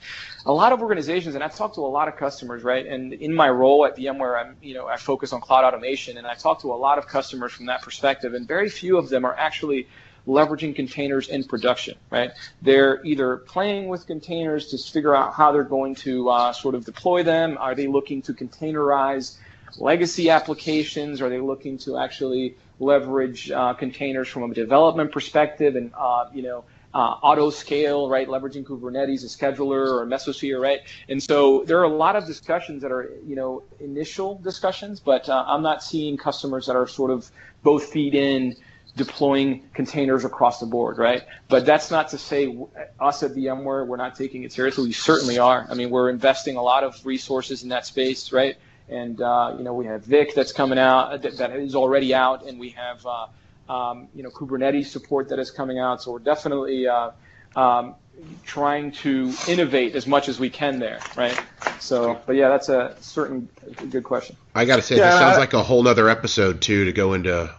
a 0.47 0.51
lot 0.51 0.73
of 0.73 0.81
organizations. 0.81 1.35
And 1.35 1.43
I've 1.43 1.55
talked 1.55 1.75
to 1.75 1.81
a 1.81 1.87
lot 1.87 2.07
of 2.07 2.15
customers, 2.15 2.63
right? 2.63 2.83
And 2.83 3.13
in 3.13 3.31
my 3.31 3.49
role 3.49 3.85
at 3.85 3.95
VMware, 3.95 4.43
I'm, 4.43 4.57
you 4.59 4.73
know, 4.73 4.87
I 4.87 4.97
focus 4.97 5.33
on 5.33 5.41
cloud 5.41 5.65
automation, 5.65 6.17
and 6.17 6.25
I 6.25 6.33
talk 6.33 6.61
to 6.61 6.73
a 6.73 6.75
lot 6.75 6.97
of 6.97 7.07
customers 7.07 7.53
from 7.53 7.67
that 7.67 7.83
perspective, 7.83 8.33
and 8.33 8.47
very 8.47 8.69
few 8.69 8.97
of 8.97 9.09
them 9.09 9.25
are 9.25 9.35
actually 9.35 9.87
leveraging 10.27 10.75
containers 10.75 11.29
in 11.29 11.43
production, 11.43 11.95
right? 12.09 12.31
They're 12.63 13.03
either 13.05 13.37
playing 13.37 13.87
with 13.87 14.07
containers 14.07 14.67
to 14.67 14.77
figure 14.77 15.15
out 15.15 15.33
how 15.33 15.51
they're 15.51 15.63
going 15.63 15.95
to 15.95 16.29
uh, 16.29 16.53
sort 16.53 16.73
of 16.73 16.85
deploy 16.85 17.21
them. 17.21 17.57
Are 17.59 17.75
they 17.75 17.87
looking 17.87 18.23
to 18.23 18.33
containerize? 18.33 19.37
Legacy 19.77 20.29
applications? 20.29 21.21
Are 21.21 21.29
they 21.29 21.39
looking 21.39 21.77
to 21.79 21.97
actually 21.97 22.57
leverage 22.79 23.51
uh, 23.51 23.73
containers 23.73 24.27
from 24.27 24.49
a 24.49 24.53
development 24.53 25.11
perspective 25.11 25.75
and 25.75 25.91
uh, 25.97 26.25
you 26.33 26.43
know 26.43 26.63
uh, 26.93 26.97
auto 26.97 27.49
scale, 27.49 28.09
right? 28.09 28.27
Leveraging 28.27 28.63
Kubernetes, 28.63 29.23
a 29.23 29.27
scheduler 29.27 29.87
or 29.87 30.07
Mesosphere, 30.07 30.59
right? 30.59 30.79
And 31.07 31.21
so 31.21 31.63
there 31.65 31.79
are 31.79 31.83
a 31.83 31.95
lot 31.95 32.15
of 32.15 32.25
discussions 32.25 32.81
that 32.81 32.91
are 32.91 33.11
you 33.25 33.35
know 33.35 33.63
initial 33.79 34.39
discussions, 34.39 34.99
but 34.99 35.29
uh, 35.29 35.45
I'm 35.47 35.61
not 35.61 35.83
seeing 35.83 36.17
customers 36.17 36.65
that 36.67 36.75
are 36.75 36.87
sort 36.87 37.11
of 37.11 37.29
both 37.63 37.85
feed 37.91 38.15
in 38.15 38.55
deploying 38.95 39.63
containers 39.73 40.25
across 40.25 40.59
the 40.59 40.65
board, 40.65 40.97
right? 40.97 41.23
But 41.47 41.65
that's 41.65 41.91
not 41.91 42.09
to 42.09 42.17
say 42.17 42.57
us 42.99 43.23
at 43.23 43.31
VMware, 43.31 43.87
we're 43.87 43.97
not 43.97 44.15
taking 44.15 44.43
it 44.43 44.51
seriously. 44.51 44.85
We 44.85 44.93
certainly 44.93 45.37
are. 45.37 45.65
I 45.69 45.75
mean, 45.75 45.89
we're 45.89 46.09
investing 46.09 46.57
a 46.57 46.61
lot 46.61 46.83
of 46.83 47.05
resources 47.05 47.63
in 47.63 47.69
that 47.69 47.85
space, 47.85 48.31
right? 48.31 48.57
And 48.89 49.21
uh, 49.21 49.55
you 49.57 49.63
know 49.63 49.73
we 49.73 49.85
have 49.85 50.03
VIC 50.03 50.33
that's 50.33 50.51
coming 50.51 50.79
out 50.79 51.11
uh, 51.11 51.17
that, 51.17 51.37
that 51.37 51.55
is 51.55 51.75
already 51.75 52.13
out, 52.13 52.45
and 52.45 52.59
we 52.59 52.69
have 52.69 53.05
uh, 53.05 53.27
um, 53.71 54.07
you 54.15 54.23
know 54.23 54.29
Kubernetes 54.29 54.87
support 54.87 55.29
that 55.29 55.39
is 55.39 55.51
coming 55.51 55.79
out. 55.79 56.01
So 56.01 56.13
we're 56.13 56.19
definitely 56.19 56.87
uh, 56.87 57.11
um, 57.55 57.95
trying 58.43 58.91
to 58.91 59.33
innovate 59.47 59.95
as 59.95 60.07
much 60.07 60.27
as 60.29 60.39
we 60.39 60.49
can 60.49 60.79
there, 60.79 60.99
right? 61.15 61.39
So, 61.79 62.19
but 62.25 62.35
yeah, 62.35 62.49
that's 62.49 62.69
a 62.69 62.95
certain 63.01 63.47
good 63.89 64.03
question. 64.03 64.35
I 64.55 64.65
got 64.65 64.77
to 64.77 64.81
say, 64.81 64.97
yeah, 64.97 65.11
this 65.11 65.19
sounds 65.19 65.37
like 65.37 65.53
a 65.53 65.63
whole 65.63 65.83
nother 65.83 66.09
episode 66.09 66.61
too 66.61 66.85
to 66.85 66.91
go 66.91 67.13
into, 67.13 67.53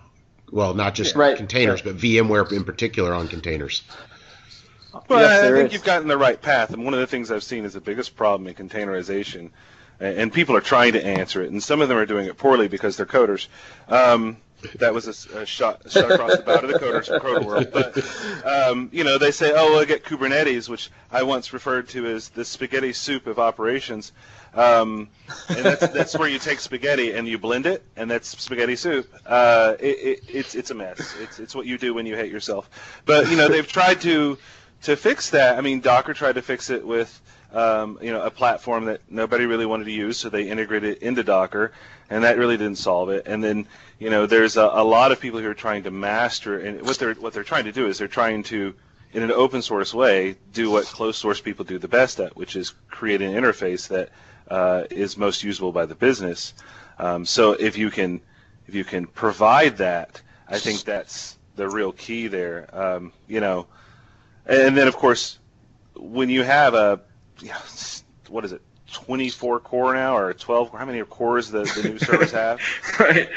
well, 0.51 0.75
not 0.75 0.95
just 0.95 1.15
right, 1.17 1.37
containers, 1.37 1.85
right. 1.85 1.95
but 1.95 2.03
VMware 2.03 2.53
in 2.53 2.65
particular 2.65 3.15
on 3.15 3.29
containers. 3.29 3.83
Well, 5.09 5.21
yes, 5.21 5.45
I 5.45 5.53
think 5.53 5.69
is. 5.69 5.73
you've 5.75 5.85
gotten 5.85 6.09
the 6.09 6.19
right 6.19 6.41
path, 6.41 6.73
and 6.73 6.85
one 6.85 6.95
of 6.95 7.01
the 7.01 7.07
things 7.07 7.31
I've 7.31 7.45
seen 7.45 7.65
is 7.65 7.75
the 7.75 7.81
biggest 7.81 8.17
problem 8.17 8.49
in 8.49 8.55
containerization 8.55 9.51
and 10.01 10.33
people 10.33 10.57
are 10.57 10.61
trying 10.61 10.95
to 10.95 11.05
answer 11.05 11.43
it, 11.43 11.51
and 11.51 11.63
some 11.63 11.81
of 11.81 11.89
them 11.89 11.99
are 11.99 12.07
doing 12.07 12.27
it 12.27 12.37
poorly 12.37 12.69
because 12.69 12.97
they're 12.97 13.07
coders. 13.07 13.49
Um, 13.89 14.39
that 14.77 14.93
was 14.93 15.07
a, 15.07 15.41
a, 15.41 15.47
shot, 15.47 15.91
shot 15.91 16.11
across 16.11 16.37
the 16.37 16.43
bow 16.43 16.61
to 16.61 16.67
the 16.67 16.79
coders 16.79 17.07
from 17.07 17.21
Coder 17.21 17.45
World. 17.45 17.69
But 17.73 17.97
um, 18.45 18.91
you 18.93 19.05
know, 19.05 19.19
they 19.19 19.31
say, 19.31 19.53
"Oh, 19.55 19.73
we'll 19.73 19.87
get 19.87 20.05
Kubernetes," 20.05 20.69
which 20.69 20.91
I 21.11 21.23
once 21.23 21.53
referred 21.53 21.89
to 21.91 22.07
as 22.07 22.29
the 22.29 22.45
spaghetti 22.45 22.93
soup 22.93 23.27
of 23.27 23.39
operations. 23.39 24.13
Um, 24.55 25.09
and 25.49 25.65
that's 25.65 25.89
that's 25.89 26.19
where 26.19 26.29
you 26.29 26.39
take 26.39 26.61
spaghetti 26.61 27.13
and 27.13 27.27
you 27.27 27.39
blend 27.39 27.67
it, 27.67 27.85
and 27.97 28.11
that's 28.11 28.29
spaghetti 28.39 28.77
soup. 28.77 29.13
Uh, 29.25 29.77
it, 29.81 29.85
it, 29.87 30.21
it's 30.29 30.55
it's 30.55 30.71
a 30.71 30.75
mess. 30.75 31.15
It's 31.21 31.39
it's 31.39 31.55
what 31.55 31.67
you 31.67 31.79
do 31.79 31.95
when 31.95 32.07
you 32.07 32.17
hate 32.17 32.33
yourself. 32.33 32.69
But 33.07 33.31
you 33.31 33.37
know, 33.37 33.49
they've 33.49 33.67
tried 33.67 34.01
to 34.03 34.39
to 34.83 34.97
fix 34.97 35.31
that. 35.31 35.57
I 35.57 35.61
mean, 35.61 35.81
Docker 35.81 36.15
tried 36.15 36.35
to 36.35 36.43
fix 36.43 36.71
it 36.71 36.87
with 36.87 37.21
um, 37.53 37.99
you 38.01 38.13
know, 38.13 38.23
a 38.23 38.31
platform 38.31 38.85
that 38.87 39.01
nobody 39.09 39.47
really 39.47 39.67
wanted 39.67 39.85
to 39.85 39.93
use, 39.93 40.17
so 40.17 40.29
they 40.29 40.49
integrated 40.49 40.97
it 40.97 41.03
into 41.03 41.23
Docker, 41.23 41.73
and 42.09 42.25
that 42.25 42.39
really 42.39 42.57
didn't 42.57 42.79
solve 42.79 43.11
it. 43.11 43.25
And 43.27 43.43
then, 43.43 43.67
you 43.99 44.11
know, 44.11 44.27
there's 44.27 44.57
a, 44.57 44.71
a 44.73 44.85
lot 44.85 45.13
of 45.13 45.21
people 45.21 45.41
who 45.41 45.49
are 45.49 45.55
trying 45.55 45.83
to 45.85 45.91
master, 45.91 46.61
and 46.61 46.83
what 46.83 46.99
they're 46.99 47.15
what 47.15 47.33
they're 47.33 47.45
trying 47.45 47.65
to 47.65 47.73
do 47.73 47.87
is 47.87 47.99
they're 47.99 48.09
trying 48.09 48.43
to, 48.45 48.75
in 49.13 49.23
an 49.23 49.33
open 49.33 49.63
source 49.63 49.93
way, 49.93 50.37
do 50.53 50.71
what 50.71 50.85
closed 50.87 51.19
source 51.19 51.41
people 51.41 51.65
do 51.65 51.79
the 51.79 51.89
best 51.89 52.21
at, 52.21 52.37
which 52.37 52.57
is 52.57 52.75
create 52.89 53.23
an 53.23 53.33
interface 53.33 53.89
that 53.89 54.11
uh, 54.49 54.85
is 54.91 55.17
most 55.17 55.43
usable 55.43 55.73
by 55.73 55.87
the 55.87 55.95
business. 55.95 56.55
Um, 56.99 57.25
so 57.25 57.53
if 57.53 57.77
you 57.79 57.91
can 57.91 58.21
if 58.67 58.75
you 58.75 58.85
can 58.85 59.07
provide 59.07 59.79
that, 59.79 60.21
I 60.49 60.59
think 60.59 60.85
that's 60.85 61.39
the 61.57 61.69
real 61.69 61.93
key 61.93 62.29
there. 62.29 62.69
Um, 62.73 63.13
you 63.27 63.41
know, 63.41 63.67
and 64.47 64.77
then 64.77 64.89
of 64.89 64.97
course, 64.97 65.39
when 65.97 66.29
you 66.29 66.43
have 66.43 66.75
a, 66.75 67.01
you 67.41 67.49
know, 67.49 67.59
what 68.29 68.45
is 68.45 68.53
it, 68.53 68.63
24 68.93 69.61
core 69.61 69.95
now 69.95 70.17
or 70.17 70.33
12? 70.35 70.73
How 70.73 70.85
many 70.85 71.03
cores 71.03 71.51
the, 71.51 71.65
the 71.65 71.83
new 71.83 71.99
servers 71.99 72.33
have? 72.33 72.61
right. 73.01 73.29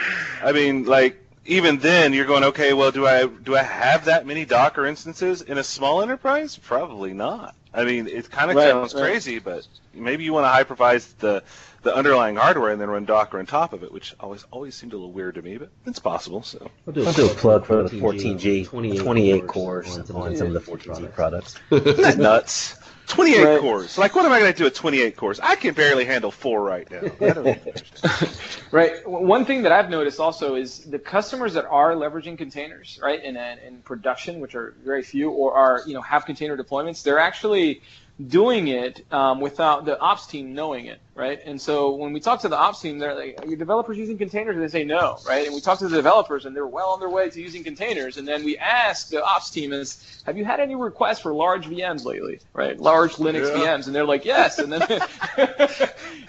I 0.43 0.51
mean, 0.51 0.85
like 0.85 1.19
even 1.45 1.77
then, 1.79 2.13
you're 2.13 2.25
going, 2.25 2.43
okay, 2.45 2.73
well, 2.73 2.91
do 2.91 3.05
I 3.05 3.25
do 3.27 3.55
I 3.55 3.63
have 3.63 4.05
that 4.05 4.25
many 4.25 4.45
Docker 4.45 4.85
instances 4.85 5.41
in 5.41 5.57
a 5.57 5.63
small 5.63 6.01
enterprise? 6.01 6.57
Probably 6.57 7.13
not. 7.13 7.55
I 7.73 7.85
mean, 7.85 8.07
it 8.07 8.29
kind 8.29 8.51
of 8.51 8.57
Right, 8.57 8.69
sounds 8.69 8.93
right. 8.93 9.01
crazy, 9.01 9.39
but 9.39 9.67
maybe 9.93 10.23
you 10.23 10.31
want 10.33 10.45
to 10.45 10.75
hypervise 10.75 11.17
the 11.17 11.43
the 11.81 11.93
underlying 11.93 12.37
hardware 12.37 12.71
and 12.71 12.79
then 12.79 12.89
run 12.89 13.03
Docker 13.03 13.39
on 13.39 13.45
top 13.45 13.73
of 13.73 13.83
it, 13.83 13.91
which 13.91 14.15
always 14.19 14.45
always 14.51 14.75
seemed 14.75 14.93
a 14.93 14.95
little 14.95 15.11
weird 15.11 15.35
to 15.35 15.41
me, 15.41 15.57
but 15.57 15.69
it's 15.85 15.99
possible. 15.99 16.43
So 16.43 16.71
I'll 16.87 16.93
do 16.93 17.05
I'll 17.05 17.13
do 17.13 17.25
a 17.25 17.33
plug 17.33 17.65
for 17.65 17.83
the 17.83 17.89
14G, 17.89 18.65
14G, 18.65 18.99
28 18.99 19.47
cores 19.47 19.97
on 19.97 20.05
some 20.05 20.47
of 20.47 20.53
the 20.53 20.59
14G 20.61 21.11
products. 21.13 21.55
that's 21.69 22.17
nuts. 22.17 22.75
28 23.07 23.43
Right. 23.43 23.59
cores. 23.59 23.97
Like, 23.97 24.15
what 24.15 24.25
am 24.25 24.31
I 24.31 24.39
going 24.39 24.51
to 24.51 24.57
do 24.57 24.63
with 24.63 24.73
28 24.73 25.17
cores? 25.17 25.39
I 25.39 25.55
can 25.55 25.73
barely 25.73 26.05
handle 26.05 26.31
four 26.31 26.63
right 26.63 26.89
now. 26.89 27.01
I 27.21 27.33
don't 27.33 27.47
understand. 27.47 28.37
Right. 28.71 29.07
One 29.07 29.45
thing 29.45 29.61
that 29.63 29.71
I've 29.71 29.89
noticed 29.89 30.19
also 30.19 30.55
is 30.55 30.79
the 30.79 30.97
customers 30.99 31.53
that 31.53 31.65
are 31.65 31.93
leveraging 31.93 32.37
containers, 32.37 32.99
right, 33.03 33.23
in, 33.23 33.37
in 33.37 33.77
production, 33.83 34.39
which 34.39 34.55
are 34.55 34.73
very 34.83 35.03
few, 35.03 35.29
or 35.29 35.53
are 35.53 35.81
you 35.85 35.93
know 35.93 36.01
have 36.01 36.25
container 36.25 36.57
deployments, 36.57 37.03
they're 37.03 37.19
actually 37.19 37.81
doing 38.27 38.67
it 38.67 39.05
um, 39.11 39.41
without 39.41 39.85
the 39.85 39.99
ops 39.99 40.27
team 40.27 40.53
knowing 40.53 40.85
it, 40.85 41.01
right? 41.15 41.39
And 41.45 41.59
so 41.59 41.95
when 41.95 42.13
we 42.13 42.19
talk 42.19 42.41
to 42.41 42.47
the 42.47 42.57
ops 42.57 42.79
team, 42.79 42.99
they're 42.99 43.15
like, 43.15 43.37
"Are 43.39 43.45
your 43.45 43.57
developers 43.57 43.97
using 43.97 44.17
containers?" 44.17 44.55
And 44.55 44.63
they 44.63 44.67
say 44.67 44.83
no, 44.83 45.17
right? 45.27 45.45
And 45.45 45.55
we 45.55 45.61
talk 45.61 45.79
to 45.79 45.87
the 45.87 45.95
developers, 45.95 46.45
and 46.45 46.55
they're 46.55 46.67
well 46.67 46.89
on 46.89 46.99
their 46.99 47.09
way 47.09 47.29
to 47.29 47.41
using 47.41 47.63
containers. 47.63 48.17
And 48.17 48.27
then 48.27 48.43
we 48.43 48.57
ask 48.57 49.09
the 49.09 49.23
ops 49.23 49.49
team, 49.49 49.73
"Is 49.73 50.21
have 50.25 50.37
you 50.37 50.45
had 50.45 50.59
any 50.59 50.75
requests 50.75 51.19
for 51.21 51.33
large 51.33 51.65
VMs 51.65 52.05
lately, 52.05 52.39
right? 52.53 52.79
Large 52.79 53.13
Linux 53.15 53.49
Yeah. 53.49 53.77
VMs?" 53.77 53.87
And 53.87 53.95
they're 53.95 54.05
like, 54.05 54.25
"Yes." 54.25 54.59
And 54.59 54.71
then 54.71 54.81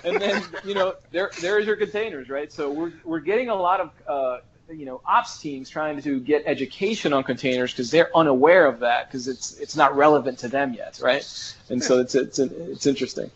and 0.04 0.20
then 0.20 0.42
you 0.64 0.74
know 0.74 0.94
there 1.12 1.30
there's 1.40 1.66
your 1.66 1.76
containers, 1.76 2.30
right? 2.30 2.50
So 2.50 2.70
we're 2.70 2.92
we're 3.04 3.20
getting 3.20 3.50
a 3.50 3.54
lot 3.54 3.80
of 3.80 3.90
uh, 4.08 4.38
you 4.72 4.86
know 4.86 5.00
ops 5.06 5.38
teams 5.38 5.68
trying 5.68 6.00
to 6.00 6.20
get 6.20 6.42
education 6.46 7.12
on 7.12 7.22
containers 7.22 7.72
because 7.72 7.90
they're 7.90 8.14
unaware 8.16 8.66
of 8.66 8.80
that 8.80 9.08
because 9.08 9.28
it's 9.28 9.58
it's 9.58 9.76
not 9.76 9.96
relevant 9.96 10.38
to 10.38 10.48
them 10.48 10.74
yet, 10.74 10.98
right? 11.02 11.24
And 11.68 11.82
so 11.82 11.98
it's 12.00 12.14
it's 12.14 12.38
it's 12.38 12.86
interesting. 12.86 13.30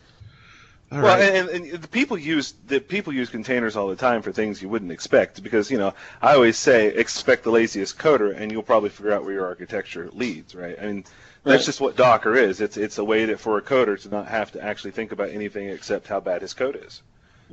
All 0.90 1.02
well, 1.02 1.18
right. 1.18 1.34
and, 1.34 1.48
and 1.50 1.82
the 1.82 1.88
people 1.88 2.16
use 2.16 2.54
the 2.66 2.80
people 2.80 3.12
use 3.12 3.28
containers 3.28 3.76
all 3.76 3.88
the 3.88 3.96
time 3.96 4.22
for 4.22 4.32
things 4.32 4.62
you 4.62 4.70
wouldn't 4.70 4.90
expect 4.90 5.42
because 5.42 5.70
you 5.70 5.76
know 5.78 5.92
I 6.22 6.34
always 6.34 6.56
say 6.56 6.86
expect 6.88 7.44
the 7.44 7.50
laziest 7.50 7.98
coder 7.98 8.34
and 8.34 8.50
you'll 8.50 8.62
probably 8.62 8.88
figure 8.88 9.12
out 9.12 9.22
where 9.24 9.34
your 9.34 9.46
architecture 9.46 10.08
leads, 10.12 10.54
right? 10.54 10.76
I 10.80 10.86
mean 10.86 11.04
that's 11.44 11.60
Right. 11.60 11.64
just 11.66 11.80
what 11.80 11.96
Docker 11.96 12.34
is. 12.36 12.60
It's 12.60 12.76
it's 12.76 12.98
a 12.98 13.04
way 13.04 13.26
that 13.26 13.38
for 13.40 13.58
a 13.58 13.62
coder 13.62 14.00
to 14.02 14.08
not 14.08 14.28
have 14.28 14.52
to 14.52 14.62
actually 14.62 14.90
think 14.92 15.12
about 15.12 15.30
anything 15.30 15.68
except 15.68 16.08
how 16.08 16.20
bad 16.20 16.42
his 16.42 16.54
code 16.54 16.76
is. 16.82 17.02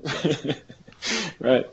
right. 1.40 1.66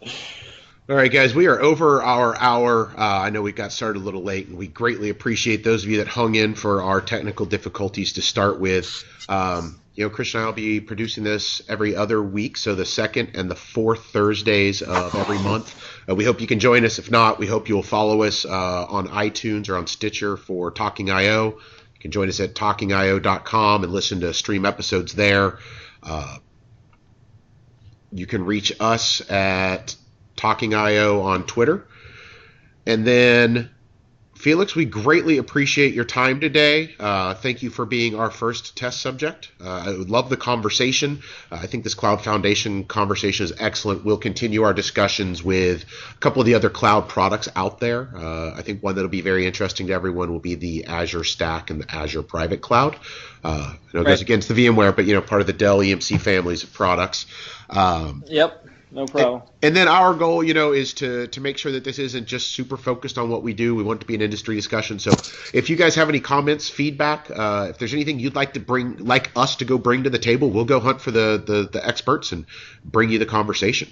All 0.88 0.96
right, 0.96 1.12
guys, 1.12 1.32
we 1.32 1.46
are 1.46 1.62
over 1.62 2.02
our 2.02 2.36
hour. 2.36 2.92
Uh, 2.98 3.20
I 3.20 3.30
know 3.30 3.40
we 3.40 3.52
got 3.52 3.70
started 3.70 4.00
a 4.00 4.04
little 4.04 4.24
late, 4.24 4.48
and 4.48 4.58
we 4.58 4.66
greatly 4.66 5.10
appreciate 5.10 5.62
those 5.62 5.84
of 5.84 5.90
you 5.90 5.98
that 5.98 6.08
hung 6.08 6.34
in 6.34 6.56
for 6.56 6.82
our 6.82 7.00
technical 7.00 7.46
difficulties 7.46 8.14
to 8.14 8.22
start 8.22 8.58
with. 8.58 9.04
Um, 9.28 9.80
you 9.94 10.02
know, 10.02 10.10
Christian 10.10 10.40
and 10.40 10.44
I 10.44 10.48
will 10.48 10.54
be 10.54 10.80
producing 10.80 11.22
this 11.22 11.62
every 11.68 11.94
other 11.94 12.20
week, 12.20 12.56
so 12.56 12.74
the 12.74 12.84
second 12.84 13.36
and 13.36 13.48
the 13.48 13.54
fourth 13.54 14.06
Thursdays 14.06 14.82
of 14.82 15.14
every 15.14 15.38
month. 15.38 15.72
Uh, 16.08 16.16
we 16.16 16.24
hope 16.24 16.40
you 16.40 16.48
can 16.48 16.58
join 16.58 16.84
us. 16.84 16.98
If 16.98 17.12
not, 17.12 17.38
we 17.38 17.46
hope 17.46 17.68
you'll 17.68 17.84
follow 17.84 18.22
us 18.22 18.44
uh, 18.44 18.84
on 18.88 19.06
iTunes 19.06 19.68
or 19.68 19.76
on 19.76 19.86
Stitcher 19.86 20.36
for 20.36 20.72
Talking 20.72 21.10
IO. 21.10 21.60
You 21.94 22.00
can 22.00 22.10
join 22.10 22.28
us 22.28 22.40
at 22.40 22.56
talkingio.com 22.56 23.84
and 23.84 23.92
listen 23.92 24.22
to 24.22 24.34
stream 24.34 24.66
episodes 24.66 25.14
there. 25.14 25.60
Uh, 26.02 26.38
you 28.10 28.26
can 28.26 28.44
reach 28.44 28.72
us 28.80 29.22
at 29.30 29.94
Talking 30.36 30.74
IO 30.74 31.20
on 31.20 31.44
Twitter. 31.44 31.86
And 32.86 33.06
then, 33.06 33.70
Felix, 34.34 34.74
we 34.74 34.84
greatly 34.84 35.38
appreciate 35.38 35.94
your 35.94 36.04
time 36.04 36.40
today. 36.40 36.92
Uh, 36.98 37.34
thank 37.34 37.62
you 37.62 37.70
for 37.70 37.86
being 37.86 38.16
our 38.16 38.28
first 38.28 38.76
test 38.76 39.00
subject. 39.00 39.52
Uh, 39.60 39.84
I 39.86 39.90
would 39.90 40.10
love 40.10 40.30
the 40.30 40.36
conversation. 40.36 41.20
Uh, 41.52 41.60
I 41.62 41.66
think 41.66 41.84
this 41.84 41.94
Cloud 41.94 42.24
Foundation 42.24 42.82
conversation 42.82 43.44
is 43.44 43.52
excellent. 43.60 44.04
We'll 44.04 44.16
continue 44.16 44.64
our 44.64 44.74
discussions 44.74 45.44
with 45.44 45.84
a 46.12 46.18
couple 46.18 46.40
of 46.40 46.46
the 46.46 46.54
other 46.54 46.70
cloud 46.70 47.08
products 47.08 47.48
out 47.54 47.78
there. 47.78 48.10
Uh, 48.16 48.54
I 48.56 48.62
think 48.62 48.82
one 48.82 48.96
that'll 48.96 49.08
be 49.08 49.20
very 49.20 49.46
interesting 49.46 49.86
to 49.86 49.92
everyone 49.92 50.32
will 50.32 50.40
be 50.40 50.56
the 50.56 50.86
Azure 50.86 51.22
Stack 51.22 51.70
and 51.70 51.80
the 51.80 51.94
Azure 51.94 52.24
Private 52.24 52.62
Cloud. 52.62 52.96
Uh, 53.44 53.74
I 53.74 53.78
know 53.94 54.00
it 54.00 54.06
goes 54.06 54.22
against 54.22 54.48
the 54.48 54.54
VMware, 54.54 54.96
but 54.96 55.04
you 55.04 55.14
know, 55.14 55.22
part 55.22 55.40
of 55.40 55.46
the 55.46 55.52
Dell 55.52 55.78
EMC 55.78 56.20
families 56.20 56.64
of 56.64 56.72
products. 56.72 57.26
Um, 57.70 58.24
Yep. 58.26 58.66
No 58.94 59.06
problem. 59.06 59.42
and 59.62 59.74
then 59.74 59.88
our 59.88 60.12
goal, 60.12 60.44
you 60.44 60.52
know, 60.52 60.72
is 60.72 60.92
to 60.94 61.26
to 61.28 61.40
make 61.40 61.56
sure 61.56 61.72
that 61.72 61.82
this 61.82 61.98
isn't 61.98 62.26
just 62.26 62.48
super 62.52 62.76
focused 62.76 63.16
on 63.16 63.30
what 63.30 63.42
we 63.42 63.54
do. 63.54 63.74
We 63.74 63.82
want 63.82 63.98
it 63.98 64.00
to 64.02 64.06
be 64.06 64.14
an 64.14 64.20
industry 64.20 64.54
discussion. 64.54 64.98
So, 64.98 65.12
if 65.54 65.70
you 65.70 65.76
guys 65.76 65.94
have 65.94 66.10
any 66.10 66.20
comments, 66.20 66.68
feedback, 66.68 67.30
uh, 67.30 67.68
if 67.70 67.78
there's 67.78 67.94
anything 67.94 68.18
you'd 68.20 68.34
like 68.34 68.52
to 68.52 68.60
bring, 68.60 68.98
like 68.98 69.30
us 69.34 69.56
to 69.56 69.64
go 69.64 69.78
bring 69.78 70.04
to 70.04 70.10
the 70.10 70.18
table, 70.18 70.50
we'll 70.50 70.66
go 70.66 70.78
hunt 70.78 71.00
for 71.00 71.10
the 71.10 71.42
the, 71.44 71.68
the 71.72 71.86
experts 71.86 72.32
and 72.32 72.44
bring 72.84 73.08
you 73.08 73.18
the 73.18 73.24
conversation. 73.26 73.88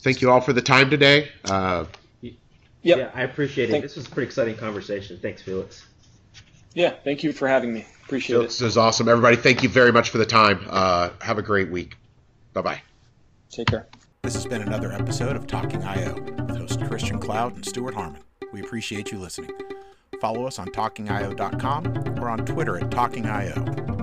Thank 0.00 0.20
you 0.20 0.30
all 0.30 0.42
for 0.42 0.52
the 0.52 0.62
time 0.62 0.90
today. 0.90 1.30
Uh, 1.44 1.86
Yep. 2.82 2.98
Yeah, 2.98 3.10
I 3.14 3.22
appreciate 3.22 3.70
it. 3.70 3.72
Thank- 3.72 3.82
This 3.82 3.96
was 3.96 4.06
a 4.06 4.10
pretty 4.10 4.26
exciting 4.26 4.56
conversation. 4.56 5.18
Thanks, 5.22 5.40
Felix. 5.40 5.86
Yeah. 6.74 6.94
Thank 7.04 7.22
you 7.24 7.32
for 7.32 7.48
having 7.48 7.72
me. 7.72 7.86
Appreciate 8.04 8.36
it. 8.36 8.42
this 8.42 8.60
is 8.60 8.76
awesome, 8.76 9.08
everybody. 9.08 9.36
Thank 9.36 9.62
you 9.62 9.68
very 9.68 9.92
much 9.92 10.10
for 10.10 10.18
the 10.18 10.26
time. 10.26 10.66
Uh, 10.68 11.10
have 11.22 11.38
a 11.38 11.42
great 11.42 11.70
week. 11.70 11.96
Bye 12.52 12.60
bye. 12.60 12.82
Take 13.50 13.68
care. 13.68 13.86
This 14.22 14.34
has 14.34 14.46
been 14.46 14.62
another 14.62 14.92
episode 14.92 15.36
of 15.36 15.46
Talking 15.46 15.82
IO 15.82 16.14
with 16.14 16.56
host 16.56 16.80
Christian 16.86 17.18
Cloud 17.18 17.54
and 17.54 17.64
Stuart 17.64 17.94
Harmon. 17.94 18.22
We 18.52 18.60
appreciate 18.60 19.10
you 19.12 19.18
listening. 19.18 19.52
Follow 20.20 20.46
us 20.46 20.58
on 20.58 20.68
talkingio.com 20.68 22.18
or 22.18 22.28
on 22.28 22.44
Twitter 22.46 22.76
at 22.78 22.90
talkingio. 22.90 23.93